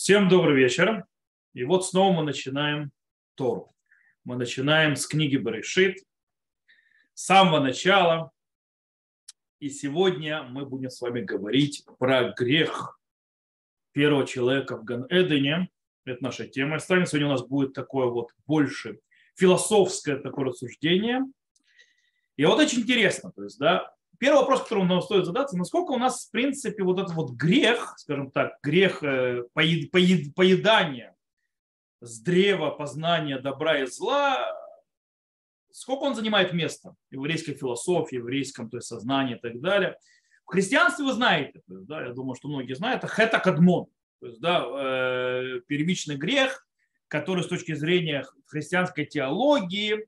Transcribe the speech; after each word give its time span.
Всем 0.00 0.28
добрый 0.28 0.54
вечер. 0.54 1.06
И 1.54 1.64
вот 1.64 1.84
снова 1.84 2.18
мы 2.18 2.22
начинаем 2.22 2.92
Тору. 3.34 3.74
Мы 4.22 4.36
начинаем 4.36 4.94
с 4.94 5.08
книги 5.08 5.36
Баришит, 5.36 5.98
с 7.14 7.24
самого 7.24 7.58
начала. 7.58 8.30
И 9.58 9.68
сегодня 9.68 10.44
мы 10.44 10.66
будем 10.66 10.88
с 10.88 11.00
вами 11.00 11.20
говорить 11.22 11.84
про 11.98 12.30
грех 12.30 13.00
первого 13.90 14.24
человека 14.24 14.76
в 14.76 14.84
Ган-Эдене. 14.84 15.68
Это 16.04 16.22
наша 16.22 16.46
тема. 16.46 16.78
Станет 16.78 17.08
сегодня 17.08 17.26
у 17.26 17.32
нас 17.32 17.44
будет 17.44 17.72
такое 17.72 18.06
вот 18.06 18.30
больше 18.46 19.00
философское 19.34 20.14
такое 20.14 20.44
рассуждение. 20.44 21.22
И 22.36 22.44
вот 22.44 22.60
очень 22.60 22.82
интересно, 22.82 23.32
то 23.32 23.42
есть, 23.42 23.58
да, 23.58 23.92
первый 24.18 24.40
вопрос, 24.40 24.62
который 24.62 24.84
нам 24.84 25.00
стоит 25.00 25.26
задаться, 25.26 25.56
насколько 25.56 25.92
у 25.92 25.98
нас, 25.98 26.26
в 26.26 26.30
принципе, 26.30 26.82
вот 26.82 26.98
этот 26.98 27.14
вот 27.14 27.32
грех, 27.32 27.94
скажем 27.98 28.30
так, 28.30 28.58
грех 28.62 29.02
э, 29.02 29.44
поедания 29.54 31.16
с 32.00 32.20
древа 32.20 32.70
познания 32.70 33.38
добра 33.38 33.80
и 33.80 33.86
зла, 33.86 34.46
сколько 35.72 36.02
он 36.02 36.14
занимает 36.14 36.52
места 36.52 36.94
в 37.10 37.14
еврейской 37.14 37.54
философии, 37.54 38.16
в 38.16 38.20
еврейском 38.20 38.70
то 38.70 38.78
есть, 38.78 38.88
сознании 38.88 39.36
и 39.36 39.38
так 39.38 39.60
далее. 39.60 39.96
В 40.44 40.50
христианстве 40.50 41.04
вы 41.04 41.12
знаете, 41.12 41.60
то 41.66 41.74
есть, 41.74 41.86
да, 41.86 42.02
я 42.04 42.12
думаю, 42.12 42.34
что 42.34 42.48
многие 42.48 42.74
знают, 42.74 43.04
это 43.04 43.12
хета 43.12 43.38
кадмон, 43.38 43.86
то 44.20 44.26
есть, 44.26 44.40
да, 44.40 44.64
э, 44.66 45.60
первичный 45.66 46.16
грех, 46.16 46.66
который 47.08 47.42
с 47.42 47.48
точки 47.48 47.74
зрения 47.74 48.24
христианской 48.46 49.06
теологии 49.06 50.06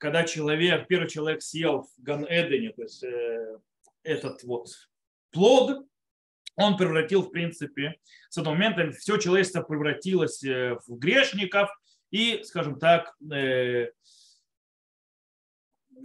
когда 0.00 0.24
человек, 0.24 0.88
первый 0.88 1.08
человек 1.08 1.42
съел 1.42 1.82
в 1.82 2.02
Ган-Эдене, 2.02 2.72
то 2.72 2.82
есть 2.82 3.04
э, 3.04 3.58
этот 4.02 4.42
вот 4.44 4.68
плод, 5.30 5.86
он 6.56 6.78
превратил, 6.78 7.22
в 7.22 7.30
принципе, 7.30 7.96
с 8.30 8.38
этого 8.38 8.54
момента 8.54 8.90
все 8.92 9.18
человечество 9.18 9.62
превратилось 9.62 10.42
э, 10.42 10.78
в 10.86 10.96
грешников 10.96 11.68
и, 12.10 12.42
скажем 12.44 12.78
так, 12.78 13.14
э, 13.30 13.90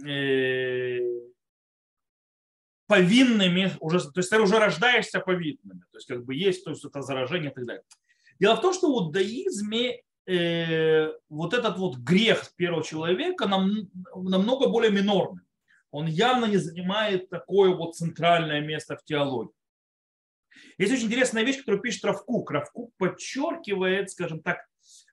э, 0.06 1.00
повинными, 2.86 3.72
уже, 3.80 4.00
то 4.12 4.20
есть 4.20 4.28
ты 4.28 4.38
уже 4.38 4.58
рождаешься 4.58 5.20
повинными, 5.20 5.80
то 5.90 5.96
есть 5.96 6.06
как 6.06 6.22
бы 6.22 6.34
есть 6.34 6.64
то 6.64 6.70
есть 6.70 6.84
это 6.84 7.00
заражение 7.00 7.50
и 7.50 7.54
так 7.54 7.64
далее. 7.64 7.84
Дело 8.38 8.56
в 8.56 8.60
том, 8.60 8.74
что 8.74 8.88
в 8.88 9.06
иудаизме 9.06 10.02
э, 10.26 11.12
вот 11.28 11.54
этот 11.54 11.78
вот 11.78 11.96
грех 11.96 12.44
первого 12.56 12.84
человека 12.84 13.46
нам, 13.46 13.90
намного 14.14 14.68
более 14.68 14.90
минорный. 14.90 15.42
Он 15.90 16.06
явно 16.06 16.46
не 16.46 16.56
занимает 16.56 17.30
такое 17.30 17.74
вот 17.74 17.96
центральное 17.96 18.60
место 18.60 18.96
в 18.96 19.04
теологии. 19.04 19.52
Есть 20.78 20.92
очень 20.92 21.06
интересная 21.06 21.42
вещь, 21.42 21.58
которую 21.58 21.80
пишет 21.80 22.04
Равкук. 22.04 22.50
Равкук 22.50 22.92
подчеркивает, 22.98 24.10
скажем 24.10 24.42
так, 24.42 24.58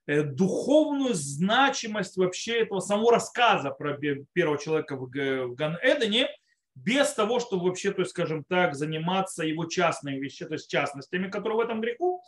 э, 0.06 0.22
духовную 0.22 1.14
значимость 1.14 2.16
вообще 2.16 2.60
этого 2.60 2.80
самого 2.80 3.12
рассказа 3.12 3.70
про 3.70 3.96
первого 4.32 4.58
человека 4.58 4.96
в 4.96 5.08
Ган-Эдене, 5.08 6.28
без 6.74 7.12
того, 7.12 7.40
чтобы 7.40 7.66
вообще, 7.66 7.92
то 7.92 8.00
есть, 8.00 8.10
скажем 8.10 8.44
так, 8.44 8.74
заниматься 8.74 9.44
его 9.44 9.66
частными 9.66 10.18
вещами, 10.18 10.48
то 10.48 10.54
есть 10.54 10.70
частностями, 10.70 11.30
которые 11.30 11.56
в 11.56 11.60
этом 11.60 11.80
греху. 11.80 12.22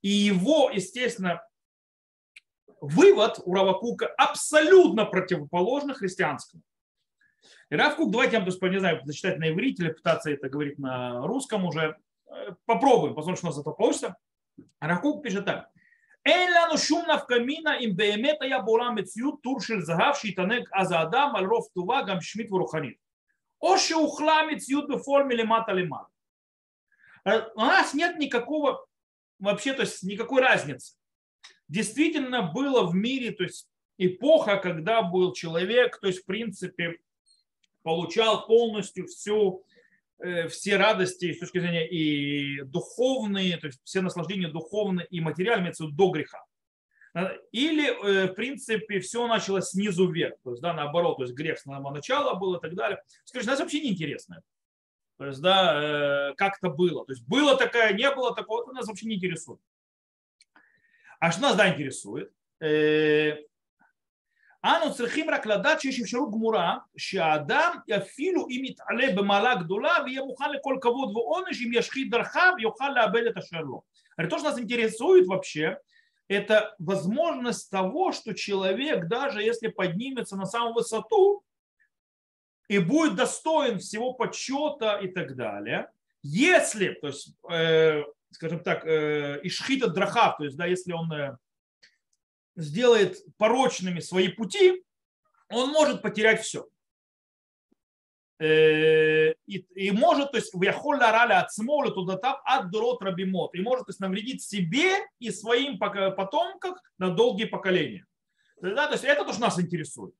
И 0.00 0.08
его, 0.08 0.70
естественно, 0.72 1.42
вывод 2.80 3.40
у 3.44 3.54
Равакука 3.54 4.06
абсолютно 4.16 5.04
противоположный 5.04 5.94
христианскому. 5.94 6.62
И 7.70 7.76
Равкук, 7.76 8.10
давайте 8.10 8.34
я 8.34 8.38
вам, 8.40 8.46
есть, 8.48 8.60
не 8.62 8.78
знаю, 8.78 9.00
зачитать 9.04 9.38
на 9.38 9.50
иврите 9.50 9.84
или 9.84 9.92
пытаться 9.92 10.30
это 10.30 10.48
говорить 10.48 10.78
на 10.78 11.26
русском 11.26 11.64
уже. 11.64 11.96
Э, 12.26 12.52
попробуем, 12.66 13.14
посмотрим, 13.14 13.36
что 13.36 13.46
у 13.46 13.50
нас 13.50 13.58
это 13.58 13.70
получится. 13.70 14.16
Равкук 14.80 15.22
пишет 15.22 15.44
так. 15.44 15.70
Эйлану 16.24 16.76
шумна 16.76 17.16
в 17.18 17.26
камина 17.26 17.78
им 17.78 17.94
беемета 17.94 18.44
я 18.44 18.60
бола 18.60 18.92
мецью 18.92 19.32
туршир 19.42 19.80
загав 19.80 20.18
шитанек 20.18 20.68
азада 20.70 21.28
мальров 21.28 21.66
тува 21.72 22.02
гам 22.02 22.20
шмит 22.20 22.48
в 22.48 22.50
вуруханит. 22.50 22.98
Оши 23.60 23.94
ухла 23.94 24.44
мецью 24.44 24.86
беформе 24.86 25.36
лемата 25.36 25.72
лемат. 25.72 26.08
Э, 27.24 27.48
у 27.54 27.60
нас 27.60 27.94
нет 27.94 28.18
никакого, 28.18 28.84
вообще, 29.38 29.72
то 29.74 29.82
есть 29.82 30.02
никакой 30.02 30.42
разницы 30.42 30.99
действительно 31.70 32.42
было 32.42 32.84
в 32.84 32.94
мире, 32.94 33.30
то 33.30 33.44
есть 33.44 33.68
эпоха, 33.96 34.56
когда 34.56 35.02
был 35.02 35.32
человек, 35.32 35.98
то 36.00 36.08
есть 36.08 36.22
в 36.22 36.26
принципе 36.26 36.98
получал 37.82 38.46
полностью 38.46 39.06
всю, 39.06 39.64
э, 40.18 40.48
все 40.48 40.76
радости 40.76 41.32
с 41.32 41.38
точки 41.38 41.60
зрения 41.60 41.88
и 41.88 42.62
духовные, 42.62 43.56
то 43.56 43.68
есть 43.68 43.80
все 43.84 44.02
наслаждения 44.02 44.48
духовные 44.48 45.06
и 45.06 45.20
материальные, 45.20 45.72
до 45.78 46.10
греха. 46.10 46.44
Или, 47.52 47.88
э, 47.88 48.26
в 48.28 48.34
принципе, 48.34 49.00
все 49.00 49.26
началось 49.26 49.70
снизу 49.70 50.10
вверх. 50.10 50.34
То 50.44 50.50
есть, 50.50 50.62
да, 50.62 50.72
наоборот, 50.72 51.16
то 51.16 51.22
есть 51.24 51.34
грех 51.34 51.58
с 51.58 51.62
самого 51.62 51.92
начала 51.92 52.34
был 52.34 52.54
и 52.54 52.60
так 52.60 52.74
далее. 52.74 53.02
Скажи, 53.24 53.46
нас 53.46 53.58
вообще 53.58 53.80
не 53.80 53.90
интересно. 53.90 54.42
То 55.18 55.26
есть, 55.26 55.40
да, 55.40 56.30
э, 56.30 56.34
как 56.36 56.58
это 56.58 56.70
было. 56.70 57.04
То 57.04 57.12
есть, 57.12 57.26
было 57.26 57.56
такое, 57.56 57.92
не 57.92 58.10
было 58.14 58.34
такого, 58.34 58.62
это 58.62 58.72
нас 58.72 58.86
вообще 58.86 59.06
не 59.06 59.16
интересует. 59.16 59.60
А 61.19 61.31
что 61.31 61.41
нас 61.41 61.55
да 61.55 61.69
интересует? 61.69 62.29
אנו 64.65 64.93
צריכים 64.93 65.29
רק 65.29 65.45
לדעת 65.45 65.81
שיש 65.81 66.01
אפשרות 66.01 66.31
גמורה 66.31 66.77
שהאדם 66.97 67.77
אפילו 67.97 68.47
אם 68.49 68.61
יתעלה 68.65 69.07
במעלה 69.15 69.55
גדולה 69.55 69.93
ויהיה 70.05 70.21
מוכן 70.21 70.51
לכל 70.51 70.77
כבוד 70.81 71.15
ועונש 71.15 71.61
אם 71.65 71.73
ישחית 71.73 72.09
דרכיו 72.09 72.53
יוכל 72.59 72.89
לאבד 72.89 73.23
את 73.27 73.37
אשר 73.37 73.61
לו. 73.61 73.81
То, 74.29 74.39
что 74.39 74.49
нас 74.49 74.59
интересует 74.59 75.27
вообще, 75.27 75.77
это 76.29 76.73
возможность 76.79 77.69
того, 77.69 78.13
что 78.13 78.33
человек, 78.33 79.07
даже 79.07 79.43
если 79.43 79.67
поднимется 79.67 80.37
на 80.37 80.45
самую 80.45 80.73
высоту 80.73 81.43
и 82.69 82.79
будет 82.79 83.15
достоин 83.15 83.77
всего 83.79 84.13
почета 84.13 84.99
и 85.03 85.09
так 85.09 85.35
далее, 85.35 85.89
если, 86.23 86.93
то 86.93 87.07
есть 87.07 87.35
э, 87.51 88.03
скажем 88.30 88.60
так, 88.60 88.86
э, 88.86 89.40
ишхита 89.42 89.88
драхав, 89.88 90.38
то 90.38 90.44
есть, 90.44 90.56
да, 90.56 90.66
если 90.66 90.92
он 90.92 91.12
э, 91.12 91.36
сделает 92.56 93.18
порочными 93.36 94.00
свои 94.00 94.28
пути, 94.28 94.82
он 95.48 95.70
может 95.70 96.02
потерять 96.02 96.42
все. 96.42 96.68
Э, 98.38 99.32
и, 99.46 99.58
и 99.74 99.90
может, 99.90 100.30
то 100.30 100.38
есть, 100.38 100.54
в 100.54 100.62
яхолля 100.62 101.10
раля 101.12 101.40
от 101.40 101.52
смоля 101.52 101.90
туда 101.90 102.16
там 102.16 102.36
от 102.44 102.70
дурот 102.70 103.02
рабимот. 103.02 103.54
И 103.54 103.60
может, 103.60 103.86
то 103.86 103.90
есть, 103.90 104.00
навредить 104.00 104.42
себе 104.42 104.96
и 105.18 105.30
своим 105.30 105.78
потомкам 105.78 106.76
на 106.98 107.10
долгие 107.10 107.44
поколения. 107.44 108.06
Да, 108.62 108.86
то 108.86 108.92
есть, 108.92 109.04
это 109.04 109.24
то, 109.24 109.32
что 109.32 109.42
нас 109.42 109.58
интересует. 109.58 110.14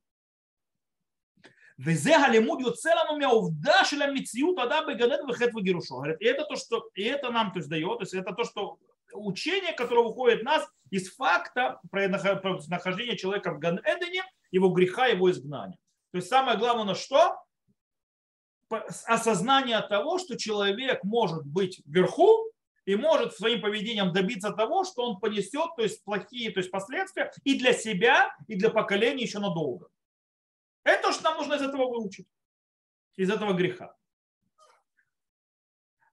Везе 1.80 2.18
галимуд 2.18 2.60
юцелам 2.60 3.18
мяувда 3.18 3.84
шелям 3.84 4.14
митсию 4.14 4.54
тогда 4.54 4.84
беганет 4.84 5.20
вехет 5.26 5.52
Говорит, 5.54 6.20
И 6.20 6.26
это 6.26 6.44
то, 6.44 6.56
что 6.56 6.90
и 6.94 7.02
это 7.04 7.30
нам 7.30 7.52
то 7.52 7.58
есть, 7.58 7.70
дает, 7.70 7.98
то 7.98 8.02
есть 8.02 8.12
это 8.12 8.34
то, 8.34 8.44
что 8.44 8.78
учение, 9.14 9.72
которое 9.72 10.02
выходит 10.06 10.42
нас 10.42 10.68
из 10.90 11.10
факта 11.14 11.80
про 11.90 12.06
нахождение 12.08 13.16
человека 13.16 13.52
в 13.52 13.58
Ганэдене, 13.58 14.24
его 14.50 14.68
греха, 14.68 15.06
его 15.06 15.30
изгнания. 15.30 15.78
То 16.12 16.16
есть 16.16 16.28
самое 16.28 16.58
главное 16.58 16.84
на 16.84 16.94
что? 16.94 17.36
Осознание 19.06 19.80
того, 19.80 20.18
что 20.18 20.36
человек 20.36 21.02
может 21.02 21.46
быть 21.46 21.80
вверху 21.86 22.44
и 22.84 22.94
может 22.94 23.34
своим 23.34 23.62
поведением 23.62 24.12
добиться 24.12 24.52
того, 24.52 24.84
что 24.84 25.02
он 25.08 25.18
понесет, 25.18 25.76
то 25.76 25.82
есть 25.82 26.04
плохие 26.04 26.50
то 26.50 26.60
есть 26.60 26.70
последствия 26.70 27.32
и 27.42 27.58
для 27.58 27.72
себя, 27.72 28.36
и 28.48 28.54
для 28.54 28.68
поколения 28.68 29.22
еще 29.22 29.38
надолго 29.38 29.88
Это 31.19 31.19
то, 31.19 31.19
что 31.19 31.23
нам 31.23 31.37
нужно 31.37 31.55
из 31.55 31.61
этого 31.61 31.87
выучить, 31.87 32.27
из 33.17 33.29
этого 33.29 33.53
греха. 33.53 33.93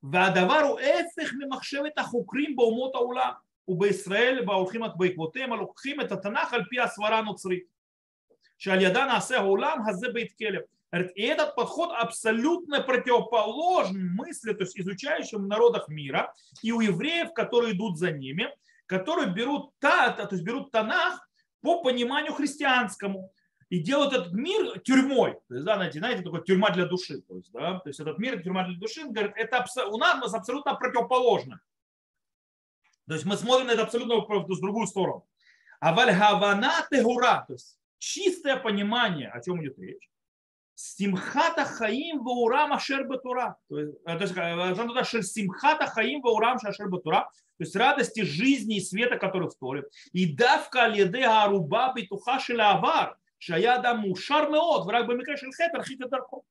והדבר 0.03 0.60
הוא 0.60 0.81
הפך 0.81 1.33
ממחשבת 1.38 1.99
החוקרים 1.99 2.56
באומות 2.56 2.94
העולם 2.94 3.33
ובישראל 3.69 4.45
וההולכים 4.47 4.83
בעקבותיהם 4.97 5.53
הלוקחים 5.53 6.01
את 6.01 6.13
התנ"ך 6.13 6.53
על 6.53 6.65
פי 6.65 6.80
הסברה 6.80 7.19
הנוצרית 7.19 7.65
שעל 8.59 8.83
ידה 8.83 9.07
נעשה 9.07 9.36
העולם 9.36 9.78
הזה 9.86 10.09
בית 10.13 10.33
כלב. 10.39 10.63
И 11.16 11.22
этот 11.22 11.54
подход 11.54 11.91
абсолютно 11.98 12.83
противоположен 12.83 14.15
мысли, 14.15 14.53
то 14.53 14.65
есть 14.65 14.78
изучающим 14.78 15.45
в 15.45 15.47
народах 15.47 15.89
мира 15.89 16.34
и 16.63 16.71
у 16.71 16.80
евреев, 16.80 17.33
которые 17.33 17.72
идут 17.72 17.97
за 17.97 18.10
ними, 18.10 18.51
которые 18.84 19.33
берут, 19.33 19.71
та, 19.78 20.10
то 20.13 20.28
есть 20.34 20.45
берут 20.45 20.71
Танах 20.71 21.27
по 21.63 21.83
пониманию 21.83 22.34
христианскому 22.34 23.33
и 23.69 23.79
делают 23.79 24.14
этот 24.14 24.34
мир 24.34 24.79
тюрьмой. 24.79 25.34
То 25.47 25.55
есть, 25.55 25.66
да, 25.66 25.75
знаете, 25.75 25.99
знаете, 25.99 26.23
такой 26.23 26.43
тюрьма 26.43 26.69
для 26.72 26.85
души. 26.85 27.22
То 27.22 27.35
есть, 27.35 27.52
да, 27.52 27.79
то 27.79 27.90
есть 27.90 27.99
этот 27.99 28.17
мир 28.17 28.41
тюрьма 28.41 28.66
для 28.66 28.78
души, 28.78 29.05
говорит, 29.05 29.34
это 29.35 29.66
у 29.90 29.97
нас 29.97 30.34
абсолютно 30.34 30.75
противоположно. 30.75 31.59
То 33.08 33.14
есть 33.14 33.25
мы 33.25 33.37
смотрим 33.37 33.67
на 33.67 33.72
это 33.72 33.84
абсолютно 33.84 34.16
в 34.17 34.61
другую 34.61 34.87
сторону. 34.87 35.25
А 35.79 35.93
вальгавана 35.93 36.87
тегура, 36.90 37.46
то 37.47 37.53
есть 37.53 37.79
чистое 37.99 38.58
понимание, 38.58 39.29
о 39.29 39.41
чем 39.41 39.61
идет 39.61 39.78
речь. 39.79 40.09
Симхата 40.75 41.66
хаим 41.66 42.23
ваурам 42.23 42.73
ашер 42.73 43.08
батура. 43.08 43.58
То 43.67 43.79
есть, 43.79 43.97
э, 44.05 45.23
симхата 45.23 45.87
хаим 45.87 46.22
ваурам 46.22 46.58
ашер. 46.63 46.90
То 46.90 47.63
есть 47.63 47.75
радости 47.75 48.22
жизни 48.22 48.78
и 48.78 48.81
света, 48.81 49.17
который 49.17 49.49
в 49.49 49.55
Торе. 49.55 49.85
И 50.11 50.31
давка 50.35 50.87
леде 50.87 51.25
аруба 51.25 51.93
битуха 51.96 52.40
авар. 52.59 53.17
Шаяда 53.39 53.93
мушар 53.93 54.49
меот. 54.49 54.85
Враг 54.85 55.07
бы 55.07 55.16
микашел 55.16 55.51
хетер 55.51 55.84
хитер 55.84 56.09
дарко. 56.09 56.41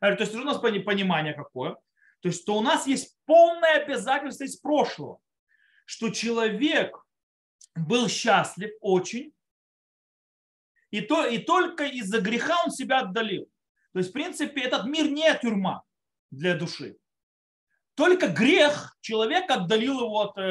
То 0.00 0.16
есть 0.18 0.34
у 0.34 0.44
нас 0.44 0.58
понимание 0.58 1.34
какое? 1.34 1.76
То 2.20 2.28
есть, 2.28 2.42
что 2.42 2.56
у 2.56 2.62
нас 2.62 2.86
есть 2.86 3.16
полное 3.24 3.82
обязательство 3.82 4.44
из 4.44 4.56
прошлого, 4.56 5.20
что 5.84 6.10
человек 6.10 6.96
был 7.74 8.08
счастлив 8.08 8.72
очень, 8.80 9.32
и, 10.90 11.00
то, 11.00 11.26
и 11.26 11.38
только 11.38 11.84
из-за 11.84 12.20
греха 12.20 12.62
он 12.64 12.70
себя 12.70 13.00
отдалил. 13.00 13.48
То 13.92 13.98
есть, 13.98 14.10
в 14.10 14.12
принципе, 14.12 14.62
этот 14.62 14.86
мир 14.86 15.10
не 15.10 15.32
тюрьма 15.38 15.82
для 16.30 16.56
души. 16.56 16.96
Только 17.96 18.28
грех 18.28 18.96
человек 19.00 19.50
отдалил 19.50 20.00
его 20.00 20.20
от 20.20 20.38
э, 20.38 20.42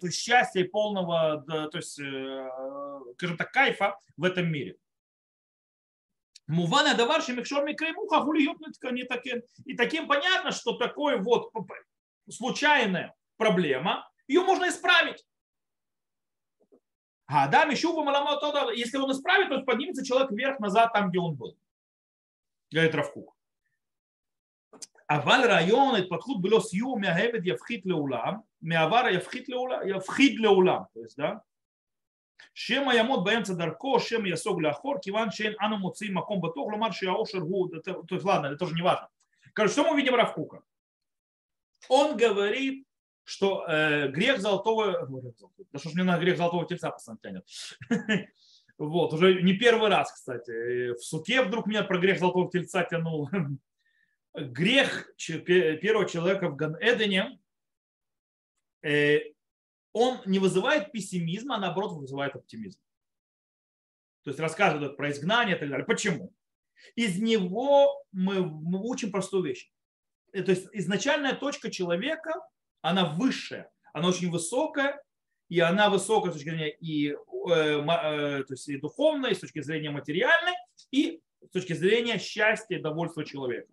то 0.00 0.06
есть, 0.06 0.18
счастья 0.18 0.60
и 0.60 0.68
полного, 0.68 1.42
то 1.46 1.76
есть, 1.76 1.98
э, 1.98 2.48
скажем 3.14 3.36
так, 3.36 3.50
кайфа 3.52 3.98
в 4.16 4.24
этом 4.24 4.50
мире. 4.50 4.76
Мувана 6.46 6.94
давар 6.94 7.22
шемикшор 7.22 7.64
микреймуха 7.64 8.20
не 8.90 9.04
таким. 9.04 9.42
И 9.64 9.76
таким 9.76 10.08
понятно, 10.08 10.52
что 10.52 10.76
такое 10.78 11.18
вот 11.18 11.52
случайная 12.28 13.14
проблема, 13.36 14.08
ее 14.26 14.42
можно 14.42 14.68
исправить. 14.68 15.24
А 17.26 17.44
Адам 17.44 17.70
еще 17.70 17.88
если 18.74 18.98
он 18.98 19.12
исправит, 19.12 19.48
то 19.48 19.60
поднимется 19.62 20.04
человек 20.04 20.30
вверх-назад 20.30 20.92
там, 20.92 21.10
где 21.10 21.18
он 21.18 21.34
был 21.34 21.56
говорит 22.70 22.94
Равкук. 22.94 23.36
אבל 25.09 25.41
רעיון 25.49 25.95
ההתפתחות 25.95 26.41
בלא 26.41 26.59
סיום 26.59 27.01
מהעבד 27.01 27.47
יפחית 27.47 27.85
לעולם, 27.85 28.33
מהעבר 28.61 29.03
יפחית 29.11 29.49
לעולם, 29.49 29.79
יפחיד 29.87 30.39
לעולם, 30.39 30.81
שמא 32.53 32.91
יעמוד 32.91 33.23
באמצע 33.23 33.53
דרכו, 33.53 33.99
שמא 33.99 34.27
יסוג 34.27 34.61
לאחור, 34.61 34.95
כיוון 35.01 35.31
שאין 35.31 35.53
אנו 35.61 35.77
מוצאים 35.77 36.17
מקום 36.17 36.41
בטוח 36.41 36.71
לומר 36.71 36.91
שהעושר 36.91 37.37
הוא, 37.37 37.69
то 38.07 38.15
есть 38.15 38.25
ладно, 38.25 38.47
это 38.47 38.57
тоже 38.57 38.75
не 38.75 38.81
важно. 38.81 39.07
Короче, 39.53 39.73
что 39.73 39.89
мы 39.89 39.95
видим 39.95 40.15
Равкука? 40.15 40.61
Он 41.87 42.17
говорит, 42.17 42.85
что 43.23 43.65
э, 43.67 44.09
грех 44.09 44.39
золотого, 44.39 45.07
да 45.71 45.79
что 45.79 45.89
ж 45.89 45.93
мне 45.93 46.03
на 46.03 46.17
грех 46.17 46.37
золотого 46.37 46.65
тельца 46.65 46.91
постоянно 46.91 47.19
тянет, 47.21 47.45
Вот, 48.77 49.13
уже 49.13 49.41
не 49.41 49.53
первый 49.53 49.89
раз, 49.89 50.11
кстати. 50.11 50.93
В 50.93 51.01
суке 51.01 51.41
вдруг 51.41 51.65
меня 51.65 51.83
про 51.83 51.97
грех 51.97 52.19
золотого 52.19 52.51
тельца 52.51 52.83
тянул. 52.83 53.29
Грех 54.34 55.10
первого 55.16 56.08
человека 56.08 56.48
в 56.48 56.56
Ган-Эдене, 56.56 57.40
э, 58.82 59.18
он 59.92 60.20
не 60.24 60.38
вызывает 60.38 60.92
пессимизма, 60.92 61.56
а 61.56 61.60
наоборот 61.60 61.92
вызывает 61.92 62.36
оптимизм. 62.36 62.80
То 64.22 64.30
есть 64.30 64.38
рассказывают 64.38 64.96
про 64.96 65.10
изгнание 65.10 65.56
и 65.56 65.58
так 65.58 65.68
далее. 65.68 65.86
Почему? 65.86 66.32
Из 66.94 67.18
него 67.18 68.04
мы, 68.12 68.40
учим 68.84 69.10
простую 69.10 69.42
вещь. 69.44 69.70
Э, 70.32 70.42
то 70.42 70.52
есть 70.52 70.68
изначальная 70.72 71.34
точка 71.34 71.70
человека, 71.70 72.34
она 72.82 73.06
высшая, 73.06 73.70
она 73.92 74.08
очень 74.08 74.30
высокая, 74.30 75.02
и 75.48 75.58
она 75.58 75.90
высокая 75.90 76.30
с 76.30 76.34
точки 76.34 76.50
зрения 76.50 76.70
и, 76.70 77.08
э, 77.10 77.16
то 77.16 78.46
есть 78.48 78.68
и 78.68 78.76
духовной, 78.76 79.32
и 79.32 79.34
с 79.34 79.40
точки 79.40 79.60
зрения 79.60 79.90
материальной, 79.90 80.54
и 80.92 81.20
с 81.44 81.50
точки 81.50 81.72
зрения 81.72 82.18
счастья 82.18 82.76
и 82.76 82.82
довольства 82.82 83.24
человека. 83.24 83.72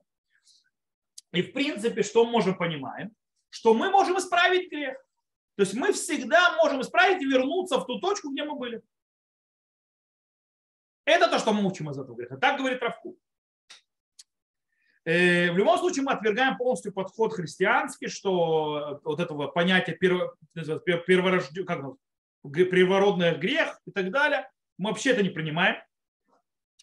И 1.34 1.42
в 1.42 1.54
принципе, 1.54 2.04
что 2.04 2.26
мы 2.26 2.32
можем 2.32 2.58
понимаем? 2.58 3.12
Что 3.50 3.74
мы 3.74 3.90
можем 3.90 4.18
исправить 4.18 4.70
грех. 4.72 4.98
То 5.56 5.64
есть 5.64 5.74
мы 5.74 5.92
всегда 5.92 6.56
можем 6.58 6.82
исправить 6.82 7.22
и 7.22 7.26
вернуться 7.26 7.80
в 7.80 7.86
ту 7.86 8.00
точку, 8.00 8.32
где 8.32 8.44
мы 8.44 8.56
были. 8.56 8.82
Это 11.06 11.30
то, 11.30 11.40
что 11.40 11.54
мы 11.54 11.66
учим 11.66 11.90
из 11.90 11.98
этого 11.98 12.16
греха. 12.16 12.38
Так 12.38 12.60
говорит 12.60 12.82
Равку. 12.84 13.18
Э, 15.06 15.52
в 15.54 15.58
любом 15.58 15.78
случае 15.80 16.04
мы 16.04 16.12
отвергаем 16.12 16.58
полностью 16.58 16.92
подход 16.92 17.34
христианский, 17.34 18.08
что 18.08 19.00
вот 19.06 19.22
этого 19.22 19.48
понятия 19.48 19.94
перворожден, 19.94 21.66
как 21.66 21.96
первородный 22.44 23.38
грех 23.38 23.80
и 23.86 23.92
так 23.92 24.12
далее, 24.12 24.52
мы 24.78 24.90
вообще 24.90 25.12
это 25.12 25.24
не 25.24 25.30
принимаем 25.30 25.78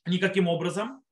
никаким 0.06 0.49
образом. 0.49 1.03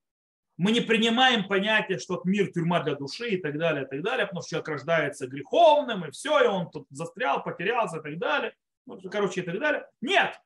Мы 0.59 0.73
не 0.73 0.81
принимаем 0.81 1.49
понятие, 1.49 1.99
что 1.99 2.21
мир 2.25 2.53
тюрьма 2.53 2.81
для 2.83 2.95
души 2.95 3.31
и 3.31 3.41
так 3.41 3.59
далее, 3.59 3.85
и 3.85 3.89
так 3.89 4.03
далее, 4.03 4.27
потому 4.27 4.43
что 4.43 4.51
человек 4.51 4.69
рождается 4.69 5.27
греховным, 5.27 6.05
и 6.05 6.11
все, 6.11 6.45
и 6.45 6.47
он 6.47 6.71
тут 6.71 6.87
застрял, 6.91 7.43
потерялся 7.43 7.99
и 7.99 8.03
так 8.03 8.19
далее. 8.19 8.55
Ну, 8.87 9.01
короче, 9.11 9.41
и 9.41 9.45
так 9.45 9.59
далее. 9.59 9.89
Нет. 10.01 10.39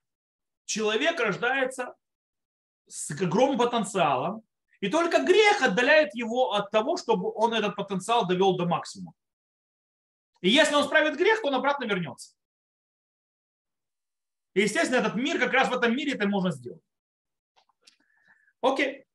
Человек 0.64 1.18
рождается 1.18 1.94
с 2.86 3.10
огромным 3.10 3.58
потенциалом, 3.58 4.42
и 4.80 4.88
только 4.88 5.22
грех 5.22 5.62
отдаляет 5.62 6.14
его 6.14 6.52
от 6.52 6.70
того, 6.70 6.96
чтобы 6.96 7.32
он 7.34 7.54
этот 7.54 7.76
потенциал 7.76 8.26
довел 8.26 8.56
до 8.56 8.66
максимума. 8.66 9.14
И 10.40 10.50
если 10.50 10.74
он 10.74 10.84
справит 10.84 11.16
грех, 11.16 11.40
то 11.40 11.48
он 11.48 11.54
обратно 11.54 11.84
вернется. 11.84 12.36
И, 14.54 14.62
естественно, 14.62 15.00
этот 15.00 15.16
мир, 15.16 15.38
как 15.38 15.52
раз 15.52 15.68
в 15.68 15.72
этом 15.72 15.94
мире 15.94 16.12
это 16.12 16.28
можно 16.28 16.50
сделать. 16.50 16.82
Окей. 18.60 19.05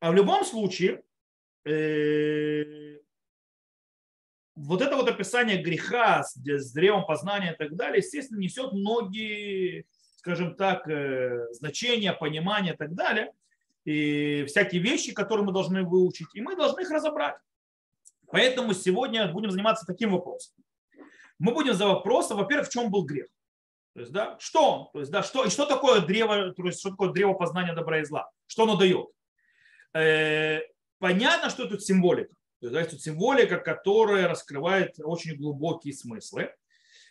А 0.00 0.10
в 0.10 0.14
любом 0.14 0.44
случае, 0.44 1.02
э, 1.64 2.98
вот 4.56 4.82
это 4.82 4.96
вот 4.96 5.08
описание 5.08 5.62
греха 5.62 6.22
с, 6.24 6.34
древом 6.72 7.06
познания 7.06 7.52
и 7.52 7.56
так 7.56 7.76
далее, 7.76 7.98
естественно, 7.98 8.38
несет 8.38 8.72
многие, 8.72 9.86
скажем 10.16 10.56
так, 10.56 10.88
э, 10.88 11.46
значения, 11.52 12.12
понимания 12.12 12.72
и 12.72 12.76
так 12.76 12.94
далее 12.94 13.32
и 13.84 14.44
всякие 14.46 14.80
вещи, 14.82 15.12
которые 15.12 15.46
мы 15.46 15.52
должны 15.52 15.82
выучить, 15.82 16.28
и 16.34 16.40
мы 16.40 16.56
должны 16.56 16.80
их 16.80 16.90
разобрать. 16.90 17.36
Поэтому 18.28 18.74
сегодня 18.74 19.30
будем 19.32 19.50
заниматься 19.50 19.86
таким 19.86 20.12
вопросом. 20.12 20.54
Мы 21.38 21.52
будем 21.52 21.74
за 21.74 21.86
вопросом, 21.86 22.36
во-первых, 22.36 22.68
в 22.68 22.72
чем 22.72 22.90
был 22.90 23.04
грех. 23.04 23.26
То 23.94 24.00
есть, 24.00 24.12
да, 24.12 24.36
что 24.38 24.72
он? 24.72 24.90
То 24.92 25.00
есть, 25.00 25.10
да, 25.10 25.22
что, 25.22 25.44
и 25.44 25.50
что 25.50 25.66
такое 25.66 26.00
древо, 26.00 26.52
то 26.52 26.64
есть, 26.64 26.80
что 26.80 26.90
такое 26.90 27.10
древо 27.10 27.32
познания 27.32 27.72
добра 27.72 28.00
и 28.00 28.04
зла? 28.04 28.30
Что 28.46 28.64
оно 28.64 28.76
дает? 28.76 29.08
Э, 29.94 30.60
понятно, 30.98 31.50
что 31.50 31.66
тут 31.66 31.82
символика. 31.82 32.34
То 32.60 32.78
есть, 32.78 32.90
тут 32.90 33.00
символика, 33.00 33.58
которая 33.58 34.28
раскрывает 34.28 34.94
очень 34.98 35.36
глубокие 35.36 35.94
смыслы. 35.94 36.54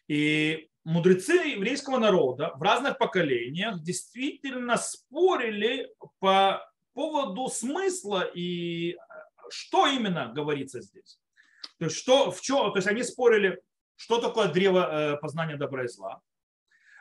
И 0.08 0.70
мудрецы 0.84 1.34
еврейского 1.34 1.98
народа 1.98 2.52
в 2.56 2.62
разных 2.62 2.98
поколениях 2.98 3.82
действительно 3.82 4.78
спорили 4.78 5.92
по 6.20 6.68
поводу 6.94 7.48
смысла 7.48 8.30
и 8.34 8.98
что 9.50 9.88
именно 9.88 10.32
говорится 10.34 10.82
здесь. 10.82 11.20
То 11.80 11.86
есть, 11.86 11.98
что, 11.98 12.32
в 12.32 12.42
чем, 12.42 12.72
то 12.72 12.78
есть 12.78 12.88
они 12.88 13.04
спорили, 13.04 13.62
что 13.96 14.20
такое 14.20 14.48
древо 14.48 15.14
э, 15.14 15.18
познания 15.18 15.58
добра 15.58 15.86
и 15.86 15.88
зла. 15.88 16.22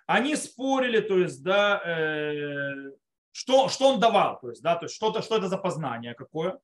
Они 0.07 0.37
спорили, 0.37 1.01
то 1.01 1.19
есть, 1.19 1.43
да, 1.43 1.83
э, 1.85 2.93
что, 3.33 3.69
что 3.69 3.93
он 3.93 4.01
давал, 4.01 4.39
то 4.41 4.51
есть, 4.51 4.63
да, 4.63 4.77
то 4.77 4.87
есть, 4.87 4.95
что, 4.95 5.11
-то, 5.11 5.23
что 5.23 5.37
это 5.37 5.49
за 5.49 5.59
познание 5.59 6.15
какое, 6.15 6.59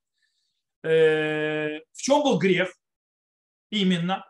э, 0.82 1.80
в 1.92 2.02
чем 2.02 2.22
был 2.22 2.38
грех 2.38 2.72
именно, 3.70 4.24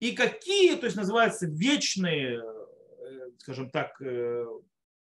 и 0.00 0.12
какие, 0.12 0.76
то 0.76 0.86
есть 0.86 0.96
называется 0.96 1.46
вечные, 1.46 2.38
э, 2.38 3.30
скажем 3.38 3.70
так, 3.70 4.00
э, 4.02 4.46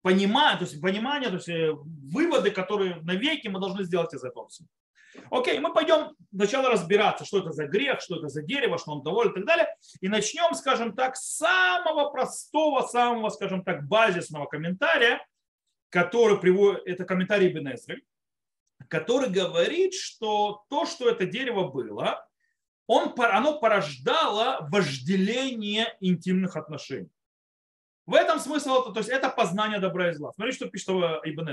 понимание, 0.02 0.58
то 0.58 0.64
есть 0.64 0.80
понимание, 0.80 1.28
то 1.30 1.36
есть 1.36 1.48
э, 1.48 1.72
выводы, 1.72 2.50
которые 2.50 2.96
навеки 3.02 3.48
мы 3.48 3.60
должны 3.60 3.84
сделать 3.84 4.14
из 4.14 4.24
этого 4.24 4.48
всего. 4.48 4.68
Окей, 5.30 5.58
мы 5.58 5.72
пойдем 5.72 6.14
сначала 6.32 6.70
разбираться, 6.70 7.24
что 7.24 7.38
это 7.38 7.52
за 7.52 7.66
грех, 7.66 8.00
что 8.00 8.16
это 8.16 8.28
за 8.28 8.42
дерево, 8.42 8.78
что 8.78 8.92
он 8.92 9.02
доволен 9.02 9.32
и 9.32 9.34
так 9.34 9.46
далее. 9.46 9.74
И 10.00 10.08
начнем, 10.08 10.54
скажем 10.54 10.94
так, 10.94 11.16
с 11.16 11.36
самого 11.36 12.10
простого, 12.10 12.82
самого, 12.82 13.30
скажем 13.30 13.64
так, 13.64 13.86
базисного 13.88 14.46
комментария, 14.46 15.24
который 15.90 16.38
приводит, 16.40 16.82
это 16.86 17.04
комментарий 17.04 17.52
Бенезры, 17.52 18.02
который 18.88 19.28
говорит, 19.28 19.92
что 19.94 20.64
то, 20.70 20.86
что 20.86 21.08
это 21.08 21.26
дерево 21.26 21.68
было, 21.68 22.26
он, 22.86 23.14
оно 23.16 23.60
порождало 23.60 24.66
вожделение 24.70 25.96
интимных 26.00 26.56
отношений. 26.56 27.10
В 28.06 28.14
этом 28.14 28.40
смысл, 28.40 28.92
то 28.92 28.98
есть 28.98 29.10
это 29.10 29.28
познание 29.28 29.78
добра 29.78 30.10
и 30.10 30.14
зла. 30.14 30.32
Смотрите, 30.32 30.56
что 30.56 30.68
пишет 30.68 30.88
Ибн. 30.88 31.50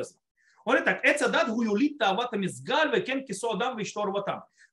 Он 0.65 0.74
говорит 0.74 0.86
так, 0.86 1.03
это 1.03 1.29
дат 1.29 1.50
гуюлита 1.50 2.10
аватам 2.10 2.46
изгаль 2.46 2.96
векен 2.96 3.25
кисо 3.25 3.51
адам 3.51 3.77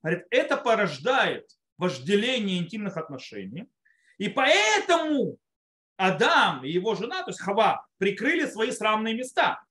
Говорит, 0.02 0.26
это 0.30 0.56
порождает 0.56 1.50
вожделение 1.76 2.58
интимных 2.58 2.96
отношений. 2.96 3.68
И 4.16 4.28
поэтому 4.28 5.36
Адам 5.96 6.64
и 6.64 6.70
его 6.70 6.94
жена, 6.94 7.22
то 7.22 7.30
есть 7.30 7.40
Хава, 7.40 7.86
прикрыли 7.98 8.46
свои 8.46 8.70
срамные 8.70 9.14
места. 9.14 9.62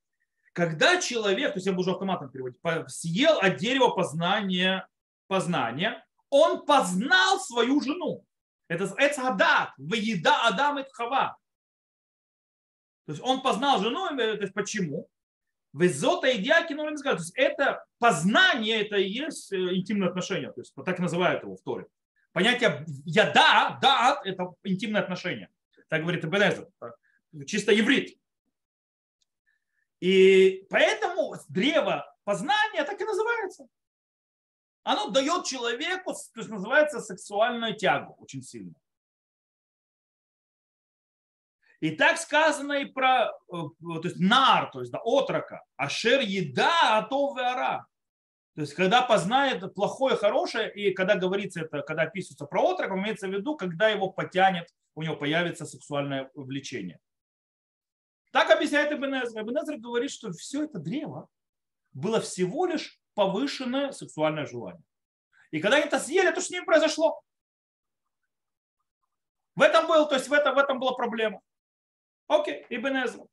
Когда 0.54 1.02
человек, 1.02 1.54
то 1.54 1.58
есть 1.58 1.68
я 1.68 1.74
буду 1.74 1.92
автоматом 1.92 2.30
переводить, 2.30 2.60
съел 2.88 3.40
от 3.40 3.58
дерева 3.58 3.90
познания, 3.90 4.88
познания, 5.28 6.06
он 6.30 6.66
познал 6.66 7.40
свою 7.40 7.82
жену. 7.82 8.24
Это 8.68 8.86
Эцадат, 8.98 9.72
Ваеда 9.78 10.48
Адам 10.48 10.80
и 10.80 10.86
Хава. 10.92 11.38
То 13.06 13.12
есть 13.12 13.24
он 13.24 13.42
познал 13.42 13.82
жену, 13.82 14.08
то 14.16 14.24
есть 14.24 14.54
почему? 14.54 15.10
Везота 15.74 16.36
идиаки, 16.38 16.74
ну, 16.74 16.86
то 16.96 17.12
есть 17.14 17.34
это 17.36 17.84
познание, 17.98 18.86
это 18.86 18.96
и 18.98 19.10
есть 19.10 19.52
э, 19.52 19.58
интимные 19.76 20.10
отношения, 20.10 20.52
то 20.52 20.62
есть 20.62 20.74
так 20.86 21.00
называют 21.00 21.42
его 21.42 21.56
в 21.56 21.62
Торе. 21.64 21.88
Понятие 22.32 22.86
я 23.06 23.32
да, 23.32 23.80
да, 23.82 24.22
это 24.24 24.54
интимные 24.64 25.02
отношения. 25.02 25.50
Так 25.90 26.02
говорит 26.02 26.26
Эбенезер, 26.26 26.68
чисто 27.46 27.72
еврит. 27.72 28.18
И 30.00 30.66
поэтому 30.70 31.36
древо 31.50 32.06
познания 32.24 32.84
так 32.84 33.00
и 33.00 33.06
называется. 33.06 33.68
Оно 34.84 35.10
дает 35.10 35.46
человеку, 35.46 36.14
то 36.14 36.40
есть 36.40 36.50
называется 36.50 37.00
сексуальную 37.00 37.76
тягу 37.76 38.16
очень 38.20 38.44
сильно. 38.44 38.74
И 41.80 41.92
так 41.92 42.18
сказано 42.18 42.74
и 42.74 42.86
про 42.86 43.28
э, 43.28 43.32
то 43.50 44.02
есть 44.04 44.18
нар, 44.18 44.72
то 44.72 44.80
есть 44.80 44.92
да, 44.92 45.00
отрока, 45.00 45.64
ашер 45.76 46.22
еда, 46.22 46.98
а 46.98 47.02
то 47.04 47.36
вера. 47.36 47.88
То 48.56 48.62
есть, 48.62 48.74
когда 48.74 49.02
познает 49.02 49.74
плохое, 49.74 50.16
хорошее, 50.16 50.72
и 50.74 50.94
когда 50.94 51.16
говорится 51.16 51.62
это, 51.62 51.82
когда 51.82 52.04
описывается 52.04 52.46
про 52.46 52.62
отрока, 52.62 52.94
имеется 52.96 53.28
в 53.28 53.32
виду, 53.32 53.58
когда 53.58 53.90
его 53.90 54.10
потянет, 54.10 54.70
у 54.96 55.02
него 55.02 55.16
появится 55.16 55.66
сексуальное 55.66 56.30
влечение. 56.36 57.00
Так 58.32 58.50
объясняет. 58.50 58.92
Ибн 58.92 59.16
Эзра 59.16 59.78
говорит, 59.78 60.12
что 60.12 60.32
все 60.32 60.64
это 60.64 60.80
древо 60.80 61.28
было 61.92 62.20
всего 62.20 62.66
лишь 62.66 63.00
повышенное 63.14 63.92
сексуальное 63.92 64.46
желание. 64.46 64.84
И 65.52 65.60
когда 65.60 65.78
они 65.78 65.86
это 65.86 66.00
съели, 66.00 66.32
то 66.32 66.42
что 66.42 66.48
с 66.48 66.50
ним 66.50 66.66
произошло? 66.66 67.22
В 69.56 69.62
этом 69.62 69.88
был, 69.88 70.08
то 70.08 70.16
есть 70.16 70.28
в 70.28 70.34
этом, 70.34 70.56
в 70.56 70.58
этом 70.58 70.80
была 70.80 70.94
проблема. 70.94 71.42
Окей, 72.28 72.66
Ибн 72.70 73.06
Эзра. 73.06 73.28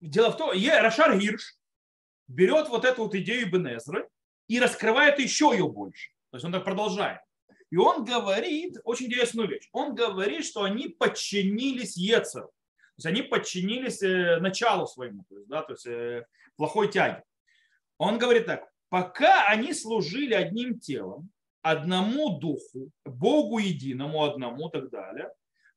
Дело 0.00 0.30
в 0.30 0.38
том, 0.38 0.52
Рашар 0.52 1.18
Гирш 1.18 1.58
берет 2.28 2.68
вот 2.68 2.86
эту 2.86 3.04
вот 3.04 3.14
идею 3.14 3.48
Ибн 3.48 3.76
Эзры 3.76 4.08
и 4.48 4.58
раскрывает 4.58 5.18
еще 5.18 5.50
ее 5.52 5.68
больше. 5.68 6.12
То 6.30 6.36
есть 6.36 6.44
он 6.46 6.52
так 6.52 6.64
продолжает. 6.64 7.20
И 7.70 7.76
он 7.76 8.04
говорит 8.04 8.78
очень 8.84 9.06
интересную 9.06 9.48
вещь. 9.48 9.68
Он 9.72 9.94
говорит, 9.94 10.44
что 10.44 10.64
они 10.64 10.88
подчинились 10.88 11.96
Ецеру. 11.96 12.48
То 12.48 12.94
есть 12.96 13.06
они 13.06 13.22
подчинились 13.22 14.02
э, 14.02 14.38
началу 14.40 14.86
своему, 14.86 15.24
то 15.28 15.36
есть, 15.36 15.48
да, 15.48 15.62
то 15.62 15.72
есть 15.72 15.86
э, 15.86 16.26
плохой 16.56 16.90
тяге. 16.90 17.22
Он 17.96 18.18
говорит 18.18 18.46
так, 18.46 18.68
пока 18.88 19.46
они 19.46 19.72
служили 19.72 20.34
одним 20.34 20.78
телом, 20.80 21.30
одному 21.62 22.38
духу, 22.38 22.90
Богу 23.04 23.58
единому 23.58 24.24
одному 24.24 24.68
и 24.68 24.72
так 24.72 24.90
далее, 24.90 25.32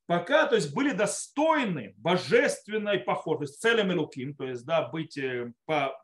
пока 0.06 0.48
то 0.48 0.56
есть, 0.56 0.74
были 0.74 0.92
достойны 0.92 1.94
божественной 1.98 3.00
есть 3.44 3.62
целям 3.62 3.92
Илуким, 3.92 4.36
то 4.36 4.46
есть 4.46 4.66
да, 4.66 4.90
быть 4.90 5.18
э, 5.18 5.54
по 5.66 5.98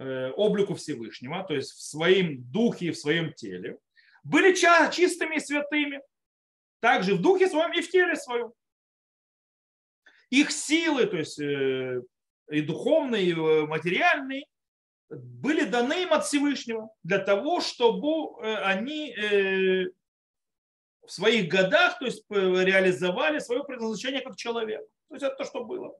облику 0.00 0.74
Всевышнего, 0.76 1.42
то 1.42 1.54
есть 1.54 1.72
в 1.72 1.82
своем 1.82 2.44
духе 2.52 2.86
и 2.86 2.90
в 2.92 2.96
своем 2.96 3.32
теле, 3.32 3.78
были 4.28 4.54
чистыми 4.54 5.36
и 5.36 5.40
святыми, 5.40 6.00
также 6.80 7.14
в 7.14 7.22
духе 7.22 7.48
своем 7.48 7.72
и 7.72 7.80
в 7.80 7.90
теле 7.90 8.16
своем. 8.16 8.52
Их 10.30 10.50
силы, 10.50 11.06
то 11.06 11.16
есть 11.16 11.38
и 11.38 12.60
духовные, 12.62 13.24
и 13.24 13.34
материальные, 13.34 14.44
были 15.10 15.64
даны 15.64 16.02
им 16.02 16.12
от 16.12 16.26
Всевышнего 16.26 16.90
для 17.02 17.18
того, 17.18 17.60
чтобы 17.60 18.42
э, 18.42 18.56
они 18.56 19.10
э, 19.10 19.86
в 21.02 21.10
своих 21.10 21.48
годах 21.48 21.98
то 21.98 22.04
есть, 22.04 22.24
реализовали 22.28 23.38
свое 23.38 23.64
предназначение 23.64 24.20
как 24.20 24.36
человек. 24.36 24.82
То 25.08 25.14
есть 25.14 25.24
это 25.24 25.36
то, 25.36 25.44
что 25.44 25.64
было. 25.64 25.98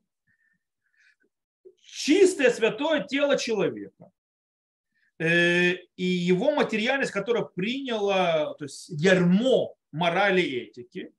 Чистое 1.81 2.51
святое 2.51 3.05
тело 3.05 3.39
человека 3.39 4.05
э, 4.05 4.18
и 5.19 6.05
его 6.05 6.53
материальность, 6.53 7.11
которая 7.11 7.45
приняла 7.45 8.55
то 8.55 8.65
есть, 8.65 8.89
ярмо 8.89 9.75
морали 9.91 10.41
и 10.41 10.59
этики, 10.59 11.13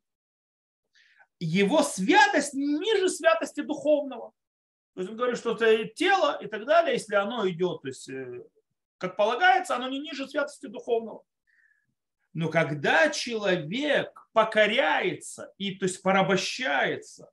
его 1.39 1.83
святость 1.83 2.53
ниже 2.53 3.09
святости 3.09 3.61
духовного. 3.61 4.33
То 4.93 5.01
есть 5.01 5.11
он 5.11 5.17
говорит, 5.17 5.37
что 5.37 5.55
это 5.55 5.85
тело 5.85 6.37
и 6.41 6.47
так 6.47 6.65
далее, 6.65 6.93
если 6.93 7.15
оно 7.15 7.47
идет, 7.49 7.81
то 7.81 7.87
есть, 7.87 8.09
э, 8.09 8.43
как 8.97 9.15
полагается, 9.15 9.75
оно 9.75 9.87
не 9.87 9.99
ниже 9.99 10.27
святости 10.27 10.67
духовного. 10.67 11.23
Но 12.33 12.49
когда 12.49 13.09
человек 13.09 14.27
покоряется 14.33 15.53
и 15.57 15.75
то 15.75 15.85
есть 15.85 16.01
порабощается 16.01 17.31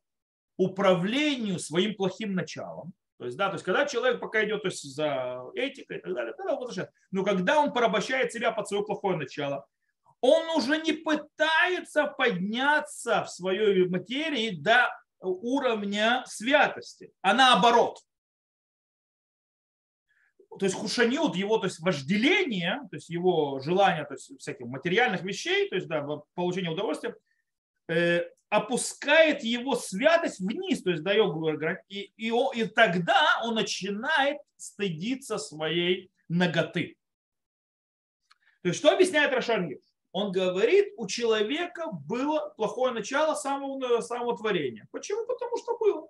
управлению 0.57 1.59
своим 1.59 1.95
плохим 1.95 2.35
началом, 2.35 2.93
то 3.19 3.25
есть, 3.25 3.37
да, 3.37 3.49
то 3.49 3.55
есть, 3.55 3.65
когда 3.65 3.87
человек 3.87 4.21
пока 4.21 4.45
идет 4.45 4.63
то 4.63 4.69
есть, 4.69 4.83
за 4.95 5.43
этикой 5.55 5.99
и 5.99 6.01
так 6.01 6.15
далее, 6.15 6.35
тогда 6.35 6.53
он 6.53 6.59
возвращается. 6.59 6.95
Но 7.11 7.25
когда 7.25 7.61
он 7.61 7.73
порабощает 7.73 8.33
себя 8.33 8.53
под 8.53 8.69
свое 8.69 8.85
плохое 8.85 9.17
начало, 9.17 9.67
он 10.21 10.49
уже 10.57 10.79
не 10.83 10.93
пытается 10.93 12.07
подняться 12.07 13.25
в 13.25 13.31
своей 13.31 13.89
материи 13.89 14.51
до 14.51 14.91
уровня 15.21 16.25
святости, 16.27 17.13
а 17.23 17.33
наоборот. 17.33 18.01
То 20.59 20.65
есть 20.65 20.77
хушанют 20.77 21.37
его, 21.37 21.59
то 21.59 21.67
есть 21.67 21.81
вожделение, 21.81 22.81
то 22.91 22.97
есть 22.97 23.11
его 23.11 23.61
желание, 23.61 24.05
то 24.05 24.15
есть 24.15 24.39
всяких 24.39 24.67
материальных 24.67 25.23
вещей, 25.23 25.69
то 25.69 25.77
есть 25.77 25.87
да, 25.87 26.07
получение 26.35 26.71
удовольствия, 26.71 27.15
э, 27.89 28.25
опускает 28.49 29.43
его 29.43 29.75
святость 29.75 30.41
вниз, 30.41 30.83
то 30.83 30.91
есть 30.91 31.03
дает 31.03 31.35
и, 31.89 32.13
и, 32.17 32.33
и 32.55 32.65
тогда 32.67 33.41
он 33.45 33.55
начинает 33.55 34.39
стыдиться 34.57 35.39
своей 35.39 36.11
ноготы. 36.29 36.97
То 38.63 38.69
есть 38.69 38.79
что 38.79 38.93
объясняет 38.93 39.33
Рашаргир? 39.33 39.79
он 40.17 40.33
говорит, 40.33 40.95
у 40.97 41.07
человека 41.07 41.89
было 41.91 42.55
плохое 42.57 42.95
начало 42.95 43.35
самого, 43.35 44.01
самого 44.01 44.35
творения. 44.35 44.89
Почему? 44.91 45.27
Потому 45.27 45.59
что 45.59 45.77
было. 45.77 46.09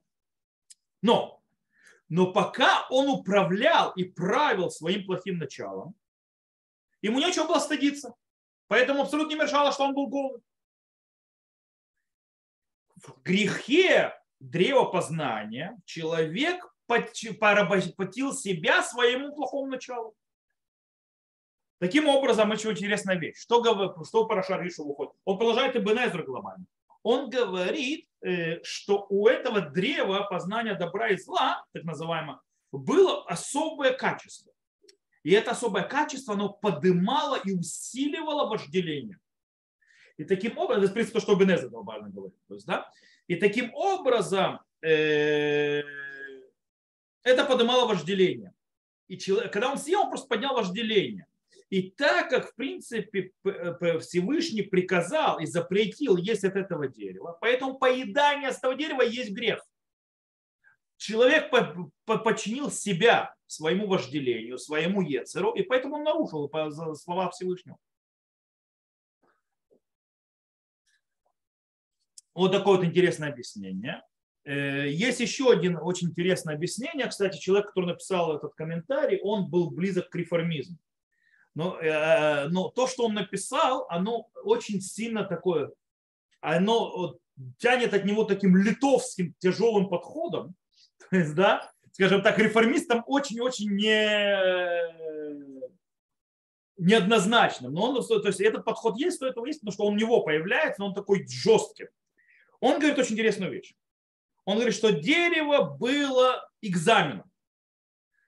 Но, 1.03 1.43
но 2.09 2.33
пока 2.33 2.87
он 2.89 3.09
управлял 3.09 3.91
и 3.97 4.05
правил 4.05 4.71
своим 4.71 5.05
плохим 5.07 5.39
началом, 5.39 5.97
ему 7.03 7.19
нечего 7.19 7.49
было 7.49 7.59
стыдиться. 7.59 8.15
Поэтому 8.69 9.03
абсолютно 9.03 9.35
не 9.35 9.41
мешало, 9.41 9.73
что 9.73 9.83
он 9.83 9.93
был 9.93 10.07
голый. 10.07 10.41
В 12.97 13.23
грехе 13.23 14.15
древа 14.41 14.85
познания 14.85 15.79
человек 15.85 16.67
поработил 16.87 18.33
себя 18.33 18.83
своему 18.83 19.35
плохому 19.35 19.67
началу. 19.67 20.15
Таким 21.79 22.09
образом, 22.09 22.51
очень 22.51 22.71
интересная 22.71 23.17
вещь. 23.17 23.39
Что, 23.39 23.63
что 24.05 24.27
Парашар 24.27 24.63
Ришу 24.63 24.85
выходит? 24.85 25.13
Он 25.25 25.37
продолжает 25.37 25.77
Эбенезер 25.77 26.25
глобально. 26.25 26.65
Он 27.03 27.29
говорит, 27.29 28.09
э, 28.23 28.63
что 28.63 29.07
у 29.11 29.29
этого 29.29 29.61
древа 29.61 30.27
познания 30.31 30.75
добра 30.75 31.09
и 31.11 31.17
зла, 31.17 31.65
так 31.73 31.85
называемого, 31.85 32.41
было 32.73 33.25
особое 33.27 33.93
качество. 33.93 34.53
И 35.23 35.33
это 35.33 35.51
особое 35.51 35.83
качество, 35.83 36.35
оно 36.35 36.49
подымало 36.49 37.37
и 37.45 37.53
усиливало 37.53 38.49
вожделение. 38.49 39.19
И 40.17 40.25
таким 40.25 40.57
образом, 40.59 40.85
это, 40.85 40.91
в 40.91 40.95
принципе, 40.95 41.19
то, 41.19 41.23
что 41.23 41.35
Бенеза 41.35 41.69
глобально 41.69 42.09
говорит. 42.09 42.39
То 42.49 42.55
есть, 42.55 42.67
да? 42.67 42.91
И 43.27 43.37
таким 43.37 43.75
образом 43.75 44.61
э, 44.83 45.83
это 47.23 47.45
подымало 47.45 47.87
вожделение. 47.87 48.55
И 49.09 49.19
человек, 49.19 49.53
когда 49.53 49.71
он 49.71 49.79
съел, 49.79 50.03
он 50.03 50.09
просто 50.09 50.29
поднял 50.29 50.55
вожделение. 50.55 51.27
И 51.69 51.91
так 51.91 52.31
как, 52.31 52.51
в 52.51 52.55
принципе, 52.55 53.33
Всевышний 54.01 54.63
приказал 54.63 55.41
и 55.41 55.47
запретил 55.47 56.17
есть 56.17 56.45
от 56.45 56.55
этого 56.55 56.87
дерева, 56.87 57.37
поэтому 57.41 57.79
поедание 57.79 58.53
с 58.53 58.59
этого 58.59 58.77
дерева 58.77 59.03
есть 59.03 59.33
грех. 59.33 59.65
Человек 60.97 61.51
подчинил 62.05 62.71
себя 62.71 63.35
своему 63.47 63.87
вожделению, 63.87 64.59
своему 64.59 65.03
ецеру, 65.03 65.53
и 65.53 65.63
поэтому 65.63 65.97
он 65.97 66.05
нарушил 66.05 66.51
слова 66.95 67.31
Всевышнего. 67.31 67.79
Вот 72.37 72.53
такое 72.53 72.77
вот 72.77 72.85
интересное 72.85 73.31
объяснение. 73.31 74.03
Э, 74.45 74.87
есть 74.91 75.21
еще 75.21 75.51
один 75.51 75.79
очень 75.81 76.11
интересное 76.11 76.55
объяснение. 76.55 77.07
Кстати, 77.07 77.39
человек, 77.39 77.69
который 77.69 77.87
написал 77.87 78.37
этот 78.37 78.55
комментарий, 78.55 79.19
он 79.23 79.49
был 79.49 79.71
близок 79.71 80.11
к 80.11 80.15
реформизму. 80.15 80.77
Но, 81.55 81.79
э, 81.81 82.49
но 82.49 82.69
то, 82.69 82.87
что 82.87 83.07
он 83.07 83.15
написал, 83.15 83.87
оно 83.89 84.29
очень 84.45 84.83
сильно 84.83 85.25
такое, 85.25 85.73
оно 86.43 87.17
тянет 87.57 87.95
от 87.95 88.05
него 88.05 88.25
таким 88.25 88.55
литовским 88.55 89.35
тяжелым 89.39 89.89
подходом, 89.89 90.55
то 91.11 91.17
есть, 91.17 91.35
да, 91.35 91.73
скажем 91.93 92.21
так, 92.21 92.39
реформистам 92.39 93.03
очень-очень 93.07 93.71
не, 93.71 93.97
неоднозначным. 96.77 97.73
Но 97.73 97.93
он, 97.93 98.07
то 98.07 98.27
есть 98.27 98.43
этот 98.43 98.67
подход 98.67 98.99
есть, 98.99 99.21
то 99.21 99.27
этого 99.27 99.47
есть, 99.47 99.61
потому 99.61 99.73
что 99.73 99.85
он 99.87 99.95
у 99.95 99.97
него 99.97 100.21
появляется, 100.21 100.83
но 100.83 100.89
он 100.89 100.95
такой 100.95 101.27
жесткий. 101.27 101.87
Он 102.61 102.79
говорит 102.79 102.99
очень 102.99 103.15
интересную 103.15 103.53
вещь. 103.53 103.75
Он 104.45 104.57
говорит, 104.57 104.75
что 104.75 104.93
дерево 104.93 105.63
было 105.63 106.49
экзаменом 106.63 107.31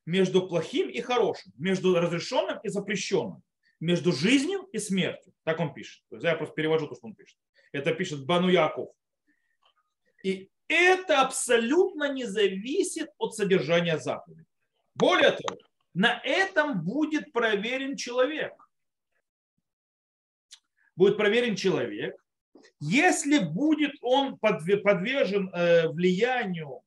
между 0.05 0.49
плохим 0.49 0.89
и 0.89 1.01
хорошим, 1.01 1.53
между 1.57 1.95
разрешенным 1.95 2.59
и 2.63 2.69
запрещенным, 2.69 3.43
между 3.79 4.13
жизнью 4.13 4.63
и 4.73 4.79
смертью. 4.79 5.33
Так 5.45 5.61
он 5.61 5.73
пишет. 5.75 6.03
То 6.09 6.17
есть 6.17 6.25
я 6.25 6.35
просто 6.35 6.55
перевожу 6.55 6.89
то, 6.89 6.95
что 6.95 7.07
он 7.07 7.15
пишет. 7.15 7.39
Это 7.73 7.95
пишет 7.95 8.27
Бану 8.27 8.49
Яков. 8.49 8.89
И 10.25 10.51
это 10.67 11.21
абсолютно 11.23 12.13
не 12.13 12.25
зависит 12.25 13.11
от 13.19 13.35
содержания 13.35 13.99
заповеди. 13.99 14.45
Более 14.95 15.33
того, 15.33 15.59
на 15.95 16.21
этом 16.25 16.83
будет 16.83 17.33
проверен 17.33 17.97
человек. 17.97 18.55
Будет 20.97 21.17
проверен 21.17 21.55
человек, 21.55 22.17
если 22.81 23.39
будет 23.39 23.93
он 24.01 24.39
подвержен 24.39 25.51
э, 25.53 25.89
влиянию 25.89 26.83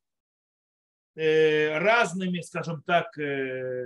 э, 1.16 1.78
разными, 1.78 2.42
скажем 2.42 2.82
так, 2.84 3.18
э, 3.18 3.86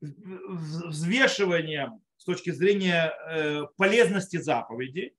взвешиванием 0.00 2.02
с 2.16 2.24
точки 2.24 2.50
зрения 2.50 3.12
полезности 3.76 4.36
заповеди, 4.36 5.14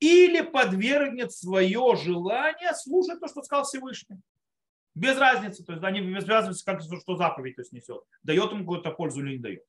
или 0.00 0.42
подвергнет 0.42 1.32
свое 1.32 1.96
желание 1.96 2.74
слушать 2.74 3.20
то, 3.20 3.28
что 3.28 3.42
сказал 3.42 3.64
Всевышний. 3.64 4.18
Без 4.94 5.18
разницы, 5.18 5.64
то 5.64 5.72
есть 5.72 5.82
не 5.82 6.00
без 6.00 6.26
разницы, 6.26 6.64
как, 6.64 6.80
что 6.82 7.16
заповедь 7.16 7.56
то 7.56 7.62
есть, 7.62 7.72
несет. 7.72 8.02
Дает 8.22 8.52
ему 8.52 8.60
какую-то 8.60 8.92
пользу 8.92 9.24
или 9.24 9.36
не 9.36 9.38
дает. 9.38 9.64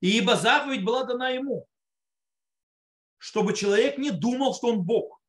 Ибо 0.00 0.36
заповедь 0.36 0.84
была 0.84 1.04
дана 1.04 1.30
ему, 1.30 1.66
чтобы 3.20 3.52
человек 3.52 3.98
не 3.98 4.10
думал, 4.10 4.54
что 4.54 4.68
он 4.68 4.82
Бог. 4.82 5.20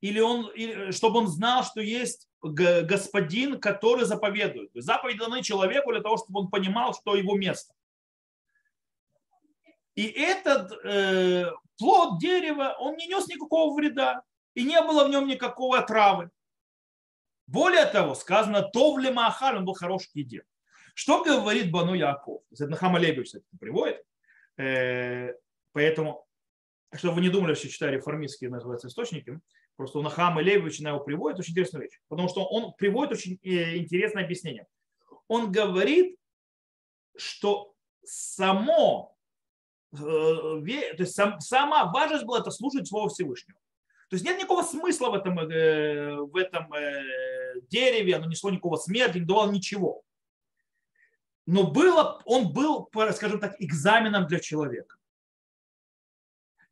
Или, 0.00 0.20
он, 0.20 0.50
или 0.54 0.92
чтобы 0.92 1.18
он 1.18 1.26
знал, 1.26 1.64
что 1.64 1.80
есть 1.80 2.28
господин, 2.40 3.60
который 3.60 4.04
заповедует. 4.04 4.70
Заповедь 4.74 5.18
даны 5.18 5.42
человеку 5.42 5.92
для 5.92 6.00
того, 6.00 6.16
чтобы 6.16 6.40
он 6.40 6.50
понимал, 6.50 6.94
что 6.94 7.16
его 7.16 7.36
место. 7.36 7.74
И 9.96 10.06
этот 10.06 10.72
э, 10.84 11.50
плод 11.76 12.20
дерева, 12.20 12.76
он 12.78 12.96
не 12.96 13.08
нес 13.08 13.26
никакого 13.26 13.74
вреда. 13.74 14.22
И 14.54 14.62
не 14.64 14.80
было 14.80 15.04
в 15.04 15.10
нем 15.10 15.26
никакого 15.26 15.78
отравы. 15.78 16.30
Более 17.46 17.86
того, 17.86 18.14
сказано, 18.14 18.62
то 18.62 18.94
в 18.94 18.98
Лемахаль, 18.98 19.56
он 19.56 19.64
был 19.64 19.74
хороший 19.74 20.10
к 20.10 20.16
еде. 20.16 20.44
Что 20.94 21.24
говорит 21.24 21.72
Бану 21.72 21.94
Яков? 21.94 22.42
Это 22.52 22.68
Нахама 22.68 22.98
Лебевич 22.98 23.34
это 23.34 23.44
приводит. 23.58 24.02
Э, 24.56 25.32
поэтому, 25.72 26.26
чтобы 26.94 27.16
вы 27.16 27.20
не 27.22 27.28
думали, 27.28 27.54
что 27.54 27.68
читаю 27.68 27.92
реформистские 27.92 28.50
называются 28.50 28.88
источники, 28.88 29.40
просто 29.76 29.98
у 29.98 30.02
Нахама 30.02 30.40
Лебевича 30.40 30.86
его 30.86 31.00
приводит 31.00 31.38
очень 31.38 31.52
интересную 31.52 31.84
вещь. 31.84 32.00
Потому 32.08 32.28
что 32.28 32.44
он 32.44 32.72
приводит 32.74 33.12
очень 33.12 33.38
э, 33.42 33.76
интересное 33.76 34.24
объяснение. 34.24 34.66
Он 35.28 35.50
говорит, 35.50 36.16
что 37.16 37.74
само 38.04 39.12
Э, 39.92 39.98
то 39.98 41.02
есть 41.02 41.14
сам, 41.14 41.40
сама 41.40 41.90
важность 41.92 42.24
была 42.24 42.40
это 42.40 42.50
слушать 42.50 42.88
Слово 42.88 43.08
Всевышнего. 43.08 43.58
То 44.08 44.16
есть 44.16 44.24
нет 44.24 44.36
никакого 44.38 44.62
смысла 44.62 45.10
в 45.10 45.14
этом, 45.14 45.38
э, 45.38 46.16
в 46.16 46.36
этом 46.36 46.70
дереве, 47.68 48.16
оно 48.16 48.26
несло 48.26 48.50
никакого 48.50 48.76
смерти, 48.76 49.18
не 49.18 49.24
давало 49.24 49.50
ничего. 49.50 50.02
Но 51.46 51.70
было, 51.70 52.20
он 52.24 52.52
был, 52.52 52.88
скажем 53.12 53.40
так, 53.40 53.56
экзаменом 53.60 54.26
для 54.26 54.38
человека. 54.38 54.96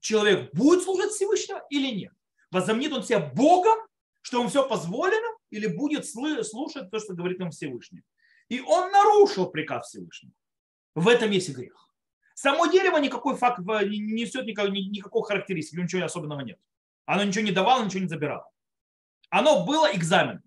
Человек 0.00 0.52
будет 0.54 0.82
служить 0.82 1.12
Всевышнего 1.12 1.64
или 1.70 1.90
нет? 1.94 2.12
Возомнит 2.50 2.92
он 2.92 3.02
себя 3.02 3.20
Богом, 3.20 3.78
что 4.22 4.38
ему 4.38 4.48
все 4.48 4.68
позволено, 4.68 5.36
или 5.50 5.66
будет 5.66 6.06
слушать 6.06 6.90
то, 6.90 6.98
что 6.98 7.14
говорит 7.14 7.38
ему 7.40 7.50
Всевышний. 7.50 8.02
И 8.48 8.60
он 8.60 8.90
нарушил 8.90 9.50
приказ 9.50 9.88
Всевышнего. 9.88 10.32
В 10.94 11.06
этом 11.08 11.30
есть 11.30 11.48
и 11.48 11.52
грех. 11.52 11.88
Само 12.34 12.66
дерево 12.66 12.96
никакой 12.96 13.36
факт 13.36 13.58
не 13.58 13.98
несет 13.98 14.46
никакой, 14.46 14.70
никакой 14.70 15.22
характеристики, 15.22 15.78
ничего 15.78 16.04
особенного 16.04 16.40
нет. 16.40 16.58
Оно 17.04 17.24
ничего 17.24 17.44
не 17.44 17.52
давало, 17.52 17.84
ничего 17.84 18.02
не 18.02 18.08
забирало. 18.08 18.50
Оно 19.28 19.64
было 19.64 19.94
экзамен. 19.94 20.42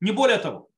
Не 0.00 0.12
более 0.12 0.38
того. 0.38 0.70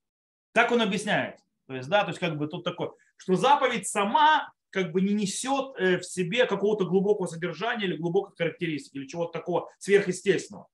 Так 0.53 0.73
он 0.73 0.81
объясняет. 0.81 1.39
То 1.67 1.75
есть, 1.75 1.89
да, 1.89 2.03
то 2.03 2.09
есть 2.09 2.19
как 2.19 2.37
бы 2.37 2.49
тут 2.49 2.65
такое, 2.65 2.91
что 3.17 3.37
заповедь 3.37 3.87
сама 3.87 4.53
как 4.71 4.93
бы 4.93 5.01
не 5.01 5.13
несет 5.13 5.75
э, 5.79 5.99
в 5.99 6.05
себе 6.05 6.47
какого-то 6.47 6.85
глубокого 6.85 7.27
содержания 7.27 7.87
или 7.87 7.97
глубокой 7.97 8.37
характеристики 8.37 8.97
или 8.97 9.07
чего-то 9.07 9.33
такого 9.33 9.69
сверхъестественного. 9.79 10.69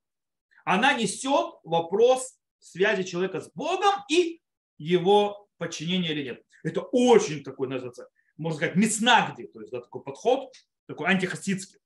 Она 0.65 0.95
несет 0.95 1.55
вопрос 1.65 2.39
связи 2.59 3.05
человека 3.05 3.41
с 3.41 3.51
Богом 3.53 3.95
и 4.11 4.41
его 4.79 5.49
подчинения 5.59 6.13
или 6.13 6.25
нет. 6.25 6.43
Это 6.63 6.81
очень 6.81 7.43
такой, 7.43 7.69
называется, 7.69 8.09
можно 8.37 8.57
сказать, 8.57 8.77
мецнагди, 8.77 9.47
то 9.47 9.61
есть 9.61 9.73
да, 9.73 9.81
такой 9.81 10.03
подход, 10.03 10.53
такой 10.87 11.09
антихасидский. 11.09 11.79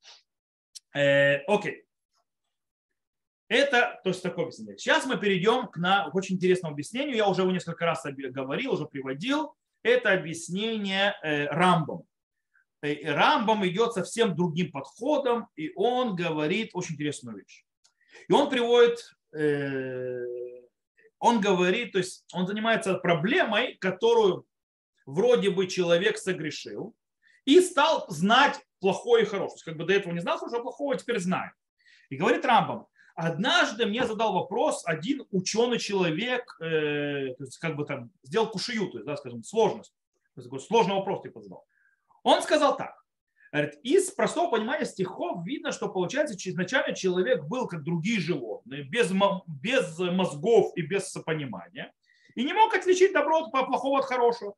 Э, 0.95 1.37
окей. 1.47 1.85
Это 3.49 4.01
то 4.05 4.11
есть 4.11 4.23
такое 4.23 4.45
объяснение. 4.45 4.79
Сейчас 4.79 5.07
мы 5.07 5.19
перейдем 5.19 5.67
к, 5.69 5.77
на, 5.77 6.09
очень 6.13 6.37
интересному 6.37 6.73
объяснению. 6.73 7.17
Я 7.17 7.27
уже 7.27 7.43
его 7.43 7.51
несколько 7.51 7.85
раз 7.85 8.05
говорил, 8.05 8.75
уже 8.75 8.87
приводил. 8.87 9.55
Это 9.83 10.13
объяснение 10.13 11.15
э, 11.23 11.47
Рамбом. 11.47 12.05
Э, 12.83 13.13
Рамбом 13.13 13.67
идет 13.67 13.95
совсем 13.95 14.35
другим 14.35 14.71
подходом, 14.71 15.49
и 15.57 15.73
он 15.75 16.17
говорит 16.17 16.71
очень 16.75 16.95
интересную 16.95 17.39
вещь. 17.39 17.65
И 18.29 18.33
он 18.33 18.51
приводит, 18.51 18.99
э, 19.35 20.23
он 21.19 21.41
говорит, 21.41 21.93
то 21.93 21.99
есть 21.99 22.25
он 22.33 22.47
занимается 22.47 22.95
проблемой, 22.95 23.77
которую 23.81 24.47
вроде 25.07 25.51
бы 25.51 25.67
человек 25.67 26.19
согрешил 26.19 26.95
и 27.45 27.61
стал 27.61 28.07
знать 28.09 28.61
плохое 28.81 29.25
и 29.25 29.27
хорошее. 29.27 29.49
То 29.49 29.55
есть, 29.55 29.65
как 29.65 29.77
бы 29.77 29.85
до 29.85 29.95
этого 29.95 30.13
не 30.13 30.21
знал 30.21 30.39
хорошего, 30.39 30.63
плохого, 30.63 30.95
а 30.95 30.99
теперь 30.99 31.19
знает. 31.19 31.53
И 32.11 32.17
говорит 32.17 32.45
Рамбам, 32.45 32.87
однажды 33.15 33.87
мне 33.87 34.07
задал 34.07 34.33
вопрос 34.33 34.83
один 34.87 35.25
ученый 35.31 35.79
человек, 35.79 36.57
э, 36.61 37.35
то 37.37 37.45
есть 37.45 37.59
как 37.59 37.77
бы 37.77 37.85
там 37.85 38.11
сделал 38.23 38.51
кушию, 38.51 38.91
то 38.91 38.99
есть, 38.99 39.07
да, 39.07 39.17
скажем, 39.17 39.43
сложность. 39.43 39.95
То 40.35 40.43
есть, 40.43 40.67
сложный 40.67 40.95
вопрос 40.95 41.23
типа 41.23 41.41
задал. 41.41 41.65
Он 42.23 42.43
сказал 42.43 42.77
так. 42.77 42.95
Говорит, 43.53 43.81
из 43.83 44.11
простого 44.13 44.51
понимания 44.51 44.85
стихов 44.85 45.45
видно, 45.45 45.73
что 45.73 45.89
получается, 45.89 46.39
что 46.39 46.51
изначально 46.51 46.95
человек 46.95 47.45
был 47.45 47.67
как 47.67 47.83
другие 47.83 48.21
животные, 48.21 48.85
без, 48.85 49.11
без 49.47 49.99
мозгов 49.99 50.73
и 50.77 50.83
без 50.83 51.11
понимания, 51.27 51.93
и 52.37 52.45
не 52.45 52.53
мог 52.53 52.73
отличить 52.75 53.13
добро 53.13 53.45
от 53.45 53.51
плохого 53.51 53.99
от 53.99 54.05
хорошего. 54.05 54.55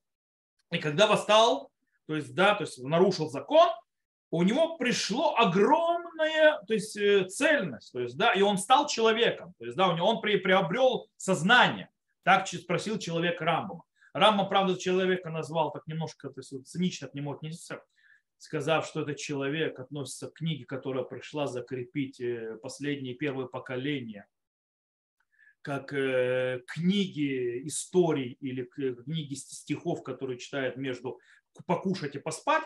И 0.71 0.79
когда 0.79 1.07
восстал, 1.07 1.71
то 2.07 2.17
есть, 2.17 2.35
да, 2.35 2.55
то 2.55 2.65
есть 2.65 2.83
нарушил 2.83 3.31
закон, 3.31 3.71
у 4.33 4.43
него 4.43 4.79
пришло 4.79 5.37
огромная 5.37 6.59
то 6.67 6.73
есть, 6.73 6.97
э, 6.97 7.29
цельность, 7.29 7.93
то 7.93 8.01
есть, 8.01 8.17
да, 8.17 8.33
и 8.33 8.41
он 8.41 8.57
стал 8.57 8.89
человеком, 8.89 9.55
то 9.59 9.67
есть, 9.67 9.77
да, 9.77 9.89
у 9.89 9.97
него 9.97 10.09
он 10.09 10.21
приобрел 10.21 11.09
сознание. 11.17 11.91
Так 12.25 12.49
спросил 12.49 12.99
человек 12.99 13.41
Рамбома. 13.41 13.85
Рамбом, 14.15 14.49
правда, 14.49 14.79
человека 14.79 15.29
назвал 15.29 15.71
так 15.71 15.87
немножко 15.87 16.31
то 16.31 16.41
есть, 16.41 16.67
цинично 16.67 17.09
к 17.09 17.15
нему 17.15 17.35
отнесся, 17.35 17.83
сказав, 18.39 18.87
что 18.87 19.03
этот 19.03 19.19
человек 19.19 19.79
относится 19.79 20.29
к 20.29 20.35
книге, 20.35 20.65
которая 20.65 21.05
пришла 21.05 21.47
закрепить 21.47 22.19
э, 22.21 22.57
последние 22.63 23.15
первые 23.15 23.49
поколения 23.49 24.27
как 25.61 25.93
э, 25.93 26.61
книги 26.67 27.67
историй 27.69 28.37
или 28.41 28.65
книги 28.65 29.35
стихов, 29.35 30.03
которые 30.03 30.39
читают 30.39 30.77
между 30.77 31.21
покушать 31.67 32.15
и 32.15 32.19
поспать, 32.19 32.65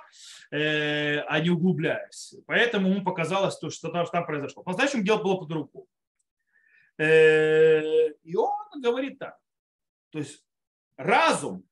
э, 0.50 1.18
а 1.20 1.40
не 1.40 1.50
углубляясь. 1.50 2.34
Поэтому 2.46 2.88
ему 2.88 3.04
показалось, 3.04 3.58
то, 3.58 3.70
что 3.70 3.88
там, 3.90 4.06
произошло. 4.26 4.62
По-настоящему 4.62 5.02
дело 5.02 5.22
было 5.22 5.36
по-другому. 5.36 5.86
Э, 6.98 8.10
и 8.22 8.36
он 8.36 8.80
говорит 8.80 9.18
так. 9.18 9.38
То 10.10 10.18
есть 10.18 10.44
разум, 10.96 11.64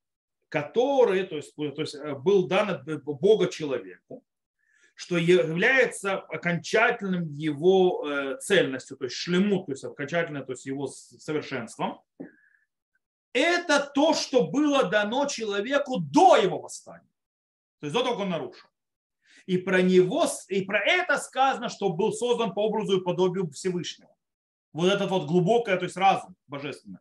который 0.49 1.25
то 1.25 1.35
есть, 1.35 1.55
то 1.55 1.81
есть 1.81 1.97
был 2.19 2.47
дан 2.47 2.83
Бога 2.85 3.47
человеку, 3.47 4.23
что 4.95 5.17
является 5.17 6.17
окончательным 6.17 7.27
его 7.27 8.07
э, 8.07 8.37
цельностью, 8.37 8.95
то 8.97 9.05
есть 9.05 9.17
шлему, 9.17 9.65
то 9.65 9.73
есть 9.73 9.83
окончательно, 9.83 10.43
то 10.43 10.53
есть 10.53 10.65
его 10.65 10.87
совершенством, 10.87 12.01
это 13.35 13.91
то, 13.93 14.13
что 14.13 14.47
было 14.47 14.85
дано 14.85 15.25
человеку 15.25 15.99
до 15.99 16.37
его 16.37 16.59
восстания. 16.59 17.11
То 17.79 17.87
есть 17.87 17.93
до 17.93 18.01
того, 18.01 18.15
как 18.15 18.23
он 18.23 18.29
нарушил. 18.29 18.69
И 19.45 19.57
про 19.57 19.81
него, 19.81 20.25
и 20.47 20.61
про 20.61 20.79
это 20.79 21.17
сказано, 21.17 21.69
что 21.69 21.89
был 21.89 22.13
создан 22.13 22.53
по 22.53 22.65
образу 22.65 22.99
и 22.99 23.03
подобию 23.03 23.51
Всевышнего. 23.51 24.09
Вот 24.71 24.89
этот 24.91 25.09
вот 25.09 25.27
глубокое, 25.27 25.77
то 25.77 25.83
есть 25.83 25.97
разум 25.97 26.35
божественный. 26.47 26.99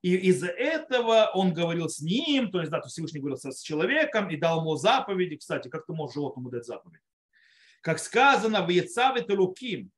И 0.00 0.16
из-за 0.28 0.48
этого 0.48 1.30
он 1.34 1.54
говорил 1.54 1.88
с 1.88 2.00
ним, 2.00 2.50
то 2.50 2.60
есть, 2.60 2.70
да, 2.70 2.80
то 2.80 2.88
Всевышний 2.88 3.20
говорил 3.20 3.38
с 3.38 3.60
человеком 3.60 4.28
и 4.30 4.36
дал 4.36 4.60
ему 4.60 4.76
заповеди. 4.76 5.36
Кстати, 5.36 5.68
как 5.68 5.86
ты 5.86 5.92
можешь 5.92 6.14
животному 6.14 6.50
дать 6.50 6.66
заповедь? 6.66 7.00
Как 7.80 7.98
сказано, 7.98 8.64
в 8.64 8.70
Яцаве 8.70 9.24
Луким. 9.28 9.90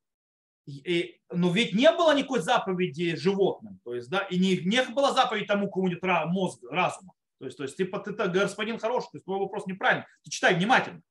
И, 0.67 1.21
но 1.31 1.49
ведь 1.49 1.73
не 1.73 1.89
было 1.93 2.13
никакой 2.13 2.41
заповеди 2.41 3.15
животным, 3.15 3.79
то 3.85 3.95
есть, 3.95 4.09
да, 4.09 4.19
и 4.19 4.37
не, 4.37 4.57
не 4.57 4.83
было 4.83 5.13
заповеди 5.13 5.45
тому, 5.45 5.71
кому 5.71 5.87
нет 5.87 6.03
мозга, 6.03 6.69
разума. 6.69 7.13
То 7.39 7.45
есть, 7.45 7.57
то 7.57 7.63
есть 7.63 7.77
типа, 7.77 7.99
ты 7.99 8.11
господин 8.11 8.77
хороший, 8.77 9.11
то 9.11 9.17
есть 9.17 9.25
твой 9.25 9.39
вопрос 9.39 9.65
неправильный. 9.65 10.05
Ты 10.23 10.31
читай 10.31 10.55
внимательно. 10.55 11.01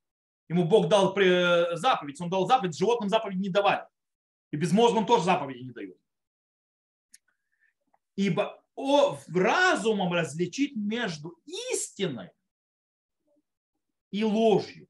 Ему 0.48 0.64
Бог 0.64 0.88
дал 0.88 1.14
заповедь, 1.76 2.20
он 2.20 2.28
дал 2.28 2.46
заповедь, 2.46 2.76
животным 2.76 3.08
заповедь 3.08 3.38
не 3.38 3.48
давали. 3.48 3.86
И 4.50 4.56
безмозглым 4.56 5.06
тоже 5.06 5.24
заповеди 5.24 5.64
не 5.64 5.72
дают. 5.72 5.96
Ибо 8.16 8.62
о, 8.74 9.18
разумом 9.34 10.12
различить 10.12 10.76
между 10.76 11.38
истиной 11.72 12.30
и 14.10 14.22
ложью. 14.22 14.86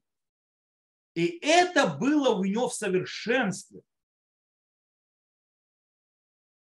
И 1.14 1.38
это 1.40 1.86
было 1.86 2.34
у 2.34 2.44
него 2.44 2.68
в 2.68 2.74
совершенстве. 2.74 3.82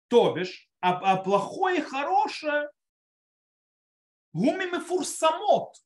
То 0.08 0.32
бишь, 0.32 0.68
а, 0.80 1.12
а 1.12 1.16
плохое 1.16 1.78
и 1.78 1.82
хорошее 1.82 2.68
Гуми 4.36 4.66
мефурсамот. 4.66 5.76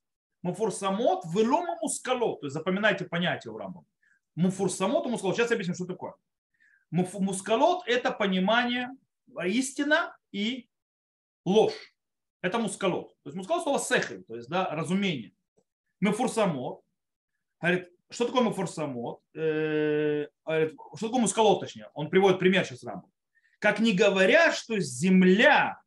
Мефурсамот 0.43 1.23
велома 1.33 1.77
мускалот. 1.81 2.41
То 2.41 2.47
есть 2.47 2.53
запоминайте 2.53 3.05
понятие 3.05 3.53
у 3.53 3.57
Рамбама. 3.57 3.85
Муфурсамот 4.35 5.05
и 5.05 5.09
мускалот. 5.09 5.37
Сейчас 5.37 5.51
я 5.51 5.55
объясню, 5.55 5.75
что 5.75 5.85
такое. 5.85 6.15
Мускалот– 6.89 7.83
это 7.87 8.11
понимание 8.11 8.89
истина 9.45 10.17
и 10.33 10.67
ложь. 11.45 11.95
Это 12.41 12.59
мускалот. 12.59 13.15
То 13.23 13.29
есть 13.29 13.37
мускалот 13.37 13.63
слово 13.63 13.79
сехель, 13.79 14.25
то 14.25 14.35
есть 14.35 14.49
да, 14.49 14.69
разумение. 14.71 15.31
Мефурсамот. 16.01 16.81
Говорит, 17.61 17.89
что 18.09 18.25
такое 18.25 18.43
мефурсамот? 18.43 19.21
Э, 19.33 20.27
говорит, 20.45 20.73
что 20.97 21.07
такое 21.07 21.21
мускалот, 21.21 21.61
точнее? 21.61 21.89
Он 21.93 22.09
приводит 22.09 22.39
пример 22.39 22.65
сейчас 22.65 22.83
Рамбам. 22.83 23.09
Как 23.61 23.79
не 23.79 23.93
говорят, 23.93 24.55
что 24.55 24.77
земля 24.79 25.81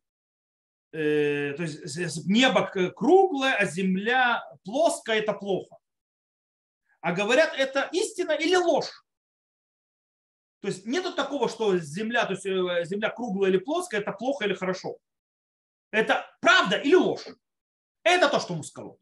Э, 0.94 1.54
то 1.56 1.64
есть 1.64 2.24
небо 2.26 2.70
круглое, 2.94 3.56
а 3.56 3.64
земля 3.64 4.44
плоская, 4.64 5.18
это 5.18 5.32
плохо. 5.32 5.76
А 7.00 7.12
говорят, 7.12 7.52
это 7.58 7.88
истина 7.90 8.30
или 8.30 8.54
ложь. 8.54 9.04
То 10.60 10.68
есть 10.68 10.86
нету 10.86 11.12
такого, 11.12 11.48
что 11.48 11.76
земля, 11.78 12.26
то 12.26 12.34
есть 12.34 12.46
э, 12.46 12.84
земля 12.84 13.10
круглая 13.10 13.50
или 13.50 13.58
плоская, 13.58 14.02
это 14.02 14.12
плохо 14.12 14.44
или 14.44 14.54
хорошо. 14.54 14.98
Это 15.90 16.24
правда 16.40 16.76
или 16.76 16.94
ложь. 16.94 17.26
Это 18.04 18.28
то, 18.28 18.38
что 18.38 18.54
мускалот. 18.54 19.00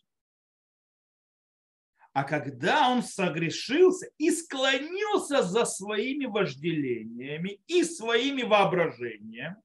А 2.12 2.24
когда 2.24 2.90
он 2.90 3.02
согрешился 3.02 4.10
и 4.18 4.30
склонился 4.30 5.42
за 5.42 5.64
своими 5.64 6.26
вожделениями 6.26 7.60
и 7.66 7.82
своими 7.84 8.42
воображениями, 8.42 9.56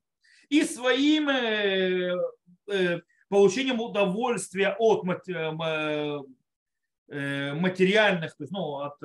и 0.47 0.63
своим 0.63 1.27
э, 1.29 2.15
э, 2.67 3.01
получением 3.27 3.81
удовольствия 3.81 4.77
от 4.79 5.03
э, 5.27 5.51
материальных, 7.53 8.35
то 8.35 8.43
есть, 8.43 8.53
ну, 8.53 8.79
от 8.79 8.97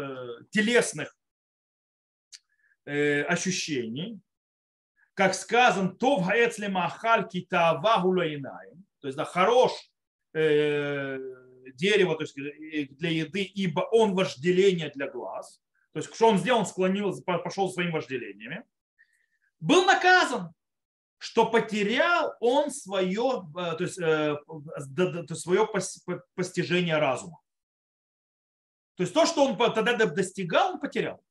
телесных 0.50 1.16
ощущений, 2.84 4.20
как 5.14 5.34
сказан, 5.34 5.96
то 5.96 6.18
в 6.18 6.26
гаэцле 6.26 6.68
махаль 6.68 7.28
китава 7.28 8.02
то 9.00 9.06
есть 9.06 9.16
да, 9.16 9.24
хорош 9.24 9.72
дерево 11.74 12.16
то 12.16 12.22
есть, 12.22 12.34
для 12.34 13.10
еды, 13.10 13.42
ибо 13.42 13.80
он 13.90 14.14
вожделение 14.14 14.90
для 14.90 15.08
глаз. 15.08 15.60
То 15.92 15.98
есть, 15.98 16.14
что 16.14 16.28
он 16.28 16.38
сделал, 16.38 16.60
он 16.60 16.66
склонился, 16.66 17.22
пошел 17.22 17.70
своими 17.70 17.92
вожделениями. 17.92 18.64
Был 19.60 19.84
наказан 19.84 20.52
что 21.22 21.48
потерял 21.48 22.34
он 22.40 22.72
свое, 22.72 23.48
э, 23.56 23.76
то 23.76 23.84
есть, 23.84 23.96
э, 23.96 24.36
то 25.28 25.34
свое 25.36 25.68
постижение 26.34 26.98
разума. 26.98 27.38
То 28.96 29.04
есть 29.04 29.14
то, 29.14 29.24
что 29.24 29.44
он 29.44 29.56
тогда 29.56 29.94
достигал, 30.04 30.72
он 30.72 30.80
потерял. 30.80 31.22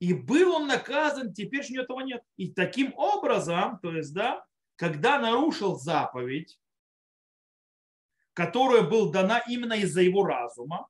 И 0.00 0.12
был 0.12 0.52
он 0.52 0.66
наказан, 0.66 1.32
теперь 1.32 1.62
же 1.62 1.80
этого 1.80 2.00
нет. 2.00 2.24
И 2.36 2.52
таким 2.52 2.92
образом, 2.96 3.78
то 3.80 3.92
есть, 3.92 4.12
да, 4.12 4.44
когда 4.74 5.20
нарушил 5.20 5.78
заповедь, 5.78 6.58
которая 8.34 8.82
была 8.82 9.10
дана 9.10 9.38
именно 9.48 9.74
из-за 9.74 10.02
его 10.02 10.24
разума, 10.24 10.88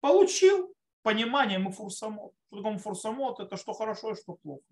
получил 0.00 0.74
понимание 1.02 1.58
муфурсамот. 1.58 2.34
Что 2.46 2.56
такое 2.56 2.72
муфурсамот? 2.72 3.40
Это 3.40 3.56
что 3.56 3.72
хорошо 3.72 4.12
и 4.12 4.16
что 4.16 4.34
плохо 4.34 4.64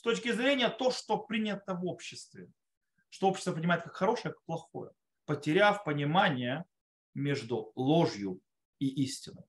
с 0.00 0.02
точки 0.02 0.32
зрения 0.32 0.70
то, 0.70 0.90
что 0.90 1.18
принято 1.18 1.74
в 1.74 1.84
обществе. 1.84 2.50
Что 3.10 3.28
общество 3.28 3.52
понимает 3.52 3.82
как 3.82 3.94
хорошее, 3.94 4.32
как 4.32 4.42
плохое. 4.44 4.92
Потеряв 5.26 5.84
понимание 5.84 6.64
между 7.12 7.70
ложью 7.76 8.40
и 8.78 8.88
истиной. 9.04 9.44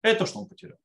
Это 0.00 0.26
что 0.26 0.42
он 0.42 0.48
потерял. 0.48 0.78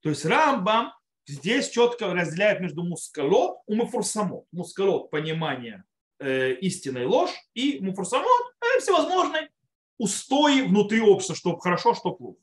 То 0.00 0.08
есть 0.08 0.24
Рамбам 0.24 0.92
здесь 1.24 1.70
четко 1.70 2.12
разделяет 2.12 2.60
между 2.60 2.82
мускалот 2.82 3.62
и 3.68 3.74
муфурсамот. 3.76 4.48
Мускалот– 4.50 5.08
понимание 5.12 5.84
э, 6.22 6.54
истинной 6.60 7.06
ложь, 7.06 7.32
и 7.54 7.78
муфурсамот– 7.80 8.54
всевозможные 8.80 9.50
устои 9.98 10.62
внутри 10.62 11.00
общества, 11.00 11.36
что 11.36 11.56
хорошо, 11.58 11.94
что 11.94 12.12
плохо. 12.12 12.40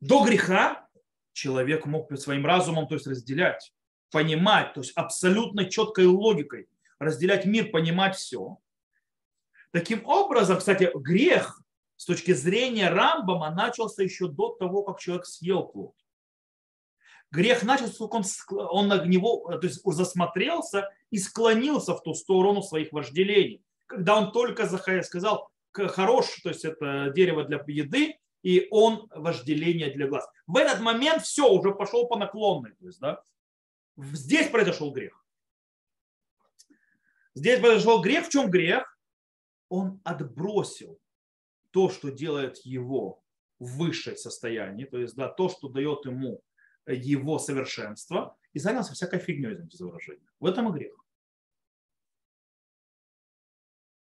До 0.00 0.24
греха 0.24 0.88
человек 1.32 1.86
мог 1.86 2.16
своим 2.18 2.44
разумом 2.44 2.88
то 2.88 2.94
есть 2.94 3.06
разделять, 3.06 3.72
понимать, 4.10 4.74
то 4.74 4.80
есть 4.80 4.92
абсолютно 4.96 5.66
четкой 5.66 6.06
логикой 6.06 6.68
разделять 6.98 7.44
мир, 7.44 7.70
понимать 7.70 8.16
все. 8.16 8.58
Таким 9.70 10.04
образом, 10.06 10.58
кстати, 10.58 10.90
грех 10.94 11.60
с 11.96 12.04
точки 12.04 12.32
зрения 12.32 12.90
Рамбама 12.90 13.50
начался 13.50 14.02
еще 14.02 14.28
до 14.28 14.50
того, 14.50 14.82
как 14.82 15.00
человек 15.00 15.26
съел 15.26 15.64
плод. 15.64 15.94
Грех 17.36 17.64
начался, 17.64 18.04
он, 18.04 18.24
он 18.50 18.88
на 18.88 19.04
него 19.04 19.58
то 19.60 19.66
есть 19.66 19.82
засмотрелся 19.84 20.90
и 21.10 21.18
склонился 21.18 21.94
в 21.94 22.02
ту 22.02 22.14
сторону 22.14 22.62
своих 22.62 22.92
вожделений. 22.92 23.62
Когда 23.84 24.16
он 24.16 24.32
только 24.32 24.66
сказал, 25.02 25.50
хорош, 25.70 26.40
то 26.42 26.48
есть 26.48 26.64
это 26.64 27.12
дерево 27.14 27.44
для 27.44 27.62
еды, 27.66 28.18
и 28.42 28.66
он 28.70 29.06
вожделение 29.14 29.92
для 29.92 30.08
глаз. 30.08 30.26
В 30.46 30.56
этот 30.56 30.80
момент 30.80 31.24
все, 31.24 31.46
уже 31.46 31.74
пошел 31.74 32.08
по 32.08 32.16
наклонной. 32.16 32.72
То 32.76 32.86
есть, 32.86 33.00
да, 33.00 33.22
здесь 33.98 34.48
произошел 34.48 34.90
грех. 34.90 35.22
Здесь 37.34 37.60
произошел 37.60 38.00
грех. 38.00 38.26
В 38.26 38.30
чем 38.30 38.50
грех? 38.50 38.98
Он 39.68 40.00
отбросил 40.04 40.98
то, 41.70 41.90
что 41.90 42.10
делает 42.10 42.56
его 42.64 43.22
в 43.58 43.76
высшее 43.76 44.16
состояние, 44.16 44.86
то 44.86 44.98
есть 44.98 45.16
да, 45.16 45.28
то, 45.28 45.50
что 45.50 45.68
дает 45.68 46.06
ему 46.06 46.40
его 46.86 47.38
совершенство, 47.38 48.36
и 48.52 48.58
занялся 48.58 48.94
всякой 48.94 49.18
фигней, 49.18 49.52
извините 49.52 49.76
за. 49.76 49.90
В 50.40 50.46
этом 50.46 50.68
и 50.68 50.78
грех. 50.78 50.94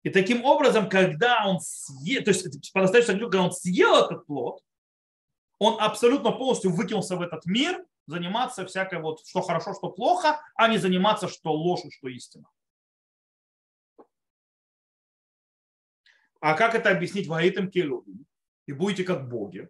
И 0.03 0.09
таким 0.11 0.45
образом, 0.45 0.87
когда 0.87 1.47
он 1.47 1.59
съел, 1.59 2.23
то 2.23 2.29
есть 2.29 2.71
по-настоящему, 2.73 3.21
когда 3.21 3.41
он 3.41 3.51
съел 3.51 4.05
этот 4.05 4.25
плод, 4.27 4.63
он 5.57 5.81
абсолютно 5.81 6.31
полностью 6.31 6.71
выкинулся 6.71 7.15
в 7.15 7.21
этот 7.21 7.45
мир, 7.45 7.83
заниматься 8.05 8.65
всякой 8.67 9.01
вот, 9.01 9.25
что 9.25 9.41
хорошо, 9.41 9.73
что 9.73 9.89
плохо, 9.89 10.39
а 10.55 10.67
не 10.67 10.77
заниматься, 10.77 11.27
что 11.27 11.51
ложь, 11.51 11.81
что 11.91 12.07
истина. 12.07 12.47
А 16.39 16.53
как 16.53 16.75
это 16.75 16.91
объяснить 16.91 17.27
Ваитам 17.27 17.71
Келюбим? 17.71 18.27
И 18.67 18.73
будете 18.73 19.03
как 19.03 19.27
боги. 19.27 19.69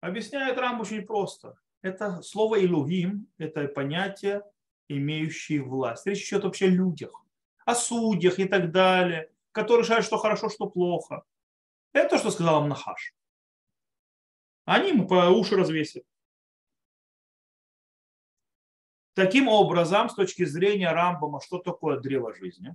Объясняет 0.00 0.58
Рам 0.58 0.80
очень 0.80 1.06
просто. 1.06 1.58
Это 1.82 2.22
слово 2.22 2.56
Илугим, 2.60 3.28
это 3.38 3.66
понятие, 3.68 4.42
имеющее 4.88 5.62
власть. 5.62 6.06
Речь 6.06 6.28
идет 6.28 6.44
вообще 6.44 6.66
о 6.66 6.70
людях 6.70 7.26
о 7.66 7.74
судьях 7.74 8.38
и 8.38 8.46
так 8.46 8.70
далее, 8.70 9.30
которые 9.52 9.84
решают, 9.84 10.06
что 10.06 10.16
хорошо, 10.16 10.48
что 10.48 10.70
плохо. 10.70 11.24
Это 11.92 12.10
то, 12.10 12.18
что 12.18 12.30
сказал 12.30 12.64
им. 12.64 12.74
Они 14.64 14.90
ему 14.90 15.06
по 15.06 15.28
уши 15.30 15.56
развесят. 15.56 16.04
Таким 19.14 19.48
образом, 19.48 20.08
с 20.08 20.14
точки 20.14 20.44
зрения 20.44 20.92
Рамбама, 20.92 21.40
что 21.40 21.58
такое 21.58 21.98
древо 21.98 22.34
жизни? 22.34 22.74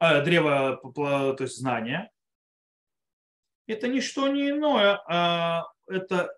э, 0.00 0.22
древо 0.24 0.80
то 0.94 1.36
есть 1.40 1.58
знания, 1.58 2.10
это 3.72 3.88
не 3.88 4.00
что 4.00 4.28
не 4.28 4.50
иное, 4.50 5.00
а 5.08 5.64
это 5.86 6.36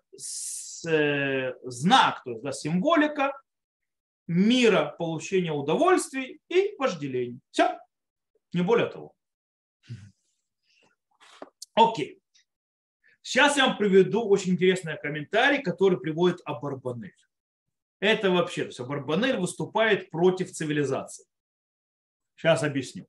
э, 0.87 1.53
знак, 1.63 2.23
то 2.23 2.31
есть 2.31 2.43
да, 2.43 2.51
символика 2.51 3.33
мира 4.27 4.95
получения 4.97 5.51
удовольствий 5.51 6.39
и 6.49 6.75
вожделений. 6.77 7.39
Все, 7.51 7.77
не 8.53 8.61
более 8.61 8.87
того. 8.87 9.13
Окей. 11.75 12.21
Сейчас 13.21 13.57
я 13.57 13.67
вам 13.67 13.77
приведу 13.77 14.27
очень 14.27 14.53
интересный 14.53 14.97
комментарий, 14.97 15.61
который 15.61 15.99
приводит 15.99 16.41
Абарбанель. 16.45 17.15
Это 17.99 18.29
вообще, 18.29 18.63
то 18.63 18.67
есть 18.67 18.79
Абарбанель 18.79 19.37
выступает 19.37 20.09
против 20.11 20.51
цивилизации. 20.51 21.25
Сейчас 22.35 22.63
объясню. 22.63 23.07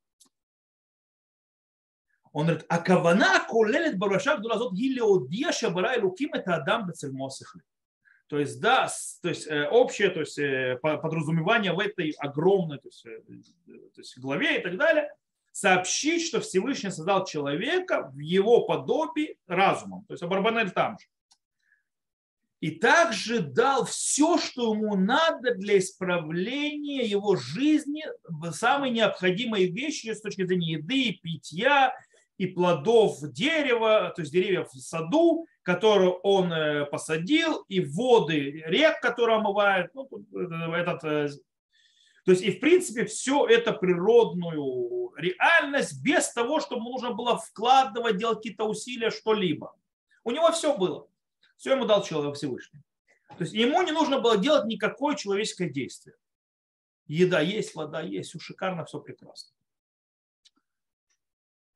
Он 2.36 2.44
говорит, 2.44 2.66
а 2.68 2.78
кавана 2.80 3.46
колелет 3.48 3.96
бараша 3.96 4.36
гдулазот 4.36 4.74
гилеодия 4.74 5.52
шабара 5.52 5.98
луким 5.98 6.34
это 6.34 6.56
адам 6.56 6.86
бецельмосихли. 6.86 7.62
То 8.26 8.38
есть, 8.38 8.60
да, 8.60 8.90
то 9.22 9.30
есть 9.30 9.46
э, 9.46 9.66
общее 9.70 10.10
то 10.10 10.20
есть, 10.20 10.38
э, 10.38 10.78
подразумевание 10.82 11.72
в 11.72 11.78
этой 11.78 12.10
огромной 12.18 12.76
то 12.76 12.88
есть, 12.88 13.06
э, 13.06 13.20
то 13.24 14.00
есть, 14.02 14.18
главе 14.18 14.58
и 14.58 14.62
так 14.62 14.76
далее, 14.76 15.10
сообщить, 15.50 16.26
что 16.26 16.42
Всевышний 16.42 16.90
создал 16.90 17.24
человека 17.24 18.10
в 18.12 18.18
его 18.18 18.66
подобии 18.66 19.38
разумом. 19.46 20.04
То 20.04 20.12
есть 20.12 20.22
Абарбанель 20.22 20.72
там 20.72 20.98
же. 20.98 21.06
И 22.60 22.72
также 22.72 23.40
дал 23.40 23.86
все, 23.86 24.36
что 24.36 24.74
ему 24.74 24.94
надо 24.94 25.54
для 25.54 25.78
исправления 25.78 27.06
его 27.06 27.36
жизни, 27.36 28.04
самые 28.52 28.92
необходимые 28.92 29.68
вещи 29.68 30.12
с 30.12 30.20
точки 30.20 30.44
зрения 30.44 30.72
еды, 30.72 31.18
питья 31.22 31.94
и 32.38 32.46
плодов 32.46 33.18
дерева, 33.32 34.12
то 34.14 34.22
есть 34.22 34.32
деревьев 34.32 34.68
в 34.70 34.78
саду, 34.78 35.46
которые 35.62 36.10
он 36.10 36.52
э, 36.52 36.84
посадил, 36.86 37.64
и 37.68 37.80
воды 37.80 38.62
рек, 38.66 39.00
которые 39.00 39.38
омывают, 39.38 39.92
ну, 39.94 40.08
этот, 40.74 41.04
э, 41.04 41.28
то 42.24 42.32
есть 42.32 42.42
и 42.42 42.50
в 42.50 42.60
принципе 42.60 43.04
все 43.06 43.46
это 43.46 43.72
природную 43.72 45.12
реальность 45.16 46.02
без 46.02 46.30
того, 46.32 46.60
чтобы 46.60 46.82
нужно 46.82 47.12
было 47.12 47.38
вкладывать, 47.38 48.18
делать 48.18 48.38
какие-то 48.38 48.64
усилия, 48.64 49.10
что-либо. 49.10 49.74
У 50.24 50.30
него 50.30 50.50
все 50.52 50.76
было. 50.76 51.08
Все 51.56 51.72
ему 51.72 51.86
дал 51.86 52.02
человек 52.02 52.36
Всевышний. 52.36 52.82
То 53.28 53.44
есть 53.44 53.52
ему 53.52 53.82
не 53.82 53.92
нужно 53.92 54.20
было 54.20 54.36
делать 54.36 54.66
никакое 54.66 55.14
человеческое 55.16 55.70
действие. 55.70 56.16
Еда 57.06 57.40
есть, 57.40 57.74
вода 57.74 58.02
есть, 58.02 58.30
все 58.30 58.38
шикарно, 58.38 58.84
все 58.84 58.98
прекрасно. 59.00 59.54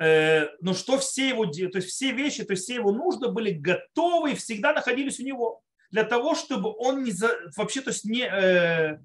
Э, 0.01 0.49
но 0.63 0.73
что 0.73 0.99
все 0.99 1.29
его, 1.29 1.45
то 1.45 1.79
есть 1.79 1.89
все 1.89 2.13
вещи, 2.13 2.43
то 2.43 2.55
есть 2.55 2.65
все 2.65 2.77
его 2.77 2.91
нужды 2.91 3.29
были 3.29 3.51
готовы 3.51 4.33
и 4.33 4.35
всегда 4.35 4.73
находились 4.73 5.21
у 5.21 5.25
него 5.25 5.61
для 5.91 6.05
того, 6.05 6.35
чтобы 6.35 6.73
он 6.79 7.05
не 7.05 7.11
за, 7.11 7.39
вообще 7.55 7.83
то 7.83 7.91
есть 7.91 8.07
не 8.07 8.23
э, 8.23 8.99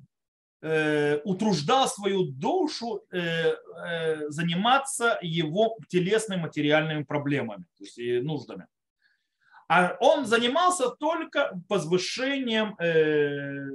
э, 0.62 1.18
утруждал 1.26 1.90
свою 1.90 2.24
душу 2.24 3.04
э, 3.12 3.20
э, 3.20 4.30
заниматься 4.30 5.20
его 5.22 5.78
телесными 5.90 6.44
материальными 6.44 7.04
проблемами, 7.04 7.66
то 7.78 7.84
есть 7.84 7.98
и 7.98 8.22
нуждами. 8.22 8.68
А 9.68 9.98
он 10.00 10.26
занимался 10.26 10.92
только 10.92 11.62
возвышением 11.68 12.76
э, 12.80 13.68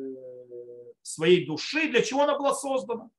своей 1.03 1.45
души, 1.45 1.91
для 1.91 2.01
чего 2.01 2.23
она 2.23 2.39
была 2.39 2.55
создана. 2.55 3.11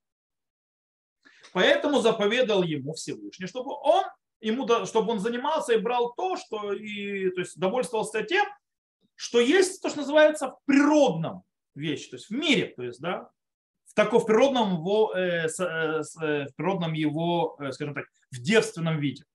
Поэтому 1.54 2.00
заповедал 2.02 2.64
ему 2.64 2.94
Всевышний, 2.94 3.48
чтобы 3.48 3.72
он, 3.74 4.04
ему, 4.40 4.68
чтобы 4.86 5.12
он 5.12 5.20
занимался 5.20 5.74
и 5.74 5.78
брал 5.78 6.14
то, 6.14 6.38
что 6.38 6.74
и, 6.74 7.30
то 7.32 7.42
есть 7.42 7.60
довольствовался 7.60 8.24
тем, 8.24 8.46
что 9.16 9.40
есть 9.40 9.82
то, 9.82 9.90
что 9.90 10.00
называется 10.00 10.48
в 10.48 10.60
природном 10.66 11.44
вещи, 11.76 12.10
то 12.10 12.16
есть 12.16 12.30
в 12.30 12.32
мире, 12.32 12.74
то 12.76 12.84
есть, 12.84 13.00
да, 13.02 13.30
в 13.86 13.94
таком 13.94 14.22
в 14.22 14.26
природном 14.26 14.76
его, 14.76 15.14
э, 15.14 15.50
с, 15.50 15.60
э, 15.60 16.02
э, 16.26 16.48
в 16.48 16.56
природном 16.56 16.94
его, 16.94 17.58
э, 17.60 17.72
скажем 17.72 17.94
так, 17.94 18.06
в 18.32 18.42
девственном 18.42 19.00
виде. 19.00 19.26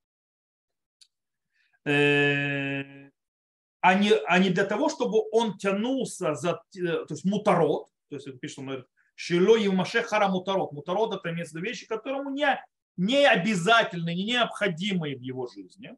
Э, 1.85 3.09
а, 3.81 3.93
не, 3.93 4.11
а 4.13 4.39
не 4.39 4.49
для 4.49 4.65
того, 4.65 4.89
чтобы 4.89 5.19
он 5.31 5.57
тянулся 5.57 6.33
за, 6.33 6.61
э, 6.75 6.81
то 6.81 7.07
есть 7.11 7.23
мутарот, 7.23 7.87
то 8.09 8.15
есть 8.15 8.27
это 8.27 8.37
пишет, 8.37 8.59
он 8.59 8.65
говорит, 8.65 8.85
Шило 9.19 9.57
и 9.57 9.67
Маше 9.67 10.03
хара 10.03 10.27
мутарот. 10.27 10.71
Мутарот 10.73 11.11
это 11.15 11.31
место 11.31 11.59
вещи, 11.59 11.87
которому 11.87 12.29
не, 12.29 12.63
не 12.97 13.27
обязательны, 13.27 14.13
не 14.13 14.25
необходимые 14.25 15.17
в 15.17 15.21
его 15.21 15.47
жизни, 15.47 15.97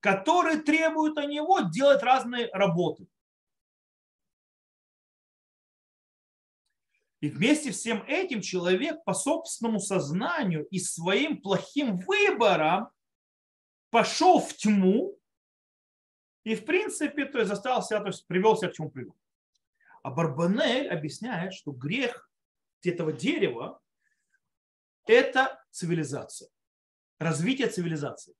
которые 0.00 0.60
требуют 0.60 1.16
от 1.16 1.28
него 1.28 1.60
делать 1.60 2.02
разные 2.02 2.50
работы. 2.52 3.08
И 7.20 7.30
вместе 7.30 7.70
всем 7.70 8.04
этим 8.06 8.42
человек 8.42 9.02
по 9.04 9.14
собственному 9.14 9.80
сознанию 9.80 10.66
и 10.66 10.78
своим 10.78 11.40
плохим 11.40 12.00
выборам 12.00 12.90
пошел 13.88 14.40
в 14.40 14.52
тьму 14.52 15.18
и, 16.44 16.54
в 16.54 16.66
принципе, 16.66 17.24
то 17.24 17.38
есть 17.38 17.48
заставил 17.48 17.80
то 17.80 18.08
есть 18.08 18.26
привел 18.26 18.58
себя 18.58 18.68
к 18.68 18.74
чему 18.74 18.90
привел. 18.90 19.16
А 20.02 20.10
Барбанель 20.10 20.90
объясняет, 20.90 21.54
что 21.54 21.72
грех 21.72 22.28
этого 22.90 23.12
дерева– 23.12 23.80
это 25.06 25.62
цивилизация, 25.70 26.48
развитие 27.18 27.68
цивилизации. 27.68 28.34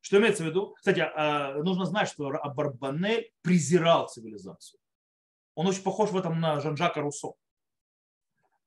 Что 0.00 0.18
имеется 0.18 0.42
в 0.42 0.46
виду? 0.46 0.74
Кстати, 0.74 1.00
а, 1.00 1.54
нужно 1.62 1.84
знать, 1.84 2.08
что 2.08 2.30
Барбанель 2.54 3.30
презирал 3.40 4.08
цивилизацию. 4.08 4.80
Он 5.54 5.66
очень 5.66 5.82
похож 5.82 6.10
в 6.10 6.16
этом 6.16 6.40
на 6.40 6.60
Жан-Жака 6.60 7.00
Руссо, 7.00 7.34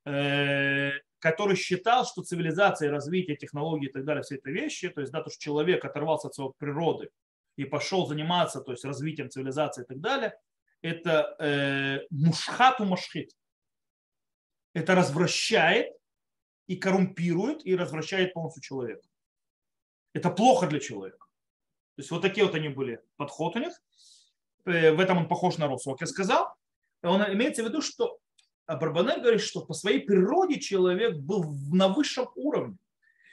э, 0.05 0.91
который 1.19 1.55
считал, 1.55 2.05
что 2.05 2.21
цивилизация, 2.21 2.91
развитие 2.91 3.35
технологий 3.35 3.87
и 3.87 3.91
так 3.91 4.05
далее, 4.05 4.23
все 4.23 4.35
эти 4.35 4.47
вещи, 4.47 4.89
то 4.89 5.01
есть 5.01 5.11
да, 5.11 5.23
то, 5.23 5.29
что 5.29 5.39
человек 5.39 5.83
оторвался 5.83 6.27
от 6.27 6.35
своей 6.35 6.51
природы 6.57 7.09
и 7.57 7.65
пошел 7.65 8.05
заниматься 8.05 8.61
то 8.61 8.71
есть, 8.71 8.85
развитием 8.85 9.29
цивилизации 9.29 9.83
и 9.83 9.85
так 9.85 9.99
далее, 9.99 10.37
это 10.81 11.35
э, 11.39 12.05
мушхату 12.11 12.85
машхит 12.85 13.31
это 14.75 14.93
развращает 14.93 15.95
и 16.67 16.75
коррумпирует, 16.75 17.65
и 17.65 17.75
развращает 17.75 18.33
полностью 18.33 18.61
человека. 18.61 19.07
Это 20.13 20.29
плохо 20.29 20.67
для 20.67 20.79
человека. 20.79 21.25
То 21.95 22.01
есть 22.01 22.11
вот 22.11 22.21
такие 22.21 22.45
вот 22.45 22.55
они 22.55 22.67
были 22.67 23.01
подход 23.15 23.55
у 23.55 23.59
них. 23.59 23.73
Э, 24.65 24.91
в 24.91 24.99
этом 24.99 25.17
он 25.17 25.27
похож 25.29 25.57
на 25.57 25.67
Росу, 25.67 25.91
как 25.91 26.01
я 26.01 26.07
сказал. 26.07 26.53
Он 27.01 27.21
имеется 27.33 27.63
в 27.63 27.67
виду, 27.67 27.81
что 27.81 28.19
Барбанель 28.67 29.21
говорит, 29.21 29.41
что 29.41 29.61
по 29.61 29.73
своей 29.73 30.01
природе 30.01 30.59
человек 30.59 31.15
был 31.17 31.55
на 31.71 31.87
высшем 31.87 32.27
уровне. 32.35 32.77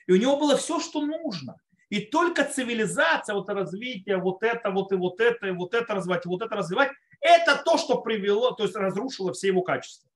И 0.07 0.13
у 0.13 0.17
него 0.17 0.37
было 0.37 0.57
все, 0.57 0.79
что 0.79 1.05
нужно. 1.05 1.57
И 1.89 2.01
только 2.01 2.45
цивилизация, 2.45 3.35
вот 3.35 3.49
развитие, 3.49 4.19
вот 4.19 4.45
это, 4.45 4.71
вот 4.71 4.93
и 4.93 4.97
вот 4.97 5.21
это, 5.21 5.49
и 5.49 5.51
вот 5.51 5.75
это 5.75 5.95
развивать, 5.95 6.25
и 6.25 6.29
вот 6.29 6.43
это 6.43 6.55
развивать, 6.55 6.93
это 7.21 7.61
то, 7.65 7.79
что 7.79 8.01
привело, 8.01 8.53
то 8.53 8.63
есть 8.63 8.77
разрушило 8.77 9.33
все 9.33 9.49
его 9.49 9.63
качества. 9.63 10.12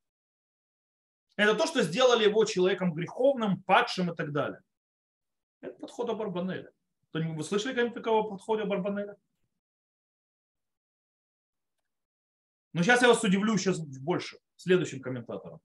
Это 1.36 1.54
то, 1.54 1.66
что 1.66 1.82
сделали 1.82 2.24
его 2.24 2.44
человеком 2.44 2.94
греховным, 2.94 3.62
падшим 3.62 4.10
и 4.10 4.16
так 4.16 4.32
далее. 4.32 4.62
Это 5.60 5.74
подход 5.78 6.16
Барбанеля. 6.16 6.72
Вы 7.12 7.42
слышали 7.42 7.72
когда-нибудь 7.72 7.94
такого 7.94 8.28
подхода 8.28 8.64
Барбанеля? 8.64 9.16
Но 12.72 12.82
сейчас 12.82 13.02
я 13.02 13.08
вас 13.08 13.22
удивлю 13.22 13.56
сейчас 13.56 13.78
больше 13.78 14.38
следующим 14.56 15.00
комментатором. 15.00 15.60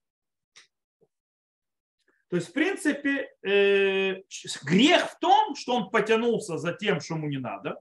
То 2.30 2.38
есть, 2.38 2.50
в 2.50 2.54
принципе, 2.54 3.36
э, 3.44 4.24
грех 4.64 5.10
в 5.10 5.20
том, 5.20 5.56
что 5.56 5.76
он 5.76 5.90
потянулся 5.90 6.58
за 6.58 6.72
тем, 6.74 7.02
что 7.02 7.16
ему 7.16 7.28
не 7.28 7.38
надо. 7.38 7.72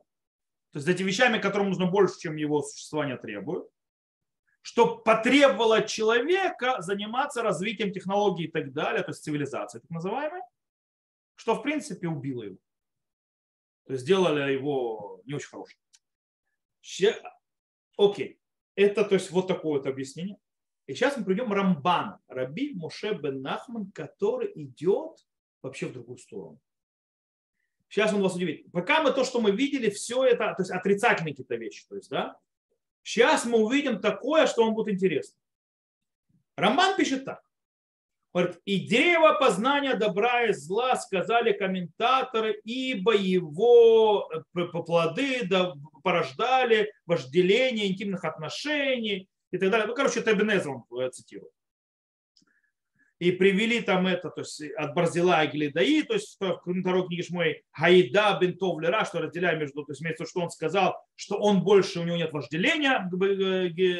То 0.72 0.76
есть 0.76 0.86
за 0.86 0.92
этими 0.92 1.08
вещами, 1.08 1.38
которым 1.38 1.68
нужно 1.68 1.86
больше, 1.86 2.18
чем 2.18 2.36
его 2.36 2.62
существование 2.62 3.16
требует 3.16 3.68
что 4.62 4.98
потребовало 4.98 5.78
от 5.78 5.86
человека 5.86 6.76
заниматься 6.80 7.42
развитием 7.42 7.92
технологий 7.92 8.44
и 8.44 8.50
так 8.50 8.72
далее, 8.72 9.02
то 9.02 9.10
есть 9.10 9.22
цивилизации 9.22 9.78
так 9.78 9.90
называемой, 9.90 10.42
что 11.34 11.54
в 11.54 11.62
принципе 11.62 12.08
убило 12.08 12.42
его. 12.42 12.58
То 13.86 13.94
есть 13.94 14.04
сделали 14.04 14.52
его 14.52 15.22
не 15.24 15.34
очень 15.34 15.48
хорошим. 15.48 15.78
Окей. 17.96 18.38
Это 18.76 19.04
то 19.04 19.14
есть 19.14 19.30
вот 19.30 19.48
такое 19.48 19.78
вот 19.78 19.86
объяснение. 19.86 20.38
И 20.86 20.94
сейчас 20.94 21.16
мы 21.16 21.24
придем 21.24 21.52
Рамбан, 21.52 22.18
Раби 22.28 22.74
Моше 22.74 23.14
бен 23.14 23.42
Нахман, 23.42 23.90
который 23.92 24.50
идет 24.54 25.26
вообще 25.62 25.86
в 25.86 25.92
другую 25.92 26.18
сторону. 26.18 26.60
Сейчас 27.88 28.12
он 28.14 28.22
вас 28.22 28.36
удивит. 28.36 28.70
Пока 28.70 29.02
мы 29.02 29.12
то, 29.12 29.24
что 29.24 29.40
мы 29.40 29.50
видели, 29.50 29.90
все 29.90 30.24
это, 30.24 30.54
то 30.54 30.62
есть 30.62 30.70
отрицательные 30.70 31.32
какие-то 31.32 31.56
вещи. 31.56 31.86
То 31.88 31.96
есть, 31.96 32.08
да, 32.08 32.38
Сейчас 33.02 33.44
мы 33.44 33.58
увидим 33.58 34.00
такое, 34.00 34.46
что 34.46 34.64
вам 34.64 34.74
будет 34.74 34.94
интересно. 34.94 35.38
Рамбан 36.56 36.96
пишет 36.96 37.24
так. 37.24 37.42
Говорит, 38.32 38.60
и 38.64 38.78
дерево 38.78 39.36
познания 39.40 39.94
добра 39.94 40.44
и 40.44 40.52
зла, 40.52 40.94
сказали 40.94 41.52
комментаторы, 41.52 42.60
ибо 42.62 43.16
его 43.16 44.30
э, 44.32 44.66
плоды 44.66 45.48
порождали 46.04 46.92
вожделение 47.06 47.90
интимных 47.90 48.24
отношений 48.24 49.28
и 49.50 49.58
так 49.58 49.70
далее. 49.70 49.88
Ну, 49.88 49.94
короче, 49.94 50.20
это 50.20 50.32
Эбенезер 50.32 50.70
он 50.70 50.84
э, 51.00 51.10
цитирует. 51.10 51.52
И 53.20 53.32
привели 53.32 53.82
там 53.82 54.06
это, 54.06 54.30
то 54.30 54.40
есть 54.40 54.62
от 54.78 54.94
Барзила 54.94 55.44
и 55.44 55.48
Глидаи, 55.48 56.02
то 56.02 56.14
есть 56.14 56.38
в 56.40 56.60
второй 56.80 57.06
книге 57.06 57.22
Шмой 57.22 57.62
Гаида 57.78 58.38
Бентов 58.40 58.80
Лера, 58.80 59.04
что 59.04 59.20
разделяя 59.20 59.56
между, 59.56 59.84
то 59.84 59.92
есть 59.92 60.02
имеется, 60.02 60.24
что 60.24 60.40
он 60.40 60.50
сказал, 60.50 60.96
что 61.16 61.36
он 61.36 61.62
больше, 61.62 62.00
у 62.00 62.04
него 62.04 62.16
нет 62.16 62.32
вожделения, 62.32 63.08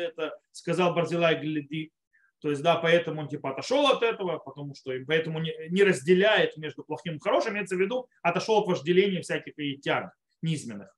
это 0.09 0.39
сказал 0.53 0.95
Барзила 0.95 1.33
и 1.33 1.41
Глидаи, 1.41 1.93
то 2.41 2.49
есть, 2.49 2.63
да, 2.63 2.77
поэтому 2.77 3.21
он 3.21 3.29
типа 3.29 3.51
отошел 3.51 3.87
от 3.89 4.03
этого, 4.03 4.39
потому 4.39 4.75
что 4.75 4.93
поэтому 5.07 5.41
не, 5.41 5.55
не 5.69 5.83
разделяет 5.83 6.57
между 6.57 6.83
плохим 6.83 7.17
и 7.17 7.21
хорошим, 7.21 7.53
имеется 7.53 7.77
в 7.77 7.81
виду, 7.81 8.09
отошел 8.23 8.59
от 8.61 8.69
вожделения 8.69 9.21
всяких 9.21 9.59
и 9.59 9.77
тяг 9.77 10.15
низменных. 10.41 10.89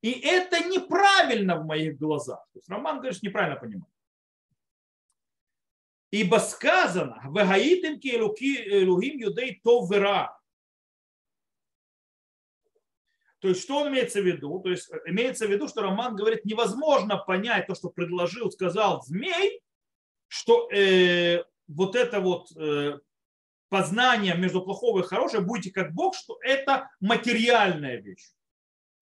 И 0.00 0.12
это 0.12 0.60
неправильно 0.66 1.56
в 1.56 1.66
моих 1.66 1.98
глазах. 1.98 2.38
То 2.52 2.58
есть 2.58 2.68
Роман, 2.70 3.00
говорит, 3.00 3.22
неправильно 3.22 3.56
понимает. 3.56 3.93
Ибо 6.14 6.36
сказано, 6.36 7.20
«Вегаитим 7.24 7.98
ки 7.98 8.14
элухим 8.14 9.18
юдей 9.18 9.60
то 9.64 9.84
вера». 9.84 10.38
То 13.40 13.48
есть, 13.48 13.62
что 13.62 13.78
он 13.78 13.88
имеется 13.88 14.20
в 14.22 14.24
виду? 14.24 14.60
То 14.60 14.70
есть, 14.70 14.88
имеется 15.06 15.48
в 15.48 15.50
виду, 15.50 15.66
что 15.66 15.82
Роман 15.82 16.14
говорит, 16.14 16.44
невозможно 16.44 17.16
понять 17.16 17.66
то, 17.66 17.74
что 17.74 17.90
предложил, 17.90 18.52
сказал 18.52 19.02
змей, 19.02 19.60
что 20.28 20.70
э, 20.70 21.42
вот 21.66 21.96
это 21.96 22.20
вот 22.20 22.56
э, 22.56 23.00
познание 23.68 24.36
между 24.36 24.62
плохого 24.62 25.00
и 25.00 25.06
хорошего, 25.06 25.42
будете 25.42 25.72
как 25.72 25.92
Бог, 25.94 26.14
что 26.14 26.38
это 26.42 26.92
материальная 27.00 28.00
вещь. 28.00 28.30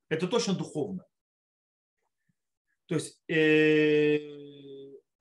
Это 0.09 0.27
точно 0.27 0.55
духовно. 0.55 1.05
То 2.87 2.95
есть, 2.95 3.21
э, 3.29 4.62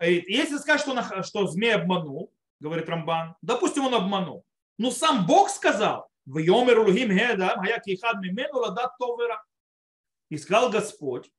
если 0.10 0.58
сказать, 0.58 0.82
что, 0.82 0.92
он, 0.92 1.24
что 1.24 1.48
змей 1.48 1.76
обманул, 1.76 2.34
говорит 2.60 2.90
Рамбан, 2.90 3.36
допустим, 3.42 3.86
он 3.86 3.96
обманул, 3.96 4.46
но 4.78 4.92
сам 4.92 5.26
Бог 5.26 5.50
сказал, 5.50 6.10
в 6.26 6.38
Йомер 6.38 6.80
Улгим 6.80 7.10
Хедам, 7.10 7.60
Хаяки 7.60 8.00
Хад 8.00 8.22
Мимену 8.22 8.60
Ладат 8.60 8.98
Товера. 8.98 9.44
И 10.30 10.38
сказал 10.38 10.70
Господь, 10.70 11.30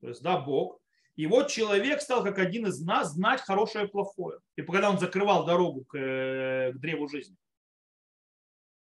то 0.00 0.08
есть, 0.08 0.22
да, 0.22 0.38
Бог, 0.38 0.80
и 1.16 1.26
вот 1.26 1.48
человек 1.48 2.00
стал, 2.00 2.24
как 2.24 2.38
один 2.38 2.66
из 2.66 2.80
нас, 2.80 3.12
знать 3.12 3.40
хорошее 3.40 3.86
и 3.86 3.90
плохое. 3.90 4.40
И 4.56 4.62
когда 4.62 4.90
он 4.90 4.98
закрывал 4.98 5.46
дорогу 5.46 5.84
к, 5.84 5.96
э, 5.96 6.72
к 6.72 6.78
древу 6.78 7.08
жизни. 7.08 7.36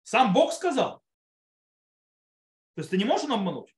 Сам 0.03 0.33
Бог 0.33 0.53
сказал. 0.53 1.03
То 2.75 2.81
есть 2.81 2.91
ты 2.91 2.97
не 2.97 3.05
можешь 3.05 3.29
обмануть. 3.29 3.75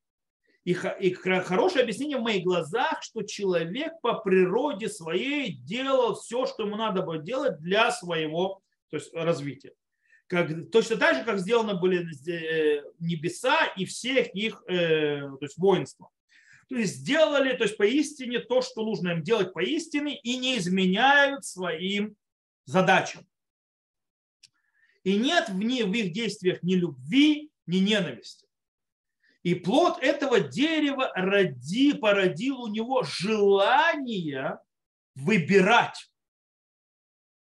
И, 0.66 0.72
и 1.02 1.14
хорошее 1.14 1.84
объяснение 1.84 2.18
в 2.18 2.22
моих 2.22 2.44
глазах, 2.44 3.04
что 3.04 3.24
человек 3.24 4.00
по 4.02 4.14
природе 4.14 4.88
своей 4.88 5.54
делал 5.54 6.16
все, 6.16 6.46
что 6.46 6.64
ему 6.64 6.78
надо 6.78 7.02
было 7.02 7.18
делать 7.18 7.60
для 7.60 7.92
своего 7.92 8.62
то 8.90 8.98
есть, 8.98 9.14
развития. 9.14 9.74
Как, 10.28 10.50
точно 10.72 10.96
так 10.96 11.18
же, 11.18 11.24
как 11.26 11.40
сделаны 11.40 11.74
были 11.74 12.08
э, 12.30 12.84
небеса 13.00 13.66
и 13.76 13.86
всех 13.86 14.34
их 14.34 14.64
э, 14.68 15.20
то 15.20 15.38
есть, 15.42 15.58
воинства 15.58 16.10
то 16.70 16.80
есть 16.80 16.96
сделали, 16.96 17.56
то 17.56 17.66
есть 17.66 17.78
поистине 17.78 18.40
то, 18.40 18.62
что 18.62 18.84
нужно 18.84 19.10
им 19.10 19.24
делать 19.24 19.54
поистине, 19.54 20.18
и 20.18 20.38
не 20.38 20.58
изменяют 20.58 21.46
своим 21.46 22.16
задачам. 22.66 23.28
И 25.04 25.18
нет 25.18 25.50
в, 25.50 25.58
них, 25.58 25.86
в 25.86 25.94
их 25.94 26.14
действиях 26.14 26.64
ни 26.64 26.76
любви, 26.76 27.52
ни 27.68 27.78
ненависти. 27.78 28.43
И 29.44 29.56
плод 29.56 30.02
этого 30.02 30.40
дерева 30.40 31.12
роди, 31.16 31.94
породил 31.94 32.62
у 32.62 32.68
него 32.68 33.04
желание 33.04 34.58
выбирать 35.16 36.10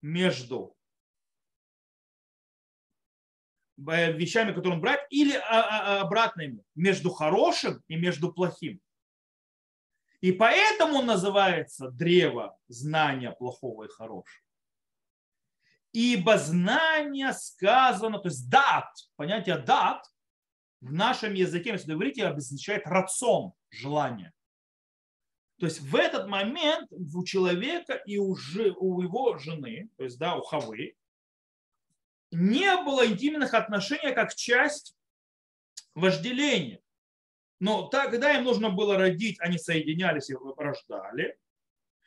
между 0.02 0.78
вещами, 3.78 4.54
которые 4.54 4.76
он 4.76 4.82
брать, 4.82 5.06
или 5.10 5.36
а, 5.36 5.42
а, 5.50 6.02
обратно 6.02 6.42
ему, 6.42 6.64
между 6.76 7.10
хорошим 7.10 7.84
и 7.88 7.98
между 7.98 8.32
плохим. 8.32 8.80
И 10.22 10.32
поэтому 10.32 11.02
называется 11.02 11.90
древо 11.90 12.58
знания 12.68 13.32
плохого 13.32 13.86
и 13.86 13.90
хорошего. 13.90 14.44
Ибо 15.92 16.38
знание 16.38 17.34
сказано, 17.34 18.20
то 18.20 18.28
есть 18.28 18.50
дат, 18.50 18.90
понятие 19.16 19.58
дат 19.58 20.06
в 20.82 20.94
нашем 20.94 21.34
языке, 21.34 21.72
если 21.72 21.92
говорите, 21.94 22.26
обозначает 22.26 22.88
рацион, 22.88 23.54
желание. 23.70 24.34
То 25.60 25.66
есть 25.66 25.82
в 25.82 25.96
этот 25.96 26.28
момент 26.28 26.90
у 26.92 27.24
человека 27.26 27.94
и 27.94 28.18
у, 28.18 28.38
у 28.78 29.02
его 29.02 29.38
жены, 29.38 29.90
то 29.98 30.06
есть 30.06 30.18
да, 30.18 30.36
у 30.36 30.42
Хавы, 30.42 30.96
не 32.32 32.78
было 32.84 33.06
интимных 33.06 33.54
отношений 33.54 34.14
как 34.14 34.34
часть 34.36 34.96
вожделения. 35.96 36.82
Но 37.60 37.88
тогда 37.88 38.38
им 38.38 38.46
нужно 38.46 38.70
было 38.70 38.98
родить, 38.98 39.38
они 39.42 39.58
соединялись 39.58 40.30
и 40.30 40.36
рождали. 40.56 41.38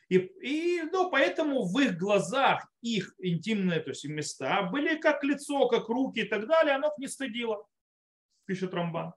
И, 0.09 0.17
и 0.17 0.83
ну, 0.91 1.11
поэтому 1.11 1.65
в 1.65 1.79
их 1.79 1.99
глазах 1.99 2.67
их 2.81 3.15
интимные 3.19 3.81
то 3.81 3.91
есть, 3.91 4.05
места 4.07 4.63
были 4.63 4.97
как 4.97 5.25
лицо, 5.25 5.69
как 5.69 5.89
руки 5.89 6.21
и 6.21 6.25
так 6.25 6.47
далее, 6.47 6.75
оно 6.75 6.89
их 6.89 6.99
не 6.99 7.09
стыдило, 7.09 7.67
пишет 8.53 8.75
Рамбан. 8.75 9.15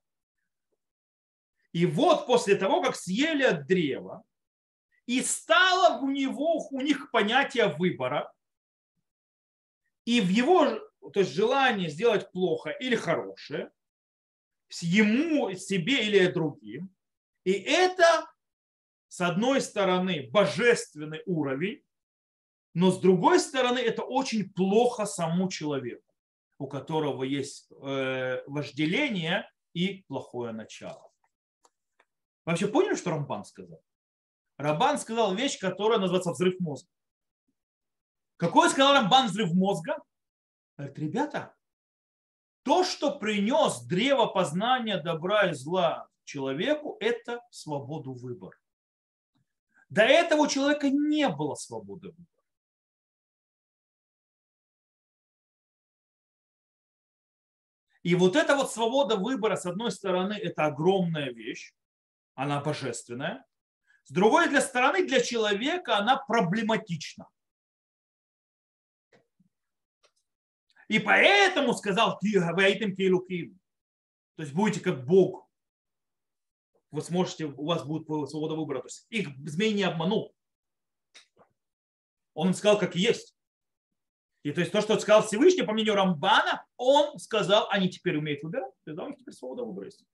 И 1.74 1.86
вот 1.86 2.26
после 2.26 2.56
того, 2.56 2.82
как 2.82 2.96
съели 2.96 3.44
от 3.44 3.68
древа, 3.68 4.24
и 5.08 5.22
стало 5.22 6.00
у 6.00 6.10
него, 6.10 6.66
у 6.72 6.80
них 6.80 7.12
понятие 7.12 7.68
выбора, 7.68 8.32
и 10.06 10.22
в 10.22 10.30
его 10.30 10.80
то 11.14 11.20
есть 11.20 11.34
желание 11.34 11.90
сделать 11.90 12.32
плохо 12.32 12.70
или 12.70 12.96
хорошее, 12.96 13.72
ему, 14.82 15.54
себе 15.54 16.08
или 16.08 16.26
другим. 16.28 16.90
И 17.44 17.52
это, 17.52 18.26
с 19.10 19.20
одной 19.20 19.60
стороны, 19.60 20.30
божественный 20.32 21.22
уровень, 21.26 21.84
но 22.74 22.90
с 22.90 23.00
другой 23.00 23.40
стороны, 23.40 23.80
это 23.80 24.04
очень 24.04 24.50
плохо 24.50 25.06
самому 25.06 25.50
человеку, 25.50 26.05
у 26.58 26.68
которого 26.68 27.24
есть 27.24 27.72
э, 27.72 28.44
вожделение 28.48 29.50
и 29.74 30.04
плохое 30.08 30.54
начало. 30.54 31.12
Вообще 32.46 32.68
поняли, 32.68 32.96
что 32.96 33.12
Рамбан 33.12 33.44
сказал? 33.46 33.82
Рамбан 34.58 34.98
сказал 35.00 35.36
вещь, 35.36 35.60
которая 35.60 36.00
называется 36.00 36.32
взрыв 36.32 36.60
мозга. 36.60 36.90
Какой 38.38 38.70
сказал 38.70 38.94
Рамбан 38.94 39.28
взрыв 39.28 39.54
мозга? 39.54 39.98
Говорит, 40.78 41.00
ребята, 41.00 41.56
то, 42.64 42.84
что 42.84 43.18
принес 43.18 43.82
древо 43.84 44.26
познания 44.28 45.02
добра 45.02 45.50
и 45.50 45.54
зла 45.54 46.08
человеку, 46.24 46.98
это 47.00 47.42
свободу 47.50 48.14
выбора. 48.14 48.58
До 49.90 50.02
этого 50.02 50.42
у 50.42 50.48
человека 50.48 50.90
не 50.90 51.30
было 51.30 51.56
свободы 51.56 52.10
выбора. 52.10 52.35
И 58.06 58.14
вот 58.14 58.36
эта 58.36 58.56
вот 58.56 58.72
свобода 58.72 59.16
выбора, 59.16 59.56
с 59.56 59.66
одной 59.66 59.90
стороны, 59.90 60.34
это 60.34 60.66
огромная 60.66 61.32
вещь, 61.32 61.74
она 62.36 62.62
божественная. 62.62 63.44
С 64.04 64.12
другой 64.12 64.48
для 64.48 64.62
стороны, 64.62 65.08
для 65.08 65.22
человека 65.22 65.98
она 65.98 66.16
проблематична. 66.18 67.28
И 70.88 71.00
поэтому 71.00 71.74
сказал 71.74 72.20
Ваитим 72.22 72.96
Кейлуким. 72.96 73.60
То 74.36 74.44
есть 74.44 74.54
будете 74.54 74.82
как 74.82 75.04
Бог. 75.04 75.50
Вы 76.92 77.02
сможете, 77.02 77.46
у 77.46 77.66
вас 77.66 77.84
будет 77.84 78.06
свобода 78.30 78.54
выбора. 78.54 78.82
То 78.82 78.86
есть 78.86 79.08
их 79.10 79.30
змей 79.50 79.74
не 79.74 79.82
обманул. 79.82 80.36
Он 82.36 82.54
сказал, 82.54 82.78
как 82.78 82.96
есть. 82.96 83.35
И 84.46 84.52
то 84.52 84.62
есть 84.62 84.72
то, 84.72 84.80
что 84.80 85.00
сказал 85.00 85.24
Всевышний, 85.24 85.64
по 85.64 85.74
мнению 85.74 85.96
Рамбана, 85.96 86.66
он 86.78 87.18
сказал, 87.18 87.68
они 87.72 87.90
теперь 87.90 88.18
умеют 88.18 88.44
выбирать. 88.44 88.72
То 88.84 88.92
есть 88.92 88.98
да, 88.98 89.04
у 89.04 89.08
них 89.08 89.18
теперь 89.18 89.34
свобода 89.34 89.64
выбора 89.64 89.86
есть. 89.88 90.06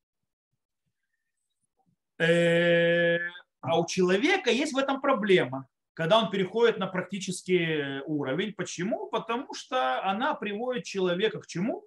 Э, 2.17 3.17
а 3.59 3.77
у 3.77 3.85
человека 3.85 4.49
есть 4.49 4.71
в 4.71 4.77
этом 4.77 5.01
проблема 5.01 5.67
когда 5.93 6.17
он 6.17 6.31
переходит 6.31 6.77
на 6.77 6.87
практический 6.87 8.01
уровень. 8.05 8.53
Почему? 8.53 9.07
Потому 9.07 9.53
что 9.53 10.03
она 10.03 10.33
приводит 10.33 10.85
человека 10.85 11.39
к 11.39 11.47
чему? 11.47 11.81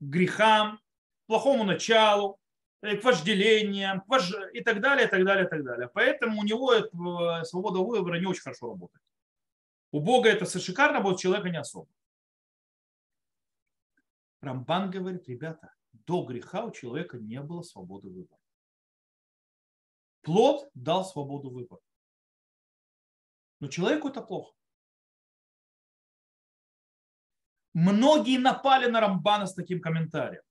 К 0.00 0.04
грехам, 0.04 0.78
к 1.22 1.26
плохому 1.28 1.64
началу, 1.64 2.38
э, 2.82 2.96
к 2.96 3.04
вожделениям 3.04 4.00
к 4.00 4.08
вож... 4.08 4.30
и 4.52 4.60
так 4.60 4.80
далее, 4.80 5.06
и 5.06 5.10
так 5.10 5.24
далее, 5.24 5.46
и 5.46 5.48
так 5.48 5.64
далее. 5.64 5.88
Поэтому 5.94 6.40
у 6.40 6.44
него 6.44 6.74
э, 6.74 7.44
свобода 7.44 7.78
выбора 7.78 8.18
не 8.18 8.26
очень 8.26 8.42
хорошо 8.42 8.66
работает. 8.72 9.02
У 9.90 10.00
Бога 10.00 10.28
это 10.28 10.46
шикарно, 10.46 10.98
а 10.98 11.08
у 11.08 11.16
человека 11.16 11.48
не 11.48 11.58
особо. 11.58 11.88
Рамбан 14.40 14.90
говорит, 14.90 15.28
ребята, 15.28 15.74
до 15.92 16.24
греха 16.24 16.64
у 16.64 16.70
человека 16.70 17.18
не 17.18 17.40
было 17.40 17.62
свободы 17.62 18.08
выбора. 18.08 18.40
Плод 20.22 20.68
дал 20.74 21.04
свободу 21.04 21.50
выбора. 21.50 21.80
Но 23.60 23.68
человеку 23.68 24.08
это 24.08 24.22
плохо. 24.22 24.54
Многие 27.72 28.38
напали 28.38 28.86
на 28.86 29.00
Рамбана 29.00 29.46
с 29.46 29.54
таким 29.54 29.80
комментарием. 29.80 30.42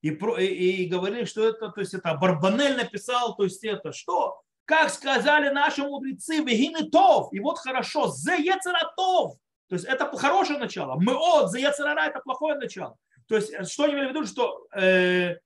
И, 0.00 0.10
про, 0.10 0.38
и, 0.38 0.46
и 0.46 0.88
говорили, 0.88 1.24
что 1.24 1.46
это, 1.46 1.70
то 1.70 1.80
есть 1.80 1.94
это 1.94 2.14
Барбанель 2.14 2.76
написал, 2.76 3.36
то 3.36 3.44
есть 3.44 3.62
это 3.62 3.92
что? 3.92 4.42
Как 4.64 4.90
сказали 4.90 5.48
наши 5.48 5.82
мудрецы, 5.82 6.38
вегины 6.38 6.88
тов. 6.88 7.32
И 7.32 7.40
вот 7.40 7.58
хорошо, 7.58 8.08
зе 8.08 8.36
ецератов. 8.36 9.36
То 9.68 9.74
есть 9.74 9.84
это 9.84 10.06
хорошее 10.16 10.58
начало. 10.58 10.96
Мы 11.00 11.14
от, 11.14 11.50
зе 11.50 11.62
ецерара 11.62 12.06
это 12.06 12.20
плохое 12.20 12.56
начало. 12.56 12.96
То 13.26 13.36
есть 13.36 13.52
э, 13.52 13.64
что 13.64 13.84
они 13.84 13.94
имели 13.94 14.06
в 14.06 14.10
виду, 14.10 14.26
что 14.26 14.66
э, 14.76 15.36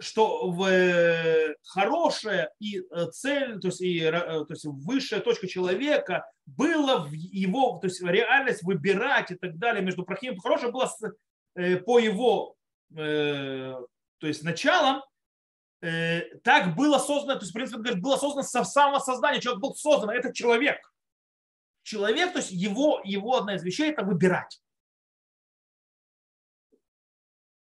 что 0.00 0.50
в 0.50 0.64
э, 0.64 1.56
хорошая 1.64 2.52
и 2.60 2.80
э, 2.80 3.06
цель, 3.10 3.58
то 3.60 3.68
есть, 3.68 3.80
и, 3.80 4.00
то 4.00 4.46
есть 4.48 4.64
высшая 4.64 5.20
точка 5.20 5.48
человека 5.48 6.24
было 6.46 6.98
в 6.98 7.12
его, 7.12 7.78
то 7.80 7.88
есть 7.88 8.00
реальность 8.02 8.62
выбирать 8.62 9.30
и 9.32 9.34
так 9.34 9.58
далее 9.58 9.82
между 9.82 10.04
плохим 10.04 10.34
и 10.34 10.38
хорошим 10.38 10.72
было 10.72 10.88
по 11.84 11.98
его, 11.98 12.54
то 12.94 13.86
есть 14.20 14.44
началом, 14.44 15.02
так 15.80 16.74
было 16.74 16.98
создано, 16.98 17.34
то 17.34 17.40
есть, 17.40 17.50
в 17.50 17.54
принципе, 17.54 17.78
говорит, 17.78 18.02
было 18.02 18.16
создано 18.16 18.42
со 18.42 18.64
самого 18.64 18.98
создания, 18.98 19.40
человек 19.40 19.62
был 19.62 19.74
создан, 19.74 20.10
это 20.10 20.32
человек. 20.32 20.92
Человек, 21.82 22.32
то 22.32 22.38
есть 22.38 22.50
его, 22.50 23.00
его 23.04 23.36
одна 23.36 23.54
из 23.54 23.62
вещей 23.62 23.90
это 23.90 24.04
выбирать. 24.04 24.60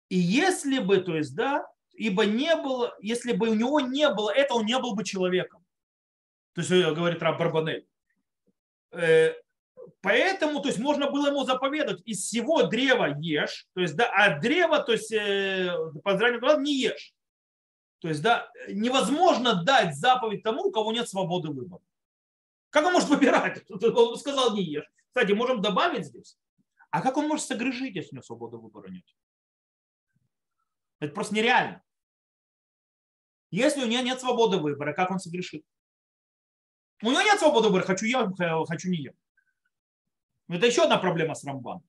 И 0.10 0.18
если 0.18 0.80
бы, 0.80 0.98
то 0.98 1.16
есть, 1.16 1.36
да, 1.36 1.68
ибо 1.94 2.26
не 2.26 2.56
было, 2.56 2.96
если 3.02 3.34
бы 3.34 3.50
у 3.50 3.54
него 3.54 3.80
не 3.80 4.10
было 4.10 4.32
этого, 4.32 4.60
он 4.60 4.66
не 4.66 4.78
был 4.80 4.96
бы 4.96 5.04
человеком. 5.04 5.66
То 6.54 6.62
есть, 6.62 6.72
э, 6.72 6.94
говорит 6.94 7.22
Раб 7.22 7.40
Барбанель. 7.40 7.88
Э, 8.92 9.34
поэтому, 10.02 10.62
то 10.62 10.70
есть, 10.70 10.80
можно 10.80 11.10
было 11.10 11.28
ему 11.28 11.44
заповедовать, 11.44 12.02
из 12.06 12.20
всего 12.20 12.64
древа 12.64 13.16
ешь, 13.20 13.68
то 13.74 13.82
есть, 13.82 13.96
да, 13.96 14.10
а 14.12 14.40
древа, 14.40 14.80
то 14.80 14.94
есть, 14.94 15.12
э, 15.12 15.76
по 16.04 16.18
зранию 16.18 16.62
не 16.62 16.80
ешь. 16.82 17.15
То 18.06 18.10
есть, 18.10 18.22
да, 18.22 18.52
невозможно 18.68 19.64
дать 19.64 19.96
заповедь 19.98 20.44
тому, 20.44 20.66
у 20.66 20.72
кого 20.72 20.92
нет 20.92 21.10
свободы 21.10 21.50
выбора. 21.50 21.82
Как 22.70 22.86
он 22.86 22.94
может 22.94 23.10
выбирать? 23.10 23.64
Он 23.72 24.16
сказал, 24.16 24.54
не 24.54 24.62
ешь. 24.62 24.86
Кстати, 25.08 25.32
можем 25.32 25.60
добавить 25.60 26.06
здесь. 26.06 26.38
А 26.92 27.02
как 27.02 27.18
он 27.18 27.28
может 27.28 27.48
согрешить, 27.48 27.96
если 27.96 28.12
у 28.12 28.16
него 28.18 28.22
свободы 28.22 28.58
выбора 28.58 28.90
нет? 28.92 29.04
Это 31.00 31.16
просто 31.16 31.34
нереально. 31.34 31.82
Если 33.50 33.82
у 33.82 33.88
него 33.88 34.04
нет 34.04 34.20
свободы 34.20 34.60
выбора, 34.60 34.94
как 34.94 35.10
он 35.10 35.18
согрешит? 35.18 35.66
У 37.02 37.10
него 37.10 37.24
нет 37.24 37.40
свободы 37.40 37.70
выбора, 37.70 37.88
хочу 37.88 38.06
я, 38.06 38.32
хочу 38.68 38.88
не 38.92 38.98
я. 38.98 39.14
Это 40.48 40.68
еще 40.68 40.84
одна 40.84 41.00
проблема 41.00 41.34
с 41.34 41.44
Рамбаном. 41.44 41.84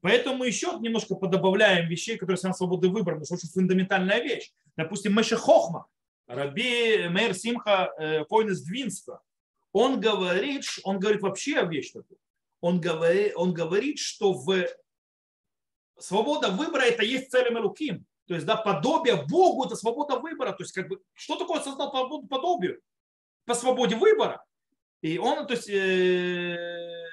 Поэтому 0.00 0.42
еще 0.42 0.78
немножко 0.80 1.14
подобавляем 1.14 1.88
вещей, 1.88 2.16
которые 2.16 2.38
связаны 2.38 2.54
с 2.54 2.58
свободой 2.58 2.90
выбора, 2.90 3.14
потому 3.14 3.26
что 3.26 3.34
очень 3.34 3.48
фундаментальная 3.50 4.20
вещь. 4.20 4.52
Допустим, 4.76 5.14
Меше 5.14 5.36
Хохма, 5.36 5.86
Раби 6.26 7.08
Мейр 7.08 7.34
Симха 7.34 7.92
э, 7.98 8.24
Коин 8.24 8.50
из 8.50 8.62
Двинска, 8.62 9.20
он 9.72 10.00
говорит, 10.00 10.64
он 10.84 10.98
говорит 10.98 11.22
вообще 11.22 11.64
вещь 11.66 11.92
такую. 11.92 12.18
Он 12.60 12.80
говорит, 12.80 13.32
он 13.36 13.54
говорит, 13.54 13.98
что 13.98 14.32
в 14.32 14.66
свобода 15.98 16.50
выбора 16.50 16.82
это 16.82 17.02
есть 17.02 17.30
цель 17.30 17.52
Мелуким. 17.52 18.06
То 18.26 18.34
есть, 18.34 18.46
да, 18.46 18.56
подобие 18.56 19.24
Богу– 19.26 19.64
это 19.66 19.76
свобода 19.76 20.18
выбора. 20.18 20.52
То 20.52 20.62
есть, 20.62 20.72
как 20.72 20.88
бы, 20.88 21.02
что 21.14 21.36
такое 21.36 21.60
создал 21.60 21.90
по 21.90 22.22
подобию? 22.22 22.80
По 23.44 23.54
свободе 23.54 23.96
выбора. 23.96 24.44
И 25.00 25.18
он, 25.18 25.46
то 25.46 25.54
есть, 25.54 25.68
э, 25.68 27.08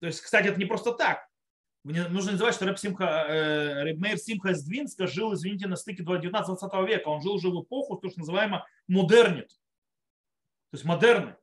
то 0.00 0.06
есть, 0.06 0.20
кстати, 0.20 0.48
это 0.48 0.58
не 0.58 0.64
просто 0.64 0.92
так. 0.92 1.28
Нужно 1.82 2.32
называть, 2.32 2.54
что 2.54 2.66
Рэб 2.66 2.78
Симха, 2.78 3.04
э, 3.04 3.82
Рэб 3.84 3.98
Мейр 3.98 4.18
Симха 4.18 4.50
из 4.50 4.62
Двинска 4.64 5.06
жил, 5.06 5.32
извините, 5.32 5.66
на 5.66 5.76
стыке 5.76 6.02
19-20 6.02 6.86
века. 6.86 7.08
Он 7.08 7.22
жил 7.22 7.34
уже 7.34 7.48
в 7.48 7.62
эпоху, 7.62 7.96
то, 7.96 8.10
что 8.10 8.20
называемо 8.20 8.66
модернит. 8.86 9.48
То 10.70 10.76
есть 10.76 10.84
модерны. 10.84 11.36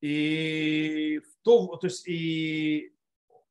И, 0.00 1.20
то, 1.42 1.76
то 1.76 1.86
есть, 1.86 2.06
и 2.06 2.94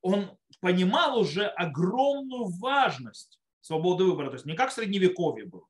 он 0.02 0.38
понимал 0.62 1.20
уже 1.20 1.48
огромную 1.48 2.46
важность 2.60 3.40
свободы 3.60 4.06
выбора. 4.06 4.30
То 4.30 4.36
есть 4.36 4.46
не 4.46 4.56
как 4.56 4.72
в 4.72 4.74
средневековье 4.74 5.46
было. 5.46 5.66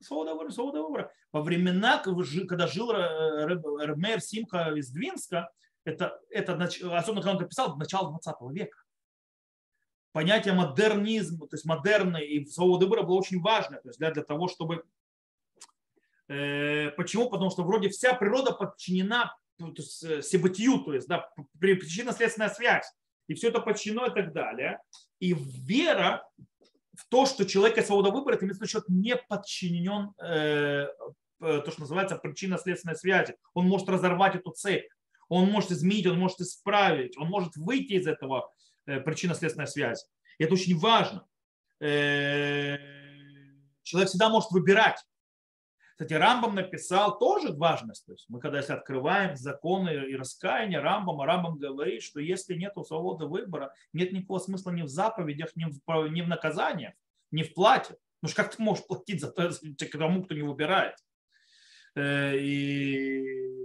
Свобода 0.00 0.32
выбора, 0.32 0.50
свобода 0.50 0.82
выбора. 0.82 1.12
Во 1.32 1.42
времена, 1.42 1.98
когда 1.98 2.66
жил 2.68 2.92
Ремер 2.92 4.20
Симха 4.20 4.72
из 4.74 4.90
Двинска, 4.90 5.50
это, 5.84 6.20
это, 6.30 6.54
особенно 6.54 7.22
когда 7.22 7.30
он 7.32 7.36
это 7.36 7.46
писал, 7.46 7.76
начало 7.76 8.10
20 8.10 8.34
века. 8.52 8.78
Понятие 10.12 10.54
модернизм, 10.54 11.38
то 11.46 11.54
есть 11.54 11.64
модерны 11.64 12.24
и 12.24 12.44
свобода 12.46 12.86
выбора 12.86 13.02
было 13.02 13.16
очень 13.16 13.40
важно 13.40 13.76
то 13.80 13.88
есть 13.88 13.98
для, 13.98 14.10
для 14.10 14.24
того, 14.24 14.48
чтобы... 14.48 14.84
Э, 16.28 16.90
почему? 16.90 17.30
Потому 17.30 17.50
что 17.50 17.62
вроде 17.62 17.88
вся 17.88 18.14
природа 18.14 18.52
подчинена 18.52 19.36
то 19.58 19.72
есть, 19.76 20.02
э, 20.02 20.22
себытию, 20.22 20.78
то 20.80 20.94
есть 20.94 21.06
да, 21.06 21.30
причинно-следственная 21.60 22.48
связь. 22.48 22.92
И 23.28 23.34
все 23.34 23.48
это 23.48 23.60
подчинено 23.60 24.06
и 24.06 24.14
так 24.14 24.32
далее. 24.32 24.80
И 25.20 25.34
вера 25.34 26.26
в 26.96 27.08
то, 27.08 27.26
что 27.26 27.46
человек 27.46 27.76
есть 27.76 27.86
свобода 27.86 28.10
выбора, 28.10 28.34
это 28.34 28.44
имеется 28.44 28.64
в 28.64 28.68
виду, 28.68 28.80
что 28.80 28.92
не 28.92 29.16
подчинен 29.16 30.12
э, 30.20 30.88
то, 31.38 31.70
что 31.70 31.80
называется 31.80 32.16
причинно-следственной 32.16 32.96
связи. 32.96 33.36
Он 33.54 33.66
может 33.66 33.88
разорвать 33.88 34.34
эту 34.34 34.50
цепь, 34.50 34.90
он 35.28 35.50
может 35.50 35.70
изменить, 35.70 36.06
он 36.06 36.18
может 36.18 36.40
исправить, 36.40 37.16
он 37.16 37.28
может 37.28 37.56
выйти 37.56 37.94
из 37.94 38.06
этого 38.06 38.50
э, 38.90 39.00
причинно-следственной 39.00 39.66
связи. 39.66 40.04
И 40.38 40.44
это 40.44 40.54
очень 40.54 40.78
важно. 40.78 41.26
Э, 41.80 42.76
человек 43.82 44.08
всегда 44.08 44.28
может 44.28 44.50
выбирать. 44.50 45.04
Кстати, 45.92 46.14
Рамбам 46.14 46.54
написал 46.54 47.18
тоже 47.18 47.52
важность. 47.52 48.06
То 48.06 48.12
есть 48.12 48.24
мы 48.28 48.40
когда 48.40 48.58
если 48.58 48.72
открываем 48.72 49.36
законы 49.36 49.90
и 50.08 50.16
раскаяние 50.16 50.80
Рамбама, 50.80 51.26
Рамбам 51.26 51.58
говорит, 51.58 52.02
что 52.02 52.20
если 52.20 52.54
нет 52.54 52.72
свободы 52.86 53.26
выбора, 53.26 53.74
нет 53.92 54.12
никакого 54.12 54.38
смысла 54.38 54.70
ни 54.70 54.80
в 54.80 54.88
заповедях, 54.88 55.54
ни 55.56 55.66
в, 55.66 56.08
ни 56.08 56.22
в 56.22 56.28
наказаниях, 56.28 56.94
ни 57.30 57.42
в 57.42 57.52
плате. 57.52 57.96
Ну 58.22 58.28
что 58.28 58.42
как 58.42 58.56
ты 58.56 58.62
можешь 58.62 58.86
платить 58.86 59.20
за 59.20 59.30
то, 59.30 59.50
тому, 59.92 60.24
кто 60.24 60.34
не 60.34 60.42
выбирает? 60.42 60.96
Э, 61.94 62.34
и 62.34 63.59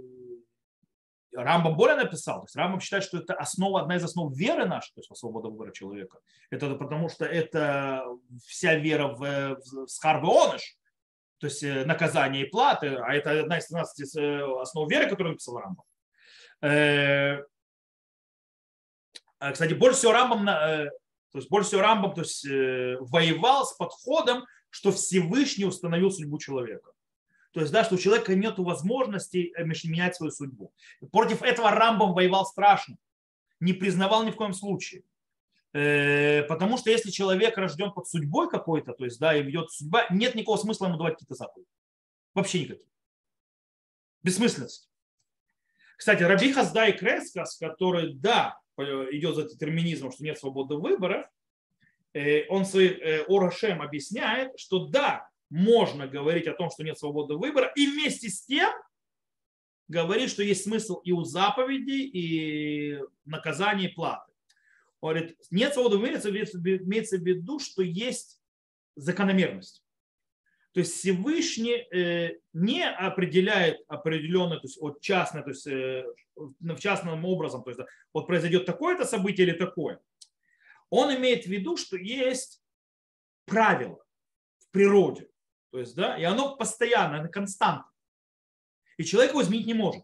Рамбам 1.36 1.76
более 1.76 1.96
написал, 1.96 2.40
то 2.40 2.44
есть 2.46 2.56
Рамбам 2.56 2.80
считает, 2.80 3.04
что 3.04 3.18
это 3.18 3.34
основа, 3.34 3.80
одна 3.80 3.96
из 3.96 4.04
основ 4.04 4.34
веры 4.34 4.66
нашей, 4.66 4.92
то 4.94 5.00
есть 5.00 5.16
свобода 5.16 5.48
выбора 5.48 5.72
человека. 5.72 6.18
Это 6.50 6.74
потому 6.74 7.08
что 7.08 7.24
это 7.24 8.04
вся 8.44 8.74
вера 8.74 9.08
в, 9.08 9.20
в 9.56 9.86
Схарбе 9.88 10.28
Оныш, 10.28 10.76
то 11.38 11.46
есть 11.46 11.62
э, 11.62 11.84
наказание 11.84 12.46
и 12.46 12.50
платы, 12.50 12.96
а 12.96 13.14
это 13.14 13.40
одна 13.40 13.58
из 13.58 13.66
13 13.66 14.16
э, 14.16 14.60
основ 14.60 14.90
веры, 14.90 15.08
которую 15.08 15.32
написал 15.32 15.58
Рамбам. 15.58 15.84
Э, 16.62 17.42
кстати, 19.52 19.74
больше 19.74 19.98
всего 19.98 20.12
Рамбам, 20.12 20.46
то 20.46 20.90
есть 21.38 21.50
больше 21.50 21.68
всего 21.68 21.82
Рамбам 21.82 22.14
то 22.14 22.22
есть, 22.22 22.42
воевал 22.46 23.66
с 23.66 23.74
подходом, 23.74 24.46
что 24.70 24.92
Всевышний 24.92 25.66
установил 25.66 26.10
судьбу 26.10 26.38
человека. 26.38 26.92
То 27.56 27.62
есть, 27.62 27.72
да, 27.72 27.84
что 27.84 27.94
у 27.94 27.98
человека 27.98 28.34
нет 28.34 28.58
возможности 28.58 29.50
менять 29.86 30.14
свою 30.14 30.30
судьбу. 30.30 30.74
Против 31.10 31.40
этого 31.40 31.70
Рамбам 31.70 32.12
воевал 32.12 32.44
страшно. 32.44 32.98
Не 33.60 33.72
признавал 33.72 34.24
ни 34.24 34.30
в 34.30 34.36
коем 34.36 34.52
случае. 34.52 35.04
Э, 35.72 36.42
потому 36.42 36.76
что 36.76 36.90
если 36.90 37.08
человек 37.08 37.56
рожден 37.56 37.92
под 37.92 38.08
судьбой 38.08 38.50
какой-то, 38.50 38.92
то 38.92 39.06
есть, 39.06 39.18
да, 39.18 39.34
и 39.34 39.42
ведет 39.42 39.70
судьба, 39.70 40.06
нет 40.10 40.34
никакого 40.34 40.58
смысла 40.58 40.88
ему 40.88 40.98
давать 40.98 41.14
какие-то 41.14 41.34
заповеди. 41.34 41.70
Вообще 42.34 42.60
никаких. 42.60 42.86
Бессмысленность. 44.22 44.90
Кстати, 45.96 46.24
Раби 46.24 46.52
Хазда 46.52 46.88
и 46.88 46.92
Крескас, 46.92 47.56
который, 47.56 48.12
да, 48.12 48.60
идет 48.76 49.34
за 49.34 49.48
детерминизмом, 49.48 50.12
что 50.12 50.24
нет 50.24 50.38
свободы 50.38 50.74
выбора, 50.74 51.30
э, 52.12 52.46
он 52.48 52.66
своим 52.66 53.00
э, 53.00 53.24
Орашем 53.26 53.80
объясняет, 53.80 54.60
что 54.60 54.88
да, 54.88 55.30
можно 55.50 56.06
говорить 56.06 56.46
о 56.46 56.54
том, 56.54 56.70
что 56.70 56.84
нет 56.84 56.98
свободы 56.98 57.36
выбора, 57.36 57.72
и 57.76 57.86
вместе 57.86 58.28
с 58.28 58.44
тем 58.44 58.70
говорит, 59.88 60.30
что 60.30 60.42
есть 60.42 60.64
смысл 60.64 60.96
и 61.04 61.12
у 61.12 61.22
заповедей, 61.24 62.06
и 62.06 63.00
наказания, 63.24 63.88
и 63.88 63.94
платы. 63.94 64.32
Он 65.00 65.14
говорит, 65.14 65.36
нет 65.50 65.74
свободы 65.74 65.96
имеется, 65.96 66.30
имеется 66.30 67.18
в 67.18 67.22
виду, 67.22 67.58
что 67.58 67.82
есть 67.82 68.40
закономерность. 68.96 69.82
То 70.72 70.80
есть 70.80 70.94
Всевышний 70.94 71.86
э, 71.90 72.38
не 72.52 72.86
определяет 72.86 73.78
определенное, 73.88 74.58
то 74.58 74.66
есть 74.66 74.76
от 74.78 75.00
частное, 75.00 75.42
то 75.42 75.50
есть 75.50 75.66
э, 75.66 76.04
в 76.34 76.78
частном 76.78 77.24
образом, 77.24 77.62
то 77.62 77.70
есть 77.70 77.80
вот 78.12 78.26
произойдет 78.26 78.66
такое-то 78.66 79.06
событие 79.06 79.46
или 79.46 79.56
такое. 79.56 80.00
Он 80.90 81.14
имеет 81.16 81.44
в 81.44 81.48
виду, 81.48 81.78
что 81.78 81.96
есть 81.96 82.62
правила 83.46 84.04
в 84.58 84.70
природе. 84.70 85.28
То 85.76 85.80
есть, 85.80 85.94
да, 85.94 86.16
и 86.16 86.24
оно 86.24 86.56
постоянно, 86.56 87.18
оно 87.18 87.28
константно. 87.28 87.92
И 88.96 89.04
человек 89.04 89.32
его 89.32 89.42
изменить 89.42 89.66
не 89.66 89.74
может. 89.74 90.02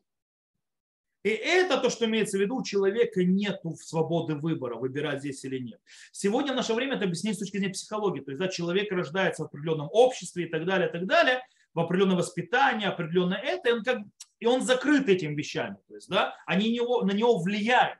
И 1.22 1.30
это 1.30 1.80
то, 1.80 1.88
что 1.88 2.04
имеется 2.04 2.36
в 2.36 2.42
виду, 2.42 2.56
у 2.56 2.62
человека 2.62 3.24
нет 3.24 3.62
свободы 3.80 4.34
выбора, 4.34 4.74
выбирать 4.74 5.20
здесь 5.20 5.42
или 5.46 5.58
нет. 5.58 5.80
Сегодня 6.10 6.52
в 6.52 6.56
наше 6.56 6.74
время 6.74 6.96
это 6.96 7.06
объяснение 7.06 7.36
с 7.36 7.38
точки 7.38 7.56
зрения 7.56 7.72
психологии. 7.72 8.20
То 8.20 8.32
есть 8.32 8.38
да, 8.38 8.48
человек 8.48 8.92
рождается 8.92 9.44
в 9.44 9.46
определенном 9.46 9.88
обществе 9.90 10.44
и 10.44 10.50
так 10.50 10.66
далее, 10.66 10.90
и 10.90 10.92
так 10.92 11.06
далее, 11.06 11.40
в 11.72 11.80
определенное 11.80 12.16
воспитание, 12.16 12.90
определенное 12.90 13.38
это, 13.38 13.70
и 13.70 13.72
он, 13.72 13.82
как, 13.82 13.98
и 14.40 14.44
он 14.44 14.60
закрыт 14.60 15.08
этим 15.08 15.34
вещами. 15.34 15.78
То 15.88 15.94
есть, 15.94 16.10
да, 16.10 16.36
они 16.44 16.70
него, 16.70 17.00
на 17.00 17.12
него 17.12 17.38
влияют. 17.38 17.98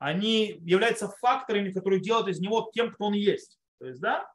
Они 0.00 0.58
являются 0.64 1.06
факторами, 1.06 1.70
которые 1.70 2.00
делают 2.00 2.26
из 2.26 2.40
него 2.40 2.72
тем, 2.74 2.90
кто 2.90 3.04
он 3.04 3.12
есть. 3.12 3.60
То 3.78 3.86
есть, 3.86 4.00
да, 4.00 4.28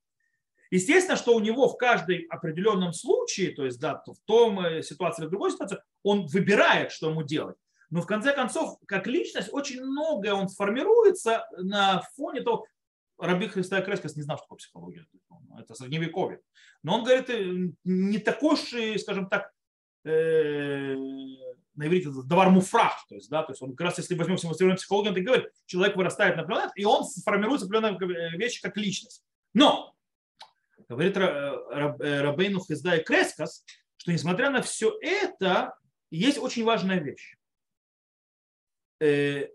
Естественно, 0.72 1.18
что 1.18 1.36
у 1.36 1.40
него 1.40 1.68
в 1.68 1.78
каждом 1.78 2.18
определенном 2.30 2.94
случае, 2.94 3.52
то 3.56 3.66
есть 3.66 3.80
да, 3.80 4.04
в 4.06 4.20
том 4.26 4.60
э, 4.60 4.84
ситуации 4.84 5.24
или 5.24 5.28
в 5.28 5.32
другой 5.32 5.52
ситуации, 5.52 5.80
он 6.04 6.28
выбирает, 6.28 6.92
что 6.92 7.10
ему 7.10 7.24
делать. 7.24 7.58
Но 7.90 8.02
в 8.02 8.06
конце 8.06 8.34
концов, 8.34 8.78
как 8.86 9.08
личность, 9.08 9.50
очень 9.52 9.82
многое 9.82 10.34
он 10.34 10.48
сформируется 10.48 11.48
на 11.58 12.04
фоне 12.16 12.42
того, 12.42 12.66
Раби 13.18 13.48
Христа 13.48 13.82
Крескас 13.82 14.16
не 14.16 14.22
знал, 14.22 14.38
что 14.38 14.46
такое 14.46 14.58
психология. 14.58 15.06
Это 15.60 15.74
средневековье. 15.74 16.40
Но 16.84 16.96
он 16.96 17.04
говорит, 17.04 17.30
э, 17.30 17.72
не 17.84 18.20
такой 18.20 18.56
же, 18.56 18.98
скажем 19.00 19.28
так, 19.28 19.52
э, 20.06 20.96
на 20.96 21.88
иврите 21.88 22.10
давар 22.26 22.50
муфрах, 22.50 23.06
то 23.08 23.16
есть, 23.16 23.30
да, 23.30 23.44
то 23.44 23.52
есть 23.52 23.62
он 23.62 23.72
как 23.72 23.88
раз, 23.88 23.98
если 23.98 24.16
возьмем 24.16 24.38
современную 24.38 24.78
психологию, 24.78 25.14
он 25.14 25.24
говорит, 25.24 25.50
человек 25.66 25.96
вырастает 25.96 26.36
на 26.36 26.44
определенный, 26.44 26.72
и 26.76 26.86
он 26.86 27.04
формируется 27.26 27.66
определенные 27.66 28.38
вещи 28.38 28.62
как 28.62 28.78
личность. 28.78 29.24
Но, 29.54 29.96
говорит 30.90 31.16
Рабейну 31.18 32.60
Хизда 32.60 32.98
и 32.98 33.04
Крескас, 33.04 33.64
что 33.98 34.12
несмотря 34.12 34.50
на 34.50 34.62
все 34.62 34.98
это, 35.02 35.76
есть 36.10 36.40
очень 36.40 36.64
важная 36.64 37.00
вещь. 37.00 37.38
Э, 39.00 39.48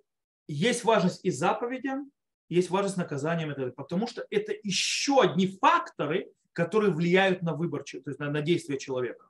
есть 0.47 0.85
важность 0.85 1.25
и 1.25 1.31
заповедям, 1.31 2.11
есть 2.49 2.71
важность 2.71 2.97
наказанием, 2.97 3.73
потому 3.75 4.07
что 4.07 4.27
это 4.31 4.53
еще 4.63 5.23
одни 5.23 5.59
факторы, 5.61 6.31
которые 6.53 6.93
влияют 6.93 7.43
на 7.43 7.55
выбор, 7.55 7.83
то 7.83 7.99
есть 8.07 8.19
на, 8.21 8.41
действие 8.41 8.79
человека. 8.79 9.29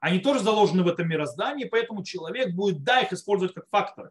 Они 0.00 0.18
тоже 0.20 0.40
заложены 0.40 0.82
в 0.82 0.88
этом 0.88 1.08
мироздании, 1.08 1.64
поэтому 1.64 2.04
человек 2.04 2.54
будет, 2.54 2.84
да, 2.84 3.00
их 3.00 3.12
использовать 3.12 3.54
как 3.54 3.68
факторы. 3.68 4.10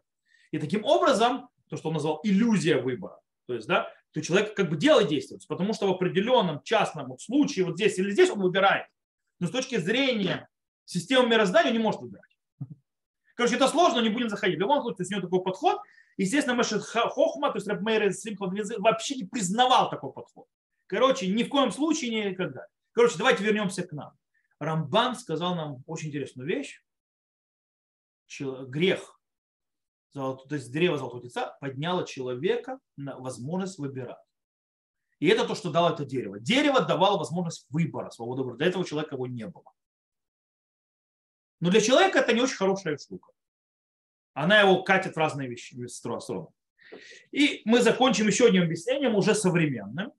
И 0.50 0.58
таким 0.58 0.84
образом, 0.84 1.48
то, 1.68 1.76
что 1.76 1.88
он 1.88 1.94
назвал 1.94 2.20
иллюзия 2.24 2.80
выбора, 2.80 3.20
то 3.46 3.54
есть, 3.54 3.68
да, 3.68 3.92
то 4.18 4.26
человек 4.26 4.54
как 4.54 4.68
бы 4.68 4.76
делает 4.76 5.08
действие, 5.08 5.40
потому 5.48 5.72
что 5.72 5.86
в 5.86 5.90
определенном 5.90 6.62
частном 6.62 7.16
случае, 7.18 7.64
вот 7.64 7.76
здесь 7.76 7.98
или 7.98 8.10
здесь 8.10 8.30
он 8.30 8.40
выбирает. 8.40 8.86
Но 9.38 9.46
с 9.46 9.50
точки 9.50 9.76
зрения 9.76 10.48
системы 10.84 11.28
мироздания 11.28 11.70
он 11.70 11.76
не 11.76 11.82
может 11.82 12.00
выбирать. 12.00 12.36
Короче, 13.36 13.56
это 13.56 13.68
сложно, 13.68 14.00
не 14.00 14.08
будем 14.08 14.28
заходить. 14.28 14.56
В 14.56 14.60
любом 14.60 14.82
случае, 14.82 15.06
у 15.08 15.12
него 15.12 15.20
такой 15.22 15.42
подход. 15.42 15.80
Естественно, 16.16 16.56
Машет 16.56 16.82
Хохма, 16.82 17.50
то 17.50 17.58
есть 17.58 17.68
Рэб 17.68 17.80
Мейр 17.80 18.12
вообще 18.78 19.14
не 19.14 19.24
признавал 19.24 19.88
такой 19.88 20.12
подход. 20.12 20.46
Короче, 20.88 21.28
ни 21.28 21.44
в 21.44 21.48
коем 21.48 21.70
случае 21.70 22.30
никогда. 22.30 22.66
Короче, 22.92 23.16
давайте 23.18 23.44
вернемся 23.44 23.86
к 23.86 23.92
нам. 23.92 24.12
Рамбан 24.58 25.14
сказал 25.14 25.54
нам 25.54 25.84
очень 25.86 26.08
интересную 26.08 26.48
вещь. 26.48 26.82
Грех, 28.40 29.17
то 30.12 30.46
есть 30.50 30.72
древо 30.72 30.98
золотого 30.98 31.22
тельца 31.22 31.56
подняло 31.60 32.06
человека 32.06 32.78
на 32.96 33.18
возможность 33.18 33.78
выбирать. 33.78 34.18
И 35.18 35.28
это 35.28 35.46
то, 35.46 35.54
что 35.54 35.70
дало 35.70 35.90
это 35.90 36.04
дерево. 36.04 36.38
Дерево 36.38 36.80
давало 36.80 37.18
возможность 37.18 37.66
выбора, 37.70 38.10
свободы 38.10 38.42
выбора. 38.42 38.58
До 38.58 38.64
этого 38.64 38.84
человека 38.84 39.16
его 39.16 39.26
не 39.26 39.46
было. 39.46 39.72
Но 41.60 41.70
для 41.70 41.80
человека 41.80 42.20
это 42.20 42.32
не 42.32 42.40
очень 42.40 42.56
хорошая 42.56 42.96
штука. 42.98 43.32
Она 44.32 44.60
его 44.60 44.82
катит 44.84 45.14
в 45.14 45.18
разные 45.18 45.48
вещи, 45.48 45.74
стороны. 45.88 46.46
И 47.32 47.62
мы 47.64 47.82
закончим 47.82 48.28
еще 48.28 48.46
одним 48.46 48.62
объяснением, 48.62 49.16
уже 49.16 49.34
современным. 49.34 50.12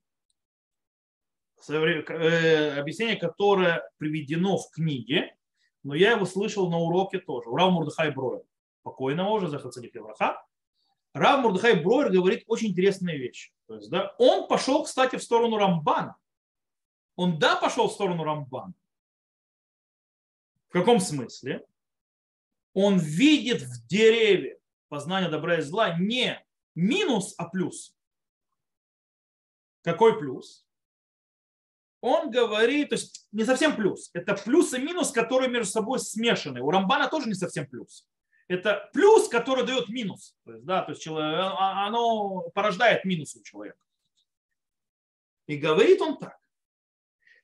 Э, 1.69 2.79
объяснение, 2.79 3.15
которое 3.15 3.89
приведено 3.97 4.57
в 4.57 4.69
книге, 4.71 5.35
но 5.83 5.95
я 5.95 6.11
его 6.11 6.25
слышал 6.25 6.69
на 6.69 6.77
уроке 6.77 7.19
тоже. 7.19 7.49
У 7.49 7.55
Рав 7.55 7.71
Мурдыхай 7.71 8.11
Броер, 8.11 8.43
покойного 8.83 9.29
уже, 9.29 9.47
Захацадик 9.47 9.95
Евраха. 9.95 10.43
Рав 11.13 11.41
Мурдыхай 11.41 11.81
Броер 11.81 12.11
говорит 12.11 12.43
очень 12.47 12.69
интересные 12.69 13.17
вещи. 13.17 13.51
То 13.67 13.75
есть, 13.75 13.89
да, 13.89 14.15
он 14.19 14.47
пошел, 14.47 14.83
кстати, 14.83 15.15
в 15.15 15.23
сторону 15.23 15.57
Рамбана. 15.57 16.15
Он, 17.15 17.39
да, 17.39 17.55
пошел 17.55 17.87
в 17.87 17.93
сторону 17.93 18.23
Рамбана. 18.23 18.73
В 20.69 20.71
каком 20.71 20.99
смысле? 20.99 21.65
Он 22.73 22.97
видит 22.97 23.61
в 23.61 23.87
дереве 23.87 24.59
познание 24.87 25.29
добра 25.29 25.57
и 25.57 25.61
зла 25.61 25.97
не 25.97 26.43
минус, 26.75 27.35
а 27.37 27.49
плюс. 27.49 27.95
Какой 29.81 30.19
плюс? 30.19 30.65
Он 32.01 32.31
говорит, 32.31 32.89
то 32.89 32.95
есть 32.95 33.27
не 33.31 33.43
совсем 33.43 33.75
плюс. 33.75 34.09
Это 34.13 34.35
плюс 34.35 34.73
и 34.73 34.79
минус, 34.79 35.11
которые 35.11 35.49
между 35.49 35.71
собой 35.71 35.99
смешаны. 35.99 36.61
У 36.61 36.71
Рамбана 36.71 37.09
тоже 37.09 37.27
не 37.27 37.35
совсем 37.35 37.67
плюс. 37.67 38.08
Это 38.49 38.89
плюс, 38.93 39.29
который 39.29 39.63
дает 39.63 39.89
минус. 39.89 40.35
То 40.43 40.53
есть, 40.53 40.65
да, 40.65 40.81
то 40.81 40.91
есть 40.91 41.07
а, 41.07 41.13
а, 41.13 41.87
оно 41.87 42.49
порождает 42.55 43.05
минус 43.05 43.35
у 43.35 43.43
человека. 43.43 43.77
И 45.45 45.55
говорит 45.55 46.01
он 46.01 46.17
так. 46.17 46.37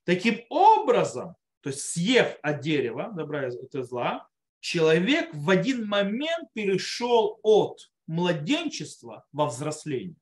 Таким 0.04 0.44
образом, 0.50 1.36
то 1.62 1.70
есть 1.70 1.82
съев 1.82 2.38
от 2.42 2.60
дерева, 2.60 3.12
добра 3.12 3.48
и 3.48 3.52
зла, 3.84 4.28
человек 4.60 5.30
в 5.34 5.50
один 5.52 5.88
момент 5.88 6.52
перешел 6.54 7.40
от 7.44 7.92
младенчества 8.08 9.28
во 9.32 9.46
взросление. 9.46 10.18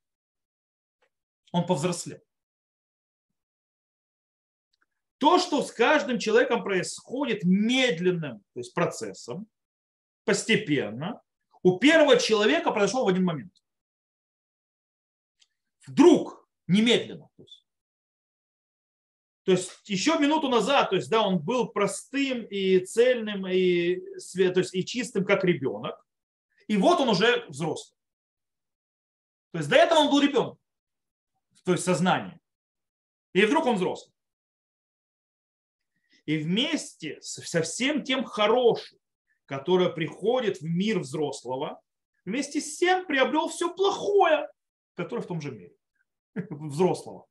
Он 1.54 1.66
повзрослел. 1.66 2.20
То, 5.18 5.40
что 5.40 5.64
с 5.64 5.72
каждым 5.72 6.20
человеком 6.20 6.62
происходит 6.62 7.46
медленным 7.46 8.40
то 8.54 8.60
есть 8.60 8.74
процессом, 8.74 9.48
постепенно, 10.26 11.22
у 11.62 11.80
первого 11.80 12.18
человека 12.18 12.72
произошло 12.72 13.06
в 13.06 13.08
один 13.08 13.24
момент. 13.24 13.54
Вдруг, 15.88 16.48
немедленно. 16.68 17.30
То 17.36 17.44
есть, 17.44 17.68
то 19.44 19.52
есть 19.52 19.90
еще 19.90 20.18
минуту 20.18 20.48
назад, 20.48 20.90
то 20.90 20.96
есть, 20.96 21.10
да, 21.10 21.22
он 21.22 21.40
был 21.40 21.68
простым 21.68 22.46
и 22.46 22.80
цельным, 22.80 23.46
и, 23.48 23.98
то 24.36 24.60
есть, 24.60 24.74
и 24.74 24.86
чистым, 24.86 25.26
как 25.26 25.44
ребенок. 25.44 26.06
И 26.68 26.78
вот 26.78 27.00
он 27.02 27.10
уже 27.10 27.46
взрослый. 27.48 27.98
То 29.52 29.58
есть 29.60 29.70
до 29.70 29.76
этого 29.76 30.00
он 30.00 30.10
был 30.10 30.22
ребенок, 30.22 30.58
то 31.64 31.74
есть 31.74 31.84
сознание. 31.84 32.40
И 33.34 33.46
вдруг 33.46 33.66
он 33.66 33.76
взрослый. 33.76 34.14
И 36.26 36.38
вместе 36.38 37.22
со 37.22 37.62
всем 37.62 38.04
тем 38.04 38.24
хорошим, 38.24 38.98
которое 39.58 39.90
приходит 39.90 40.62
в 40.62 40.64
мир 40.64 40.98
взрослого, 40.98 41.80
вместе 42.26 42.60
с 42.60 42.76
тем 42.80 43.06
приобрел 43.06 43.50
все 43.50 43.72
плохое, 43.72 44.50
которое 44.96 45.22
в 45.22 45.28
том 45.28 45.42
же 45.42 45.52
мире 45.52 45.76
взрослого 46.50 47.28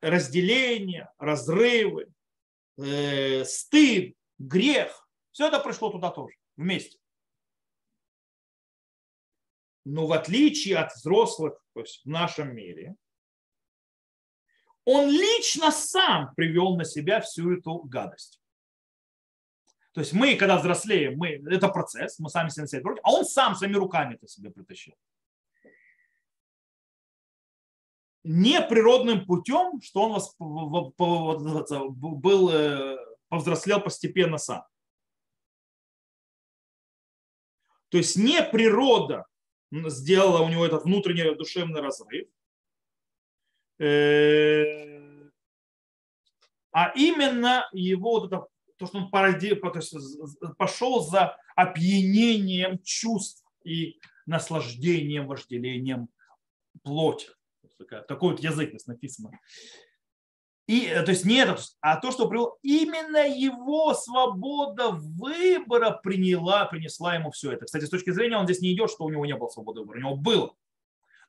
разделение, 0.00 1.12
разрывы, 1.18 2.12
э, 2.76 3.44
стыд, 3.44 4.16
грех. 4.38 5.08
Все 5.30 5.46
это 5.46 5.60
пришло 5.60 5.90
туда 5.90 6.10
тоже, 6.10 6.34
вместе. 6.56 6.98
Но 9.84 10.08
в 10.08 10.12
отличие 10.12 10.78
от 10.78 10.92
взрослых 10.92 11.62
то 11.72 11.80
есть 11.80 12.04
в 12.04 12.08
нашем 12.08 12.52
мире, 12.52 12.96
он 14.84 15.08
лично 15.08 15.70
сам 15.70 16.34
привел 16.34 16.76
на 16.76 16.84
себя 16.84 17.20
всю 17.20 17.52
эту 17.52 17.78
гадость. 17.84 18.40
То 19.98 20.02
есть 20.02 20.12
мы, 20.12 20.36
когда 20.36 20.58
взрослеем, 20.58 21.18
мы, 21.18 21.42
это 21.50 21.66
процесс, 21.66 22.20
мы 22.20 22.28
сами 22.28 22.50
себе 22.50 22.62
на 22.62 22.68
себя 22.68 22.94
а 23.02 23.10
он 23.10 23.24
сам 23.24 23.56
своими 23.56 23.74
руками 23.74 24.14
это 24.14 24.28
себе 24.28 24.48
притащил. 24.48 24.94
не 28.22 28.60
природным 28.60 29.26
путем, 29.26 29.80
что 29.82 30.04
он 30.04 30.12
вас 30.12 30.36
был, 30.38 32.50
э, 32.50 32.96
повзрослел 33.28 33.80
постепенно 33.80 34.38
сам. 34.38 34.64
То 37.88 37.98
есть 37.98 38.14
не 38.14 38.40
природа 38.44 39.26
сделала 39.72 40.44
у 40.44 40.48
него 40.48 40.64
этот 40.64 40.84
внутренний 40.84 41.34
душевный 41.34 41.80
разрыв, 41.80 42.28
э, 43.80 45.28
а 46.70 46.92
именно 46.94 47.68
его 47.72 48.20
вот 48.20 48.32
это, 48.32 48.46
то, 48.78 48.86
что 48.86 48.98
он 48.98 49.10
породи, 49.10 49.60
пошел 50.56 51.00
за 51.00 51.36
опьянением 51.56 52.78
чувств 52.82 53.44
и 53.64 53.98
наслаждением, 54.26 55.26
вожделением 55.26 56.08
плоти. 56.82 57.28
Такой 58.06 58.32
вот 58.32 58.40
язык 58.40 58.70
здесь 58.70 58.86
написано. 58.86 59.30
И, 60.66 60.84
э, 60.84 61.02
то 61.02 61.12
есть 61.12 61.24
не 61.24 61.36
это, 61.36 61.56
а 61.80 61.96
то, 61.96 62.12
что 62.12 62.28
привело, 62.28 62.58
именно 62.62 63.26
его 63.26 63.94
свобода 63.94 64.90
выбора 64.90 65.92
приняла, 66.02 66.66
принесла 66.66 67.14
ему 67.14 67.30
все 67.30 67.52
это. 67.52 67.64
Кстати, 67.64 67.86
с 67.86 67.90
точки 67.90 68.10
зрения, 68.10 68.36
он 68.36 68.44
здесь 68.44 68.60
не 68.60 68.74
идет, 68.74 68.90
что 68.90 69.04
у 69.04 69.08
него 69.08 69.24
не 69.24 69.34
было 69.34 69.48
свободы 69.48 69.80
выбора. 69.80 69.96
У 69.96 70.00
него 70.00 70.16
было. 70.16 70.54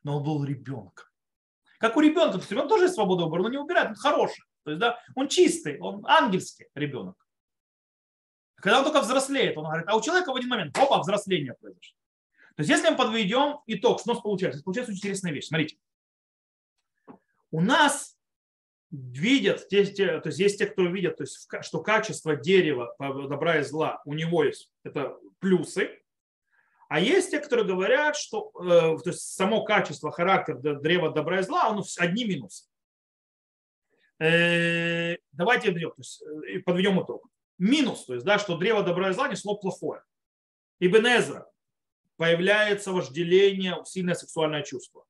Но 0.02 0.18
он 0.18 0.24
был 0.24 0.44
ребенком. 0.44 1.06
Как 1.78 1.96
у 1.96 2.00
ребенка, 2.00 2.32
то 2.32 2.38
есть 2.38 2.50
ребенок 2.50 2.68
тоже 2.68 2.84
есть 2.84 2.94
свобода 2.94 3.24
выбора, 3.24 3.44
но 3.44 3.48
не 3.48 3.56
выбирает, 3.56 3.88
он 3.88 3.94
хороший. 3.94 4.44
То 4.64 4.72
есть, 4.72 4.80
да, 4.80 4.98
он 5.14 5.28
чистый, 5.28 5.80
он 5.80 6.04
ангельский 6.06 6.66
ребенок. 6.74 7.16
Когда 8.60 8.78
он 8.78 8.84
только 8.84 9.00
взрослеет, 9.00 9.56
он 9.56 9.64
говорит, 9.64 9.86
а 9.88 9.96
у 9.96 10.00
человека 10.00 10.32
в 10.32 10.36
один 10.36 10.48
момент, 10.48 10.76
опа, 10.76 11.00
взросление 11.00 11.54
произошло. 11.54 11.96
То 12.56 12.62
есть, 12.62 12.70
если 12.70 12.90
мы 12.90 12.96
подведем 12.96 13.60
итог, 13.66 14.00
что 14.00 14.10
у 14.10 14.14
нас 14.14 14.22
получается? 14.22 14.62
Получается 14.62 14.92
очень 14.92 15.00
интересная 15.00 15.32
вещь. 15.32 15.46
Смотрите. 15.46 15.78
У 17.50 17.60
нас 17.60 18.16
видят, 18.90 19.68
те, 19.68 19.84
те, 19.86 20.20
то 20.20 20.28
есть 20.28 20.38
есть 20.38 20.58
те, 20.58 20.66
кто 20.66 20.84
видят, 20.84 21.16
то 21.16 21.22
есть, 21.22 21.48
что 21.62 21.80
качество 21.80 22.36
дерева 22.36 22.94
добра 22.98 23.58
и 23.58 23.62
зла 23.62 24.02
у 24.04 24.14
него 24.14 24.44
есть, 24.44 24.70
это 24.82 25.16
плюсы, 25.38 26.00
а 26.88 26.98
есть 26.98 27.30
те, 27.30 27.38
которые 27.38 27.66
говорят, 27.66 28.16
что 28.16 28.50
э, 28.60 28.98
то 29.02 29.10
есть 29.10 29.20
само 29.20 29.64
качество, 29.64 30.10
характер 30.10 30.56
древа 30.56 31.12
добра 31.12 31.38
и 31.38 31.42
зла, 31.42 31.68
оно 31.68 31.84
одни 31.98 32.24
минусы. 32.24 32.64
Э, 34.18 35.16
давайте 35.30 35.70
то 35.70 35.94
есть, 35.96 36.22
э, 36.22 36.58
подведем 36.58 37.00
итог. 37.00 37.28
Минус, 37.60 38.06
то 38.06 38.14
есть, 38.14 38.24
да, 38.24 38.38
что 38.38 38.56
древо 38.56 38.82
добра 38.82 39.10
и 39.10 39.12
зла 39.12 39.28
несло 39.28 39.54
плохое. 39.54 40.02
Ибн 40.80 41.06
Эзра 41.06 41.46
появляется 42.16 42.90
вожделение, 42.90 43.76
сильное 43.84 44.14
сексуальное 44.14 44.62
чувство. 44.62 45.04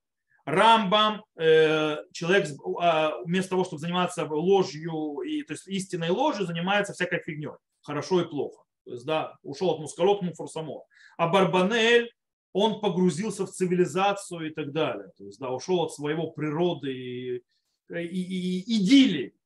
Рамбам, 0.44 1.24
э, 1.36 1.98
человек 2.12 2.48
а, 2.80 3.22
вместо 3.22 3.51
того, 3.51 3.64
чтобы 3.64 3.78
заниматься 3.78 4.24
ложью, 4.24 5.20
и, 5.20 5.42
то 5.44 5.53
есть 5.53 5.68
истинной 5.68 6.11
ложью, 6.11 6.44
занимается 6.44 6.92
всякой 6.92 7.20
фигней, 7.20 7.53
хорошо 7.82 8.22
и 8.22 8.28
плохо. 8.28 8.64
То 8.84 8.92
есть, 8.94 9.07
да, 9.07 9.36
ушел 9.44 9.70
от 9.70 9.78
мускалот 9.78 10.22
муфорсамо. 10.22 10.82
А 11.18 11.28
Барбанель, 11.28 12.11
он 12.53 12.80
погрузился 12.80 13.46
в 13.46 13.51
цивилизацию 13.51 14.51
и 14.51 14.51
так 14.53 14.72
далее. 14.72 15.12
То 15.16 15.24
есть, 15.24 15.38
да, 15.38 15.51
ушел 15.51 15.82
от 15.82 15.92
своего 15.92 16.32
природы 16.32 16.92
и, 16.92 17.44
и, 17.90 18.01
и 18.01 18.78
идиллии. 18.78 19.36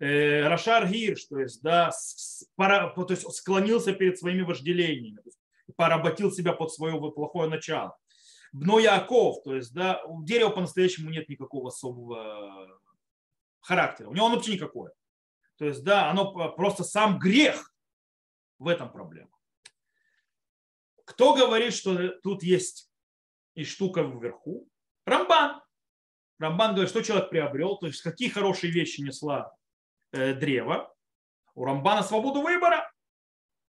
Э, 0.00 0.48
Рашар 0.48 0.88
Гирш, 0.88 1.26
то 1.26 1.38
есть, 1.38 1.62
да, 1.62 1.90
то 2.56 3.06
есть 3.10 3.30
склонился 3.36 3.92
перед 3.92 4.18
своими 4.18 4.40
вожделениями, 4.40 5.20
поработил 5.76 6.32
себя 6.32 6.54
под 6.54 6.72
свое 6.72 6.98
плохое 7.12 7.50
начало. 7.50 7.98
Бно 8.52 8.78
Яков, 8.78 9.42
то 9.44 9.54
есть, 9.54 9.74
да, 9.74 10.02
у 10.06 10.24
дерева 10.24 10.48
по-настоящему 10.48 11.10
нет 11.10 11.28
никакого 11.28 11.68
особого 11.68 12.80
характера. 13.60 14.08
У 14.08 14.14
него 14.14 14.26
он 14.26 14.32
вообще 14.32 14.54
никакой. 14.54 14.90
То 15.58 15.66
есть, 15.66 15.84
да, 15.84 16.10
оно 16.10 16.32
просто 16.52 16.82
сам 16.82 17.18
грех 17.18 17.74
в 18.58 18.68
этом 18.68 18.90
проблема. 18.90 19.30
Кто 21.04 21.34
говорит, 21.34 21.74
что 21.74 22.08
тут 22.22 22.42
есть 22.42 22.90
и 23.54 23.64
штука 23.64 24.00
вверху? 24.00 24.66
Рамбан. 25.04 25.60
Рамбан 26.38 26.70
говорит, 26.72 26.88
что 26.88 27.02
человек 27.02 27.28
приобрел, 27.28 27.76
то 27.76 27.86
есть 27.86 28.00
какие 28.00 28.30
хорошие 28.30 28.72
вещи 28.72 29.02
несла 29.02 29.54
э, 30.12 30.34
древо. 30.34 30.94
У 31.54 31.64
Рамбана 31.64 32.02
свободу 32.02 32.42
выбора. 32.42 32.92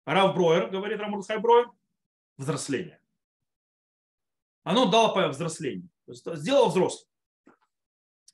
Рав 0.05 0.33
Броер, 0.35 0.69
говорит 0.69 0.99
Рамурхай 0.99 1.37
Броер, 1.39 1.71
взросление 2.37 2.99
оно 4.63 4.89
дало 4.89 5.13
по 5.13 5.27
взрослению. 5.27 5.89
Сделало 6.07 6.69
взрослым. 6.69 7.07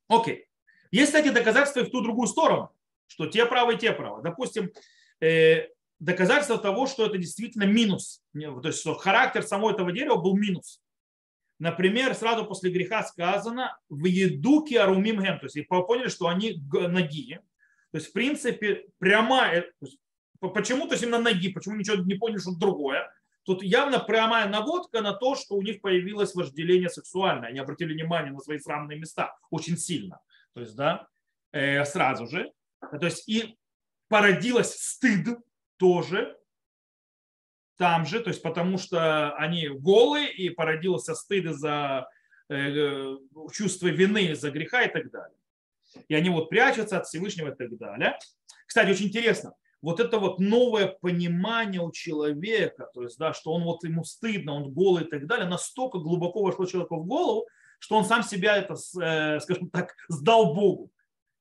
Окей. 0.07 0.47
Есть, 0.91 1.07
кстати, 1.07 1.29
доказательства 1.29 1.81
и 1.81 1.83
в 1.83 1.91
ту 1.91 2.01
другую 2.01 2.27
сторону, 2.27 2.71
что 3.07 3.27
те 3.27 3.45
правы, 3.45 3.77
те 3.77 3.91
правы. 3.91 4.23
Допустим, 4.23 4.71
э, 5.21 5.67
доказательство 5.99 6.57
того, 6.57 6.87
что 6.87 7.05
это 7.05 7.17
действительно 7.17 7.65
минус. 7.65 8.23
То 8.33 8.67
есть, 8.67 8.79
что 8.79 8.95
характер 8.95 9.43
самого 9.43 9.71
этого 9.71 9.91
дерева 9.91 10.15
был 10.15 10.35
минус. 10.35 10.81
Например, 11.59 12.15
сразу 12.15 12.45
после 12.45 12.71
греха 12.71 13.03
сказано 13.03 13.77
в 13.89 14.05
еду 14.05 14.65
арумим 14.79 15.21
гем. 15.21 15.39
То 15.39 15.45
есть, 15.45 15.67
поняли, 15.67 16.07
что 16.07 16.27
они 16.27 16.63
ноги. 16.71 17.39
То 17.91 17.97
есть, 17.97 18.09
в 18.09 18.13
принципе, 18.13 18.85
прямая, 18.99 19.71
почему, 20.39 20.87
то 20.87 20.93
есть 20.93 21.03
именно 21.03 21.19
ноги, 21.19 21.51
почему 21.51 21.75
ничего 21.75 21.97
не 21.97 22.15
поняли, 22.15 22.39
что 22.39 22.55
другое. 22.55 23.11
Тут 23.43 23.63
явно 23.63 23.99
прямая 23.99 24.47
наводка 24.47 25.01
на 25.01 25.13
то, 25.13 25.35
что 25.35 25.55
у 25.55 25.61
них 25.61 25.81
появилось 25.81 26.35
вожделение 26.35 26.89
сексуальное. 26.89 27.49
Они 27.49 27.59
обратили 27.59 27.93
внимание 27.93 28.31
на 28.31 28.39
свои 28.39 28.59
срамные 28.59 28.99
места 28.99 29.35
очень 29.49 29.77
сильно. 29.77 30.19
То 30.53 30.61
есть, 30.61 30.75
да, 30.75 31.07
э, 31.51 31.83
сразу 31.85 32.27
же. 32.27 32.51
То 32.79 33.05
есть 33.05 33.27
и 33.27 33.57
породилось 34.07 34.75
стыд 34.75 35.39
тоже 35.77 36.37
там 37.77 38.05
же, 38.05 38.19
то 38.19 38.29
есть 38.29 38.43
потому 38.43 38.77
что 38.77 39.33
они 39.35 39.69
голые 39.69 40.31
и 40.33 40.49
породился 40.49 41.15
стыд 41.15 41.45
из-за 41.45 42.09
э, 42.49 43.15
чувства 43.53 43.87
вины 43.87 44.25
из-за 44.31 44.51
греха 44.51 44.83
и 44.83 44.91
так 44.91 45.09
далее. 45.09 45.38
И 46.07 46.15
они 46.15 46.29
вот 46.29 46.49
прячутся 46.49 46.97
от 46.97 47.07
Всевышнего 47.07 47.49
и 47.49 47.55
так 47.55 47.77
далее. 47.77 48.17
Кстати, 48.65 48.91
очень 48.91 49.07
интересно 49.07 49.53
вот 49.81 49.99
это 49.99 50.19
вот 50.19 50.39
новое 50.39 50.87
понимание 50.87 51.81
у 51.81 51.91
человека, 51.91 52.89
то 52.93 53.03
есть, 53.03 53.17
да, 53.17 53.33
что 53.33 53.53
он 53.53 53.63
вот 53.63 53.83
ему 53.83 54.03
стыдно, 54.03 54.53
он 54.53 54.73
голый 54.73 55.05
и 55.05 55.07
так 55.07 55.25
далее, 55.25 55.47
настолько 55.47 55.99
глубоко 55.99 56.43
вошло 56.43 56.65
человеку 56.65 56.97
в 56.97 57.05
голову, 57.05 57.47
что 57.79 57.95
он 57.95 58.05
сам 58.05 58.23
себя 58.23 58.57
это, 58.57 58.73
э, 58.73 59.39
скажем 59.39 59.69
так, 59.69 59.95
сдал 60.09 60.53
Богу. 60.53 60.91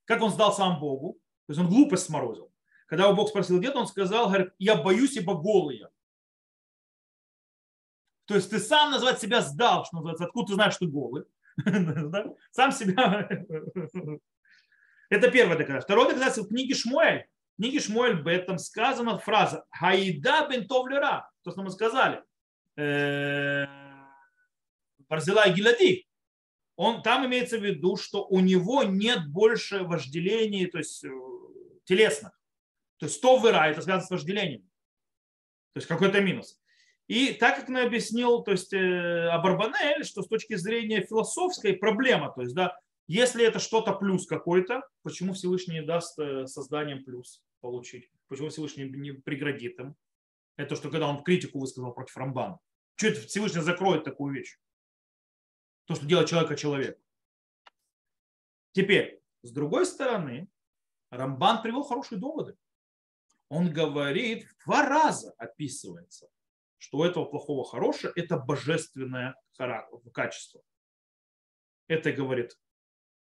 Как 0.04 0.22
он 0.22 0.30
сдал 0.30 0.52
сам 0.52 0.78
Богу? 0.78 1.14
То 1.46 1.52
есть 1.52 1.60
он 1.60 1.68
глупость 1.68 2.06
сморозил. 2.06 2.52
Когда 2.86 3.04
его 3.04 3.14
Бог 3.14 3.28
спросил, 3.28 3.58
где-то, 3.58 3.80
он 3.80 3.86
сказал, 3.86 4.28
говорит, 4.28 4.52
я 4.58 4.76
боюсь, 4.76 5.16
ибо 5.16 5.34
голый 5.34 5.78
я. 5.78 5.88
То 8.26 8.34
есть 8.34 8.50
ты 8.50 8.58
сам 8.60 8.90
назвать 8.90 9.20
себя 9.20 9.40
сдал, 9.40 9.84
что 9.84 9.96
называется, 9.96 10.24
откуда 10.24 10.48
ты 10.48 10.54
знаешь, 10.54 10.74
что 10.74 10.86
ты 10.86 10.92
голый. 10.92 11.24
Сам 12.52 12.70
себя. 12.70 13.28
Это 15.10 15.30
первое 15.30 15.56
доказательство. 15.56 15.94
Второе 15.94 16.08
доказательство 16.08 16.44
в 16.44 16.48
книге 16.48 16.74
Шмуэль 16.74 17.26
книге 17.58 17.80
Шмуэль 17.80 18.22
Бет 18.22 18.46
там 18.46 18.58
сказана 18.58 19.18
фраза 19.18 19.64
«Хаида 19.70 20.48
бен 20.48 20.66
товлера», 20.66 21.28
то, 21.42 21.50
что 21.50 21.62
мы 21.62 21.70
сказали, 21.70 22.22
э, 22.76 23.66
Барзила 25.08 25.48
Гилади. 25.48 26.06
Он, 26.76 27.02
там 27.02 27.26
имеется 27.26 27.58
в 27.58 27.64
виду, 27.64 27.96
что 27.96 28.24
у 28.24 28.38
него 28.38 28.84
нет 28.84 29.28
больше 29.28 29.82
вожделений, 29.82 30.66
то 30.66 30.78
есть 30.78 31.04
э, 31.04 31.10
телесных. 31.84 32.32
То 32.98 33.06
есть 33.06 33.20
то 33.20 33.36
выра, 33.36 33.68
это 33.68 33.82
связано 33.82 34.06
с 34.06 34.10
вожделением. 34.10 34.62
То 35.72 35.78
есть 35.78 35.88
какой-то 35.88 36.20
минус. 36.20 36.60
И 37.08 37.32
так 37.32 37.56
как 37.56 37.68
мы 37.68 37.80
объяснил, 37.80 38.42
то 38.44 38.52
есть 38.52 38.72
э, 38.72 39.28
Абарбанель, 39.30 40.04
что 40.04 40.22
с 40.22 40.28
точки 40.28 40.54
зрения 40.54 41.00
философской 41.00 41.72
проблема, 41.74 42.32
то 42.32 42.42
есть 42.42 42.54
да, 42.54 42.78
если 43.08 43.44
это 43.44 43.58
что-то 43.58 43.92
плюс 43.94 44.26
какой-то, 44.26 44.82
почему 45.02 45.32
Всевышний 45.32 45.80
не 45.80 45.82
даст 45.82 46.16
созданием 46.46 47.04
плюс? 47.04 47.42
получить. 47.60 48.10
Почему 48.28 48.48
Всевышний 48.48 48.88
не 48.88 49.12
преградит 49.12 49.78
им? 49.78 49.96
Это 50.56 50.76
что, 50.76 50.90
когда 50.90 51.08
он 51.08 51.22
критику 51.22 51.60
высказал 51.60 51.92
против 51.92 52.16
Рамбана. 52.16 52.58
Что 52.96 53.08
это 53.08 53.20
Всевышний 53.26 53.60
закроет 53.60 54.04
такую 54.04 54.34
вещь? 54.34 54.58
То, 55.86 55.94
что 55.94 56.06
делает 56.06 56.28
человека 56.28 56.56
человек. 56.56 57.00
Теперь, 58.72 59.22
с 59.42 59.52
другой 59.52 59.86
стороны, 59.86 60.48
Рамбан 61.10 61.62
привел 61.62 61.84
хорошие 61.84 62.18
доводы. 62.18 62.56
Он 63.48 63.72
говорит, 63.72 64.46
два 64.66 64.86
раза 64.86 65.32
описывается, 65.38 66.28
что 66.76 66.98
у 66.98 67.04
этого 67.04 67.24
плохого 67.24 67.64
хорошее– 67.64 68.12
это 68.16 68.36
божественное 68.36 69.34
качество. 70.12 70.60
Это 71.86 72.12
говорит 72.12 72.58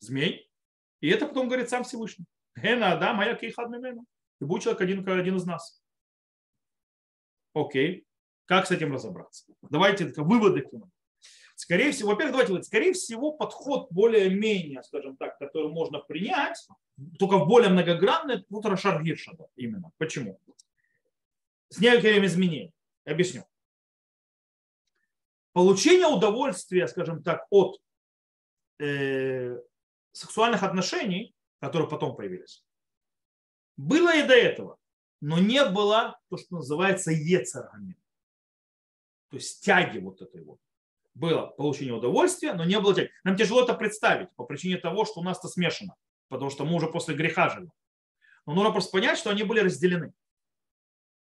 змей, 0.01 0.51
и 1.01 1.09
это 1.09 1.27
потом 1.27 1.49
говорит 1.49 1.69
сам 1.69 1.85
Всевышний. 1.85 2.27
Гена 2.57 2.93
Адам, 2.93 3.21
а 3.21 3.25
я 3.25 3.35
кейхад 3.35 3.69
и 4.41 4.45
будет 4.45 4.63
человек 4.63 4.81
один, 4.81 5.09
один 5.09 5.37
из 5.37 5.45
нас. 5.45 5.83
Окей. 7.55 8.07
Как 8.47 8.67
с 8.67 8.71
этим 8.71 8.93
разобраться? 8.93 9.45
Давайте 9.63 10.07
выводы 10.17 10.63
к 10.63 10.73
нему. 10.73 10.89
Скорее 11.55 11.91
всего, 11.91 12.11
во-первых, 12.11 12.37
давайте, 12.37 12.63
скорее 12.63 12.93
всего, 12.93 13.33
подход 13.33 13.89
более-менее, 13.91 14.83
скажем 14.85 15.17
так, 15.17 15.39
который 15.39 15.69
можно 15.69 15.99
принять, 15.99 16.57
только 17.19 17.39
в 17.39 17.49
более 17.49 17.69
многогранный, 17.69 18.45
вот 18.49 18.65
Рашар 18.65 19.03
Гиршада 19.03 19.49
именно. 19.57 19.91
Почему? 19.99 20.41
С 21.69 21.81
некоторыми 21.81 22.27
изменениями. 22.27 22.73
Объясню. 23.05 23.45
Получение 25.53 26.07
удовольствия, 26.07 26.87
скажем 26.87 27.23
так, 27.25 27.47
от 27.51 27.81
э, 28.79 29.59
сексуальных 30.19 30.63
отношений, 30.63 31.35
которые 31.61 31.89
потом 31.89 32.17
появились, 32.17 32.65
было 33.77 34.15
и 34.15 34.27
до 34.27 34.35
этого, 34.35 34.79
но 35.21 35.39
не 35.39 35.65
было 35.65 36.19
то, 36.29 36.37
что 36.37 36.57
называется 36.57 37.13
ецарами. 37.13 37.97
То 39.31 39.37
есть 39.37 39.63
тяги 39.65 39.99
вот 39.99 40.23
этой 40.23 40.43
вот. 40.43 40.59
было 41.15 41.47
получение 41.47 41.95
удовольствия, 41.95 42.55
но 42.55 42.65
не 42.65 42.81
было 42.81 42.95
тяги. 42.95 43.11
Нам 43.25 43.37
тяжело 43.37 43.63
это 43.63 43.75
представить 43.75 44.35
по 44.37 44.45
причине 44.45 44.79
того, 44.79 45.05
что 45.05 45.21
у 45.21 45.23
нас 45.23 45.39
это 45.39 45.49
смешано, 45.49 45.95
потому 46.29 46.51
что 46.51 46.65
мы 46.65 46.75
уже 46.75 46.89
после 46.89 47.15
греха 47.15 47.51
живем. 47.51 47.73
Но 48.47 48.55
нужно 48.55 48.73
просто 48.73 48.93
понять, 48.93 49.19
что 49.19 49.31
они 49.31 49.43
были 49.43 49.61
разделены. 49.61 50.13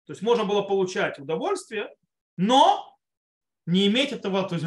То 0.07 0.13
есть 0.13 0.23
можно 0.23 0.45
было 0.45 0.63
получать 0.63 1.19
удовольствие, 1.19 1.95
но 2.37 2.99
не 3.67 3.87
иметь 3.87 4.13
этого, 4.13 4.49
то 4.49 4.57
есть, 4.57 4.67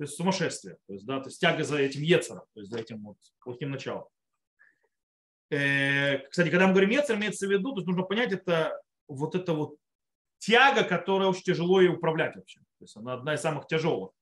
то 0.00 0.04
есть 0.04 0.16
сумасшествие, 0.16 0.78
то 0.86 0.94
есть, 0.94 1.04
да, 1.04 1.20
то 1.20 1.28
есть 1.28 1.38
тяга 1.38 1.62
за 1.62 1.76
этим 1.76 2.00
ецером, 2.00 2.44
то 2.54 2.60
есть 2.60 2.72
за 2.72 2.78
этим 2.78 3.02
вот 3.04 3.18
плохим 3.44 3.70
началом. 3.70 4.06
Э, 5.50 6.26
кстати, 6.26 6.48
когда 6.48 6.66
мы 6.66 6.72
говорим 6.72 6.88
ецер, 6.88 7.16
имеется 7.16 7.46
в 7.46 7.50
виду, 7.50 7.72
то 7.72 7.80
есть 7.80 7.86
нужно 7.86 8.04
понять, 8.04 8.32
это 8.32 8.80
вот 9.08 9.34
это 9.34 9.52
вот 9.52 9.76
тяга, 10.38 10.84
которая 10.84 11.28
очень 11.28 11.42
тяжело 11.42 11.82
и 11.82 11.88
управлять 11.88 12.34
вообще. 12.34 12.60
То 12.60 12.84
есть 12.84 12.96
она 12.96 13.12
одна 13.12 13.34
из 13.34 13.42
самых 13.42 13.66
тяжелых. 13.66 14.12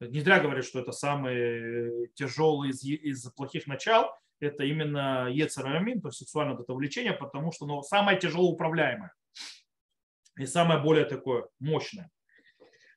Не 0.00 0.20
зря 0.20 0.38
говорят, 0.38 0.66
что 0.66 0.80
это 0.80 0.92
самый 0.92 2.08
тяжелый 2.08 2.68
из, 2.68 2.84
из 2.84 3.24
плохих 3.30 3.66
начал. 3.66 4.10
Это 4.38 4.64
именно 4.64 5.30
ецерамин, 5.30 6.02
то 6.02 6.08
есть 6.08 6.18
сексуальное 6.18 6.56
вот 6.56 6.64
это 6.64 6.74
влечение, 6.74 7.14
потому 7.14 7.52
что 7.52 7.64
оно 7.64 7.80
самое 7.80 8.18
тяжело 8.18 8.50
управляемое 8.50 9.14
и 10.36 10.44
самое 10.44 10.78
более 10.82 11.06
такое 11.06 11.48
мощное. 11.58 12.10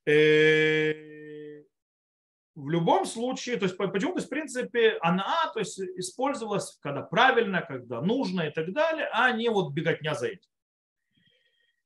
Э, 0.06 1.15
в 2.56 2.70
любом 2.70 3.06
случае, 3.06 3.58
то 3.58 3.66
есть 3.66 3.78
почему, 3.78 4.16
то 4.16 4.22
в 4.22 4.30
принципе, 4.30 4.98
она 5.02 5.52
то 5.54 5.60
есть, 5.60 5.80
использовалась, 5.80 6.78
когда 6.82 7.02
правильно, 7.02 7.62
когда 7.62 8.02
нужно 8.02 8.44
и 8.44 8.52
так 8.52 8.72
далее, 8.74 9.10
а 9.12 9.32
не 9.32 9.50
вот 9.50 9.74
беготня 9.74 10.16
за 10.16 10.28
этим. 10.28 10.50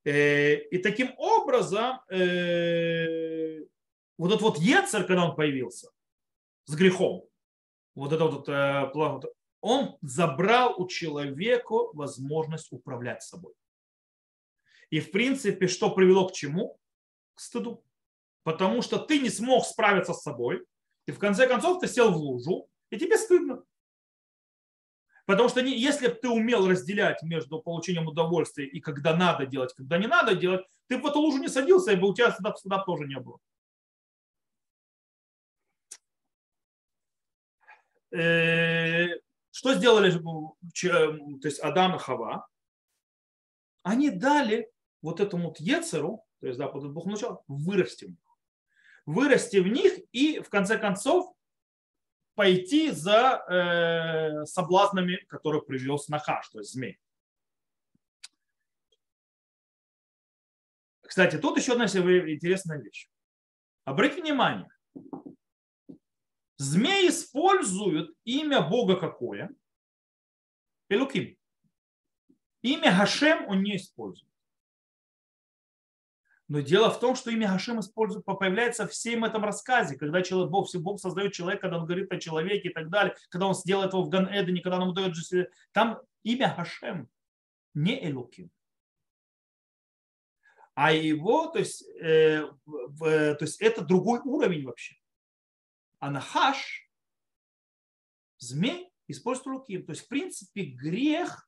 Э, 0.05 0.55
и 0.55 0.77
таким 0.77 1.13
образом, 1.17 1.99
э, 2.09 3.61
вот 4.17 4.27
этот 4.29 4.41
вот 4.41 4.57
Ецер, 4.59 5.05
когда 5.05 5.25
он 5.25 5.35
появился 5.35 5.89
с 6.65 6.75
грехом, 6.75 7.27
вот 7.95 8.13
это 8.13 8.25
вот, 8.25 8.47
э, 8.47 9.27
он 9.61 9.97
забрал 10.01 10.79
у 10.79 10.87
человека 10.87 11.73
возможность 11.93 12.71
управлять 12.71 13.23
собой. 13.23 13.53
И 14.89 14.99
в 14.99 15.11
принципе, 15.11 15.67
что 15.67 15.89
привело 15.89 16.27
к 16.27 16.33
чему? 16.33 16.79
К 17.33 17.39
стыду. 17.39 17.83
Потому 18.43 18.81
что 18.81 18.97
ты 18.97 19.19
не 19.19 19.29
смог 19.29 19.65
справиться 19.65 20.13
с 20.13 20.21
собой, 20.21 20.65
и 21.05 21.11
в 21.11 21.19
конце 21.19 21.47
концов 21.47 21.79
ты 21.79 21.87
сел 21.87 22.11
в 22.11 22.17
лужу, 22.17 22.67
и 22.89 22.97
тебе 22.97 23.17
стыдно. 23.17 23.63
Потому 25.25 25.47
что 25.47 25.61
не, 25.61 25.77
если 25.77 26.07
бы 26.07 26.15
ты 26.15 26.27
умел 26.27 26.67
разделять 26.67 27.21
между 27.21 27.61
получением 27.61 28.07
удовольствия 28.07 28.65
и 28.65 28.79
когда 28.79 29.15
надо 29.15 29.45
делать, 29.45 29.73
когда 29.75 29.99
не 29.99 30.07
надо 30.07 30.33
делать, 30.33 30.65
ты 30.87 30.97
бы 30.97 31.03
в 31.03 31.05
эту 31.07 31.19
лужу 31.19 31.37
не 31.37 31.49
садился, 31.49 31.91
и 31.91 31.95
бы 31.95 32.09
у 32.09 32.15
тебя 32.15 32.31
сюда, 32.31 32.55
сюда 32.55 32.83
тоже 32.83 33.05
не 33.05 33.19
было. 33.19 33.37
Э, 38.11 39.19
что 39.51 39.75
сделали 39.75 40.11
то 40.11 41.47
есть 41.47 41.59
Адам 41.59 41.95
и 41.95 41.99
Хава? 41.99 42.47
Они 43.83 44.09
дали 44.09 44.71
вот 45.03 45.19
этому 45.19 45.49
вот 45.49 45.59
Ецеру, 45.59 46.25
то 46.39 46.47
есть 46.47 46.57
да, 46.57 46.67
под 46.67 46.91
Бог 46.91 47.05
начал, 47.05 47.43
вырасти 47.47 48.05
в 48.05 48.09
них. 48.09 48.28
Вырасти 49.09 49.57
в 49.57 49.67
них 49.67 49.93
и 50.11 50.39
в 50.39 50.49
конце 50.49 50.77
концов 50.77 51.35
пойти 52.35 52.91
за 52.91 53.43
э, 53.49 54.45
соблазнами, 54.45 55.25
которые 55.29 55.63
привез 55.63 56.09
Нахаш, 56.09 56.47
то 56.49 56.59
есть 56.59 56.73
змей. 56.73 56.99
Кстати, 61.01 61.39
тут 61.39 61.57
еще 61.57 61.71
одна 61.71 61.85
интересная 61.85 62.77
вещь. 62.77 63.09
Обратите 63.83 64.21
внимание, 64.21 64.69
змей 66.57 67.09
используют 67.09 68.15
имя 68.25 68.61
Бога 68.61 68.95
какое? 68.95 69.49
Элуким. 70.87 71.35
Имя 72.61 72.95
Хашем 72.95 73.47
он 73.47 73.63
не 73.63 73.77
использует. 73.77 74.28
Но 76.49 76.61
дело 76.61 76.89
в 76.89 76.99
том, 76.99 77.15
что 77.15 77.29
имя 77.29 77.47
Гашем 77.47 77.79
использует, 77.79 78.25
появляется 78.25 78.87
в 78.87 78.91
всем 78.91 79.23
этом 79.23 79.45
рассказе, 79.45 79.95
когда 79.95 80.23
человек, 80.23 80.49
Бог, 80.49 80.67
Бог 80.77 80.99
создает 80.99 81.31
человека, 81.31 81.61
когда 81.61 81.77
он 81.77 81.85
говорит 81.85 82.11
о 82.11 82.17
человеке 82.17 82.69
и 82.69 82.73
так 82.73 82.89
далее, 82.89 83.15
когда 83.29 83.45
он 83.45 83.53
сделает 83.53 83.93
его 83.93 84.01
в 84.01 84.09
ган 84.09 84.27
Эдене, 84.31 84.61
когда 84.61 84.77
он 84.77 84.83
ему 84.83 84.93
дает 84.93 85.13
там 85.71 86.01
имя 86.23 86.55
Гашем, 86.57 87.07
не 87.75 88.03
Элуким. 88.03 88.49
А 90.73 90.91
его, 90.91 91.47
то 91.47 91.59
есть, 91.59 91.87
э, 92.01 92.49
в, 92.65 93.35
то 93.35 93.45
есть 93.45 93.61
это 93.61 93.81
другой 93.83 94.19
уровень 94.23 94.65
вообще. 94.65 94.95
А 95.99 96.09
Нахаш, 96.09 96.89
змей, 98.39 98.91
использует 99.07 99.47
Луким. 99.47 99.85
То 99.85 99.91
есть, 99.91 100.05
в 100.05 100.07
принципе, 100.07 100.63
грех 100.63 101.47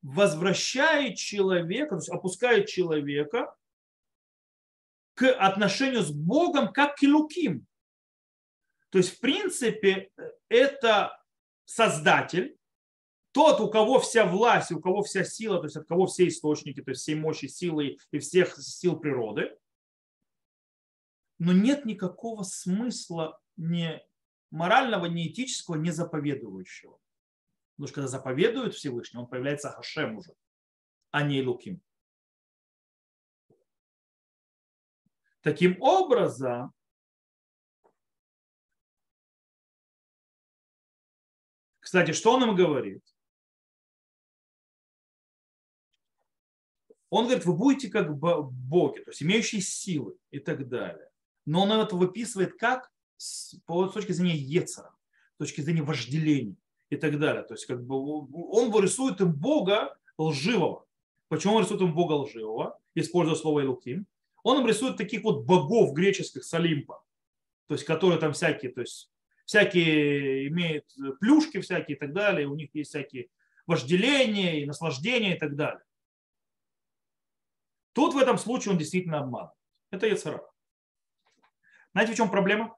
возвращает 0.00 1.16
человека, 1.16 1.90
то 1.90 1.96
есть 1.96 2.08
опускает 2.08 2.68
человека 2.68 3.54
к 5.14 5.30
отношению 5.32 6.02
с 6.02 6.10
Богом 6.10 6.72
как 6.72 6.96
к 6.96 7.02
Илуким. 7.02 7.66
То 8.90 8.98
есть, 8.98 9.16
в 9.16 9.20
принципе, 9.20 10.10
это 10.48 11.18
Создатель, 11.64 12.58
тот, 13.32 13.60
у 13.60 13.70
кого 13.70 13.98
вся 13.98 14.26
власть, 14.26 14.72
у 14.72 14.80
кого 14.80 15.02
вся 15.02 15.24
сила, 15.24 15.58
то 15.58 15.64
есть 15.64 15.76
от 15.76 15.86
кого 15.86 16.06
все 16.06 16.28
источники, 16.28 16.82
то 16.82 16.90
есть 16.90 17.00
всей 17.00 17.14
мощи 17.14 17.46
силы 17.46 17.96
и 18.10 18.18
всех 18.18 18.56
сил 18.58 18.98
природы. 18.98 19.56
Но 21.38 21.52
нет 21.52 21.86
никакого 21.86 22.42
смысла 22.42 23.40
ни 23.56 24.00
морального, 24.50 25.06
ни 25.06 25.28
этического, 25.28 25.76
ни 25.76 25.90
заповедующего. 25.90 26.98
Потому 27.76 27.86
что 27.88 27.94
когда 27.94 28.08
заповедует 28.08 28.74
Всевышний, 28.74 29.18
он 29.18 29.26
появляется 29.26 29.70
Хашем 29.70 30.18
уже, 30.18 30.34
а 31.10 31.22
не 31.22 31.42
Луким. 31.42 31.80
Таким 35.42 35.76
образом, 35.82 36.72
кстати, 41.80 42.12
что 42.12 42.34
он 42.34 42.44
им 42.44 42.54
говорит? 42.54 43.02
Он 47.10 47.24
говорит, 47.24 47.44
вы 47.44 47.54
будете 47.54 47.90
как 47.90 48.16
боги, 48.16 49.00
то 49.00 49.10
есть 49.10 49.22
имеющие 49.22 49.60
силы 49.60 50.16
и 50.30 50.38
так 50.38 50.68
далее. 50.68 51.10
Но 51.44 51.62
он 51.64 51.72
это 51.72 51.96
выписывает 51.96 52.56
как 52.56 52.90
с, 53.16 53.56
по 53.66 53.86
точки 53.88 54.12
зрения 54.12 54.36
Ецера, 54.36 54.94
с 55.34 55.38
точки 55.38 55.60
зрения 55.60 55.82
вожделения 55.82 56.56
и 56.88 56.96
так 56.96 57.18
далее. 57.18 57.42
То 57.42 57.54
есть 57.54 57.66
как 57.66 57.84
бы 57.84 57.96
он 57.96 58.70
вырисует 58.70 59.20
им 59.20 59.34
Бога 59.34 59.98
лживого. 60.16 60.86
Почему 61.28 61.54
он 61.54 61.64
рисует 61.64 61.82
им 61.82 61.92
Бога 61.94 62.12
лживого, 62.12 62.80
используя 62.94 63.34
слово 63.34 63.60
Илуким? 63.60 64.06
Он 64.42 64.60
им 64.60 64.66
рисует 64.66 64.96
таких 64.96 65.22
вот 65.22 65.44
богов 65.44 65.92
греческих 65.92 66.44
с 66.44 66.54
Олимпа, 66.54 67.02
то 67.68 67.74
есть 67.74 67.84
которые 67.84 68.18
там 68.18 68.32
всякие, 68.32 68.72
то 68.72 68.80
есть 68.80 69.10
всякие 69.44 70.48
имеют 70.48 70.86
плюшки 71.20 71.60
всякие 71.60 71.96
и 71.96 72.00
так 72.00 72.12
далее, 72.12 72.46
у 72.46 72.54
них 72.54 72.74
есть 72.74 72.90
всякие 72.90 73.28
вожделения 73.66 74.62
и 74.62 74.66
наслаждения 74.66 75.36
и 75.36 75.38
так 75.38 75.56
далее. 75.56 75.82
Тут 77.92 78.14
в 78.14 78.18
этом 78.18 78.38
случае 78.38 78.72
он 78.72 78.78
действительно 78.78 79.18
обманывает. 79.18 79.56
Это 79.90 80.06
Яцера. 80.06 80.42
Знаете, 81.92 82.14
в 82.14 82.16
чем 82.16 82.30
проблема? 82.30 82.76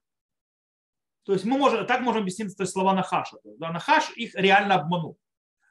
То 1.24 1.32
есть 1.32 1.44
мы 1.44 1.56
можем, 1.56 1.86
так 1.86 2.00
можем 2.00 2.22
объяснить 2.22 2.54
то 2.56 2.64
есть 2.64 2.72
слова 2.72 2.92
Нахаша. 2.92 3.38
Да, 3.44 3.70
Нахаш 3.70 4.10
их 4.16 4.34
реально 4.34 4.74
обманул. 4.74 5.18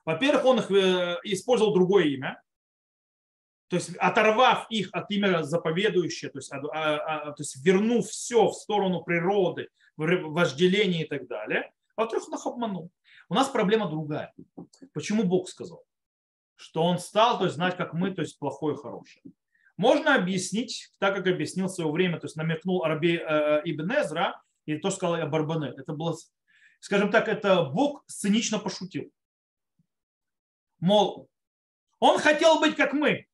Во-первых, 0.05 0.45
он 0.45 0.59
их 0.59 0.71
э, 0.71 1.19
использовал 1.23 1.73
другое 1.73 2.05
имя, 2.05 2.41
то 3.73 3.77
есть 3.77 3.95
оторвав 3.95 4.67
их 4.69 4.89
от 4.91 5.09
имя 5.09 5.41
заповедующее, 5.41 6.29
то 6.29 6.37
есть, 6.37 6.51
а, 6.53 6.59
а, 6.59 7.31
то 7.31 7.41
есть 7.41 7.55
вернув 7.65 8.05
все 8.05 8.47
в 8.47 8.53
сторону 8.53 9.01
природы, 9.01 9.69
вожделения 9.97 11.05
и 11.05 11.07
так 11.07 11.27
далее, 11.27 11.73
а 11.95 12.01
во-вторых, 12.01 12.27
он 12.27 12.35
их 12.35 12.45
обманул. 12.45 12.91
У 13.29 13.33
нас 13.33 13.49
проблема 13.49 13.89
другая. 13.89 14.31
Почему 14.93 15.23
Бог 15.23 15.49
сказал? 15.49 15.83
Что 16.55 16.83
он 16.83 16.99
стал 16.99 17.39
то 17.39 17.45
есть, 17.45 17.55
знать, 17.55 17.75
как 17.75 17.93
мы, 17.93 18.11
то 18.11 18.21
есть 18.21 18.37
плохое 18.37 18.75
и 18.75 18.79
хорошее. 18.79 19.23
Можно 19.75 20.13
объяснить, 20.13 20.91
так 20.99 21.15
как 21.15 21.25
объяснил 21.25 21.65
в 21.65 21.71
свое 21.71 21.91
время, 21.91 22.19
то 22.19 22.27
есть 22.27 22.35
намекнул 22.35 22.83
Арби 22.83 23.15
э, 23.15 23.61
Ибн 23.65 23.91
Эзра, 23.91 24.39
и 24.67 24.77
то 24.77 24.91
сказал 24.91 25.17
я 25.17 25.25
Барбане. 25.25 25.73
Это 25.75 25.93
было, 25.93 26.15
скажем 26.79 27.09
так, 27.09 27.27
это 27.27 27.63
Бог 27.63 28.05
цинично 28.05 28.59
пошутил. 28.59 29.09
Мол, 30.79 31.27
он 31.97 32.19
хотел 32.19 32.59
быть 32.59 32.75
как 32.75 32.93
мы, 32.93 33.25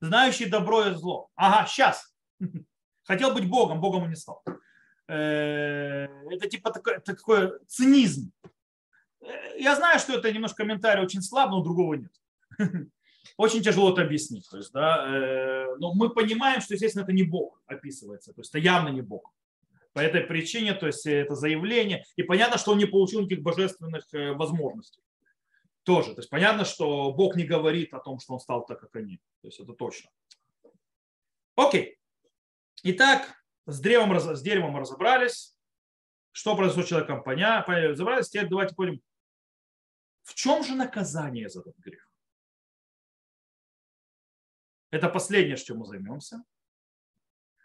знающий 0.00 0.46
добро 0.46 0.86
и 0.86 0.94
зло. 0.94 1.28
Ага, 1.34 1.66
сейчас. 1.66 2.14
Хотел 3.04 3.32
быть 3.32 3.48
Богом, 3.48 3.80
Богом 3.80 4.04
он 4.04 4.10
не 4.10 4.16
стал. 4.16 4.42
Э, 5.08 6.06
это 6.30 6.48
типа 6.48 6.70
такой, 6.70 7.00
такой 7.00 7.52
цинизм. 7.66 8.30
Э, 9.22 9.58
я 9.58 9.74
знаю, 9.74 9.98
что 9.98 10.14
это 10.14 10.30
немножко 10.30 10.62
комментарий 10.62 11.02
очень 11.02 11.22
слаб, 11.22 11.50
но 11.50 11.62
другого 11.62 11.94
нет. 11.94 12.12
очень 13.38 13.62
тяжело 13.62 13.92
это 13.92 14.02
объяснить. 14.02 14.48
То 14.50 14.58
есть, 14.58 14.72
да, 14.72 15.06
э, 15.08 15.76
но 15.78 15.94
мы 15.94 16.10
понимаем, 16.10 16.60
что, 16.60 16.74
естественно, 16.74 17.04
это 17.04 17.12
не 17.12 17.22
Бог 17.22 17.62
описывается, 17.66 18.34
то 18.34 18.42
есть 18.42 18.50
это 18.50 18.58
явно 18.58 18.90
не 18.90 19.00
Бог. 19.00 19.32
По 19.94 20.00
этой 20.00 20.20
причине, 20.20 20.74
то 20.74 20.86
есть 20.86 21.06
это 21.06 21.34
заявление, 21.34 22.04
и 22.16 22.22
понятно, 22.22 22.58
что 22.58 22.72
он 22.72 22.78
не 22.78 22.84
получил 22.84 23.20
никаких 23.20 23.42
божественных 23.42 24.04
возможностей. 24.36 25.00
Тоже. 25.88 26.12
То 26.12 26.18
есть 26.18 26.28
понятно, 26.28 26.66
что 26.66 27.14
Бог 27.14 27.34
не 27.34 27.44
говорит 27.44 27.94
о 27.94 27.98
том, 27.98 28.18
что 28.20 28.34
он 28.34 28.40
стал 28.40 28.66
так, 28.66 28.78
как 28.78 28.94
они. 28.94 29.22
То 29.40 29.48
есть 29.48 29.58
это 29.58 29.72
точно. 29.72 30.10
Окей. 31.56 31.98
Итак, 32.82 33.42
с 33.64 33.80
древом, 33.80 34.14
с 34.20 34.42
деревом 34.42 34.76
разобрались. 34.76 35.56
Что 36.30 36.54
произошло 36.54 36.82
с 36.82 36.88
человеком, 36.88 37.22
поня, 37.22 37.64
разобрались. 37.66 38.28
Теперь 38.28 38.50
давайте 38.50 38.74
пойдем. 38.74 39.00
В 40.24 40.34
чем 40.34 40.62
же 40.62 40.74
наказание 40.74 41.48
за 41.48 41.60
этот 41.60 41.78
грех? 41.78 42.06
Это 44.90 45.08
последнее, 45.08 45.56
чем 45.56 45.78
мы 45.78 45.86
займемся. 45.86 46.44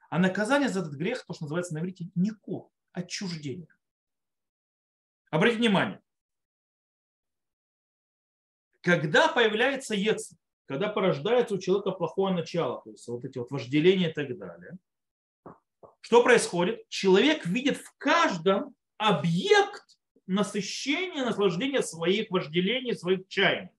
А 0.09 0.17
наказание 0.17 0.69
за 0.69 0.79
этот 0.79 0.93
грех, 0.93 1.25
то, 1.25 1.33
что 1.33 1.43
называется 1.43 1.73
на 1.73 1.79
иврите 1.79 2.09
нико, 2.15 2.69
отчуждение. 2.93 3.75
Обратите 5.29 5.59
внимание. 5.59 6.01
Когда 8.83 9.29
появляется 9.29 9.95
ец, 9.95 10.33
когда 10.65 10.89
порождается 10.89 11.55
у 11.55 11.57
человека 11.57 11.91
плохое 11.91 12.35
начало, 12.35 12.81
то 12.83 12.91
есть 12.91 13.07
вот 13.07 13.23
эти 13.23 13.37
вот 13.37 13.49
вожделения 13.49 14.09
и 14.09 14.13
так 14.13 14.37
далее, 14.37 14.77
что 16.01 16.21
происходит? 16.21 16.87
Человек 16.89 17.45
видит 17.45 17.77
в 17.77 17.95
каждом 17.97 18.75
объект 18.97 19.97
насыщения, 20.27 21.23
наслаждения 21.23 21.81
своих 21.81 22.29
вожделений, 22.29 22.93
своих 22.93 23.25
чаяний, 23.29 23.71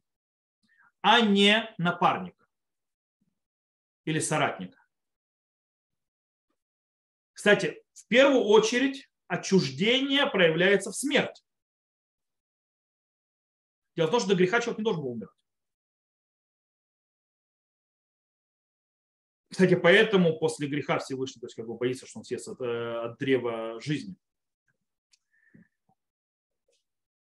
а 1.03 1.21
не 1.21 1.71
напарника 1.77 2.47
или 4.07 4.21
соратника. 4.21 4.79
Кстати, 7.35 7.85
в 7.93 8.07
первую 8.09 8.45
очередь 8.45 9.11
отчуждение 9.27 10.27
проявляется 10.27 10.93
в 10.93 10.97
смерти. 10.97 11.44
Дело 13.97 14.09
в 14.09 14.11
том, 14.11 14.21
что 14.21 14.31
до 14.31 14.35
греха 14.35 14.61
человек 14.61 14.79
не 14.79 14.85
должен 14.85 15.03
был 15.03 15.13
умирать. 15.13 15.35
Кстати, 19.51 19.77
поэтому 19.77 20.39
после 20.39 20.67
греха 20.67 20.99
Всевышний 20.99 21.41
то 21.41 21.47
есть, 21.47 21.55
как 21.55 21.67
бы 21.67 21.77
боится, 21.77 22.07
что 22.07 22.19
он 22.19 22.25
съест 22.25 22.49
от, 22.49 22.61
э, 22.61 22.97
от 23.05 23.19
древа 23.19 23.81
жизни. 23.81 24.17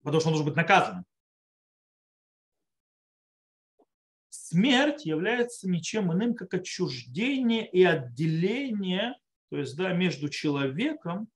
Потому 0.03 0.21
что 0.21 0.29
он 0.31 0.35
должен 0.35 0.47
быть 0.47 0.57
наказан. 0.57 1.05
смерть 4.31 5.05
является 5.05 5.69
ничем 5.69 6.11
иным, 6.11 6.35
как 6.35 6.55
отчуждение 6.55 7.69
и 7.71 7.85
отделение 7.85 9.15
то 9.51 9.57
есть, 9.57 9.77
да, 9.77 9.93
между 9.93 10.29
человеком 10.29 11.29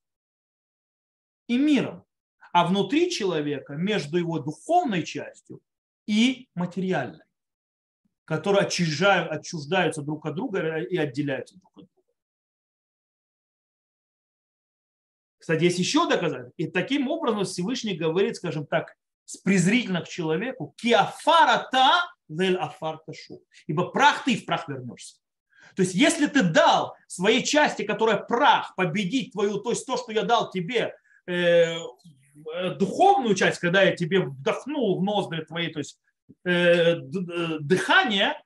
и 1.46 1.56
миром, 1.56 2.04
а 2.52 2.66
внутри 2.66 3.10
человека 3.10 3.74
между 3.74 4.18
его 4.18 4.38
духовной 4.38 5.02
частью 5.02 5.60
и 6.06 6.48
материальной, 6.54 7.24
которые 8.24 8.66
отчуждают, 8.66 9.32
отчуждаются 9.32 10.02
друг 10.02 10.26
от 10.26 10.34
друга 10.34 10.78
и 10.78 10.96
отделяются 10.96 11.56
друг 11.56 11.70
от 11.78 11.84
друга. 11.84 11.92
Кстати, 15.38 15.64
есть 15.64 15.78
еще 15.78 16.08
доказательство. 16.08 16.52
И 16.56 16.70
таким 16.70 17.08
образом 17.08 17.44
Всевышний 17.44 17.96
говорит, 17.96 18.36
скажем 18.36 18.66
так, 18.66 18.94
с 19.24 19.38
презрительно 19.38 20.02
к 20.02 20.08
человеку, 20.08 20.74
киафарата 20.76 21.90
вель 22.28 22.56
афар 22.56 22.98
ташу. 22.98 23.42
Ибо 23.66 23.90
прах 23.90 24.24
ты 24.24 24.36
в 24.36 24.44
прах 24.44 24.68
вернешься. 24.68 25.16
То 25.74 25.82
есть, 25.82 25.94
если 25.94 26.26
ты 26.26 26.42
дал 26.42 26.94
своей 27.06 27.42
части, 27.42 27.82
которая 27.82 28.18
прах, 28.18 28.74
победить 28.76 29.32
твою, 29.32 29.58
то 29.58 29.70
есть 29.70 29.86
то, 29.86 29.96
что 29.96 30.12
я 30.12 30.22
дал 30.22 30.50
тебе, 30.50 30.94
э 31.26 31.76
духовную 32.78 33.34
часть, 33.34 33.58
когда 33.58 33.82
я 33.82 33.96
тебе 33.96 34.20
вдохнул 34.20 34.98
в 34.98 35.02
ноздри 35.02 35.44
твои, 35.44 35.68
то 35.68 35.78
есть 35.78 35.98
э, 36.44 36.96
дыхание, 37.60 38.40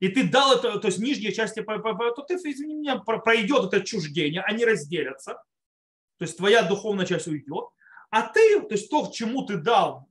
и 0.00 0.08
ты 0.08 0.28
дал 0.28 0.56
это, 0.56 0.78
то 0.78 0.88
есть 0.88 0.98
нижние 0.98 1.32
части, 1.32 1.62
то 1.62 2.24
ты, 2.26 2.34
извини 2.34 2.74
меня, 2.74 2.98
пройдет 2.98 3.66
это 3.66 3.76
отчуждение, 3.76 4.42
они 4.42 4.64
разделятся. 4.64 5.34
То 6.18 6.24
есть 6.24 6.36
твоя 6.36 6.62
духовная 6.62 7.06
часть 7.06 7.28
уйдет. 7.28 7.66
А 8.10 8.22
ты, 8.22 8.60
то 8.60 8.74
есть 8.74 8.90
то, 8.90 9.10
чему 9.12 9.46
ты 9.46 9.56
дал 9.56 10.08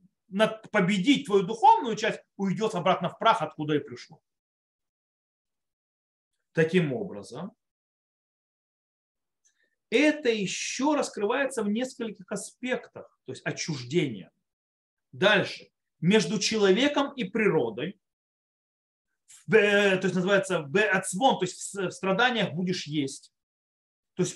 победить 0.72 1.26
твою 1.26 1.44
духовную 1.44 1.96
часть, 1.96 2.22
уйдет 2.38 2.74
обратно 2.74 3.10
в 3.10 3.20
прах, 3.20 3.42
откуда 3.42 3.76
и 3.76 3.80
пришло. 3.80 4.22
Таким 6.54 6.94
образом, 6.94 7.52
это 9.92 10.30
еще 10.30 10.96
раскрывается 10.96 11.62
в 11.62 11.70
нескольких 11.70 12.32
аспектах, 12.32 13.16
то 13.26 13.32
есть 13.32 13.46
отчуждение. 13.46 14.32
Дальше. 15.12 15.70
Между 16.00 16.40
человеком 16.40 17.14
и 17.14 17.26
природой, 17.26 18.00
то 19.48 20.00
есть 20.02 20.16
называется 20.16 20.68
отзвон, 20.92 21.38
то 21.38 21.46
есть 21.46 21.76
в 21.76 21.92
страданиях 21.92 22.54
будешь 22.54 22.88
есть. 22.88 23.32
То 24.16 24.24
есть 24.24 24.36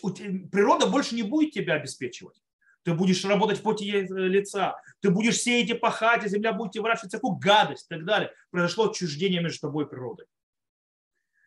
природа 0.51 0.86
больше 0.86 1.16
не 1.16 1.24
будет 1.24 1.53
тебя 1.53 1.74
обеспечивать 1.74 2.39
ты 2.86 2.93
будешь 2.93 3.26
работать 3.26 3.58
в 3.58 3.64
поте 3.64 4.06
э, 4.06 4.06
лица, 4.08 4.80
ты 5.01 5.10
будешь 5.10 5.41
сеять 5.41 5.72
и 5.72 5.74
пахать, 5.74 6.24
и 6.24 6.30
земля 6.30 6.53
будет 6.53 6.74
тебе 6.74 6.84
выращивать 6.84 7.10
всякую 7.10 7.36
гадость 7.36 7.88
и 7.88 7.95
так 7.95 8.06
далее. 8.06 8.32
Произошло 8.51 8.89
отчуждение 8.89 9.41
между 9.41 9.62
тобой 9.62 9.86
и 9.86 9.88
природой. 9.89 10.28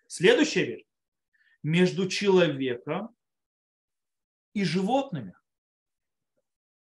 Следующая 0.08 0.64
вещь. 0.64 0.84
Между 1.62 2.08
человеком 2.08 3.16
и 4.58 4.64
животными. 4.64 5.34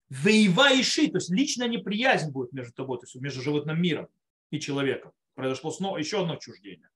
Воева 0.08 0.72
и 0.72 0.82
ши, 0.82 1.08
то 1.08 1.18
есть 1.18 1.30
личная 1.30 1.68
неприязнь 1.68 2.30
будет 2.30 2.52
между 2.52 2.72
тобой, 2.72 2.98
то 2.98 3.04
есть 3.04 3.14
между 3.16 3.42
животным 3.42 3.80
миром 3.80 4.08
и 4.50 4.58
человеком. 4.58 5.12
Произошло 5.34 5.70
снова 5.70 5.98
еще 5.98 6.22
одно 6.22 6.34
отчуждение. 6.34 6.88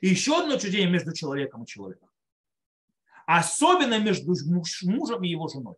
И 0.00 0.08
еще 0.08 0.40
одно 0.40 0.54
отчуждение 0.54 0.90
между 0.90 1.14
человеком 1.14 1.64
и 1.64 1.66
человеком. 1.66 2.08
Особенно 3.26 3.98
между 3.98 4.34
мужем 4.84 5.22
и 5.24 5.28
его 5.28 5.48
женой. 5.48 5.76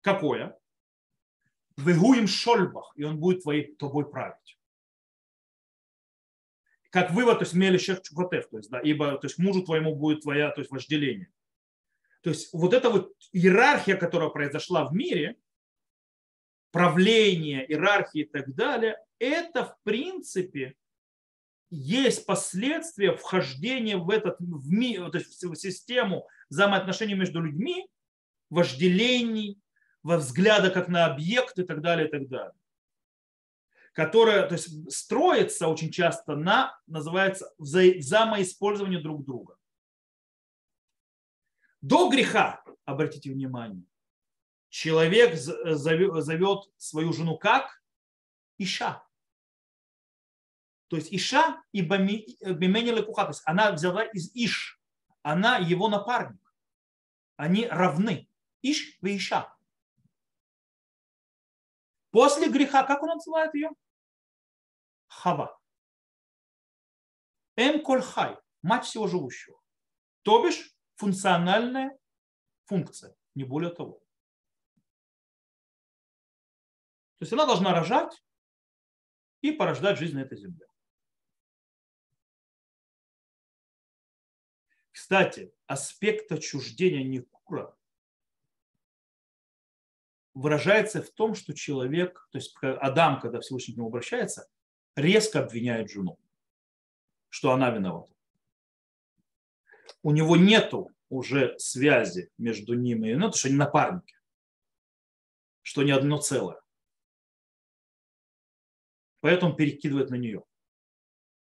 Какое? 0.00 0.58
Вегуем 1.76 2.26
шольбах, 2.26 2.92
и 2.96 3.04
он 3.04 3.18
будет 3.20 3.42
твоей, 3.42 3.74
тобой 3.76 4.10
править. 4.10 4.58
Как 6.90 7.12
вывод, 7.12 7.38
то 7.38 7.44
есть 7.44 7.54
мелищах 7.54 8.02
чукотев, 8.02 8.48
то 8.48 8.58
есть, 8.58 8.68
да, 8.68 8.80
ибо 8.80 9.16
то 9.16 9.26
есть 9.26 9.38
мужу 9.38 9.62
твоему 9.62 9.94
будет 9.94 10.22
твоя, 10.22 10.50
то 10.50 10.60
есть 10.60 10.70
вожделение. 10.70 11.32
То 12.22 12.30
есть 12.30 12.52
вот 12.52 12.72
эта 12.72 12.88
вот 12.88 13.12
иерархия, 13.32 13.96
которая 13.96 14.30
произошла 14.30 14.88
в 14.88 14.94
мире, 14.94 15.36
правление, 16.70 17.68
иерархии 17.68 18.22
и 18.22 18.28
так 18.28 18.54
далее, 18.54 18.96
это 19.18 19.64
в 19.64 19.76
принципе 19.82 20.74
есть 21.70 22.26
последствия 22.26 23.16
вхождения 23.16 23.96
в, 23.96 24.08
этот, 24.10 24.36
в, 24.38 24.70
мир, 24.70 25.10
то 25.10 25.18
есть 25.18 25.42
в 25.42 25.54
систему 25.56 26.28
взаимоотношений 26.48 27.14
между 27.14 27.40
людьми, 27.40 27.88
вожделений, 28.50 29.58
во 30.02 30.18
взгляда 30.18 30.70
как 30.70 30.88
на 30.88 31.06
объект 31.06 31.58
и 31.58 31.64
так 31.64 31.80
далее, 31.80 32.08
и 32.08 32.10
так 32.10 32.28
далее. 32.28 32.54
Которая 33.94 34.46
то 34.46 34.54
есть, 34.54 34.92
строится 34.92 35.68
очень 35.68 35.90
часто 35.90 36.34
на, 36.36 36.78
называется, 36.86 37.52
вза- 37.60 37.98
взаимоиспользование 37.98 39.00
друг 39.00 39.24
друга. 39.24 39.56
До 41.82 42.08
греха, 42.08 42.64
обратите 42.84 43.32
внимание, 43.32 43.84
человек 44.68 45.36
зовет 45.36 46.72
свою 46.76 47.12
жену 47.12 47.36
как? 47.36 47.82
Иша. 48.56 49.04
То 50.86 50.96
есть 50.96 51.12
Иша 51.12 51.60
и 51.72 51.82
Бимени 51.82 52.90
Лекуха, 52.90 53.24
то 53.24 53.30
есть 53.30 53.42
она 53.46 53.72
взяла 53.72 54.04
из 54.04 54.30
Иш, 54.34 54.80
она 55.22 55.58
его 55.58 55.88
напарник. 55.88 56.40
Они 57.36 57.66
равны. 57.66 58.28
Иш 58.62 58.98
и 59.02 59.16
Иша. 59.16 59.52
После 62.10 62.48
греха, 62.48 62.84
как 62.84 63.02
он 63.02 63.08
называет 63.08 63.54
ее? 63.54 63.70
Хава. 65.08 65.58
Эм 67.56 67.82
кольхай, 67.82 68.36
мать 68.60 68.84
всего 68.84 69.08
живущего. 69.08 69.60
То 70.22 70.42
бишь 70.44 70.71
функциональная 70.96 71.98
функция, 72.64 73.14
не 73.34 73.44
более 73.44 73.72
того. 73.72 74.02
То 77.18 77.24
есть 77.24 77.32
она 77.32 77.46
должна 77.46 77.72
рожать 77.74 78.24
и 79.42 79.52
порождать 79.52 79.98
жизнь 79.98 80.16
на 80.16 80.20
этой 80.20 80.38
земле. 80.38 80.66
Кстати, 84.90 85.52
аспект 85.66 86.32
отчуждения 86.32 87.04
Никура 87.04 87.76
выражается 90.34 91.02
в 91.02 91.10
том, 91.10 91.34
что 91.34 91.54
человек, 91.54 92.28
то 92.30 92.38
есть 92.38 92.56
Адам, 92.62 93.20
когда 93.20 93.40
Всевышний 93.40 93.74
к 93.74 93.76
нему 93.76 93.88
обращается, 93.88 94.48
резко 94.96 95.40
обвиняет 95.40 95.90
жену, 95.90 96.18
что 97.28 97.52
она 97.52 97.70
виновата. 97.70 98.14
У 100.02 100.10
него 100.12 100.36
нету 100.36 100.90
уже 101.08 101.58
связи 101.58 102.30
между 102.38 102.74
ними, 102.74 103.12
ну, 103.12 103.26
потому 103.26 103.34
что 103.34 103.48
они 103.48 103.56
напарники, 103.56 104.16
что 105.62 105.82
не 105.82 105.92
одно 105.92 106.18
целое. 106.18 106.60
Поэтому 109.20 109.54
перекидывает 109.54 110.10
на 110.10 110.16
нее. 110.16 110.42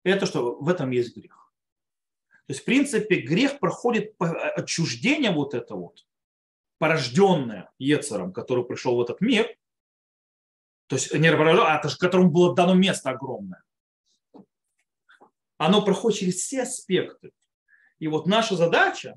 Это 0.04 0.26
что? 0.26 0.56
В 0.56 0.68
этом 0.68 0.90
есть 0.90 1.16
грех. 1.16 1.52
То 2.46 2.52
есть, 2.52 2.60
в 2.60 2.64
принципе, 2.64 3.20
грех 3.20 3.58
проходит 3.58 4.14
отчуждение 4.18 5.30
вот 5.32 5.54
это 5.54 5.74
вот, 5.74 6.06
порожденное 6.78 7.72
Ецером, 7.78 8.32
который 8.32 8.64
пришел 8.64 8.96
в 8.96 9.00
этот 9.00 9.20
мир, 9.22 9.48
то 10.86 10.96
есть 10.96 11.14
не 11.14 11.28
а 11.28 11.80
которому 11.98 12.30
было 12.30 12.54
дано 12.54 12.74
место 12.74 13.10
огромное. 13.10 13.62
Оно 15.56 15.82
проходит 15.82 16.18
через 16.18 16.34
все 16.36 16.62
аспекты. 16.62 17.32
И 17.98 18.08
вот 18.08 18.26
наша 18.26 18.56
задача 18.56 19.14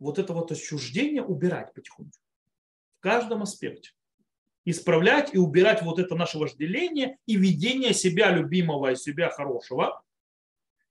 вот 0.00 0.18
это 0.18 0.32
вот 0.32 0.50
отчуждение 0.50 1.22
убирать 1.22 1.72
потихоньку. 1.74 2.18
В 2.98 3.00
каждом 3.00 3.42
аспекте. 3.42 3.90
Исправлять 4.64 5.34
и 5.34 5.38
убирать 5.38 5.82
вот 5.82 5.98
это 5.98 6.14
наше 6.16 6.38
вожделение 6.38 7.18
и 7.26 7.36
видение 7.36 7.94
себя 7.94 8.30
любимого 8.30 8.92
и 8.92 8.96
себя 8.96 9.30
хорошего. 9.30 10.02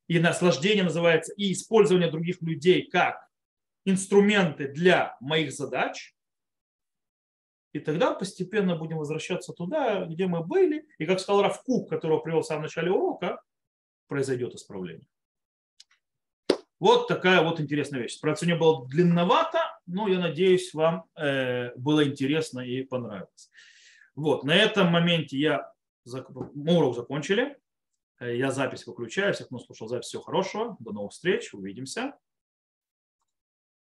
И 0.08 0.20
наслаждение 0.20 0.84
называется, 0.84 1.34
и 1.34 1.52
использование 1.52 2.10
других 2.10 2.42
людей 2.42 2.88
как 2.90 3.28
инструменты 3.86 4.68
для 4.68 5.18
моих 5.20 5.52
задач. 5.52 6.16
И 7.74 7.80
тогда 7.80 8.14
постепенно 8.14 8.76
будем 8.76 8.98
возвращаться 8.98 9.54
туда, 9.54 10.06
где 10.06 10.26
мы 10.26 10.44
были. 10.44 10.88
И 10.98 11.06
как 11.06 11.20
сказал 11.20 11.44
Равкук, 11.44 11.90
которого 11.90 12.20
привел 12.20 12.42
в 12.42 12.46
самом 12.46 12.64
начале 12.64 12.90
урока, 12.92 13.42
произойдет 14.08 14.56
исправление. 14.56 15.06
Вот 16.80 17.08
такая 17.08 17.42
вот 17.44 17.60
интересная 17.60 18.02
вещь. 18.02 18.20
Правда, 18.22 18.40
сегодня 18.40 18.60
было 18.60 18.88
длинновато, 18.88 19.60
но 19.86 20.08
я 20.08 20.20
надеюсь, 20.20 20.74
вам 20.74 21.06
э, 21.16 21.76
было 21.76 22.08
интересно 22.08 22.62
и 22.62 22.84
понравилось. 22.84 23.52
Вот, 24.16 24.44
на 24.44 24.56
этом 24.56 24.88
моменте 24.88 25.38
я, 25.38 25.72
мы 26.06 26.78
урок 26.78 26.96
закончили. 26.96 27.58
Э, 28.20 28.36
я 28.36 28.52
запись 28.52 28.88
выключаю. 28.88 29.34
Всех, 29.34 29.48
кто 29.48 29.60
слушал 29.60 29.88
запись, 29.88 30.08
всего 30.08 30.22
хорошего. 30.22 30.78
До 30.80 30.92
новых 30.94 31.12
встреч. 31.12 31.54
Увидимся. 31.54 32.14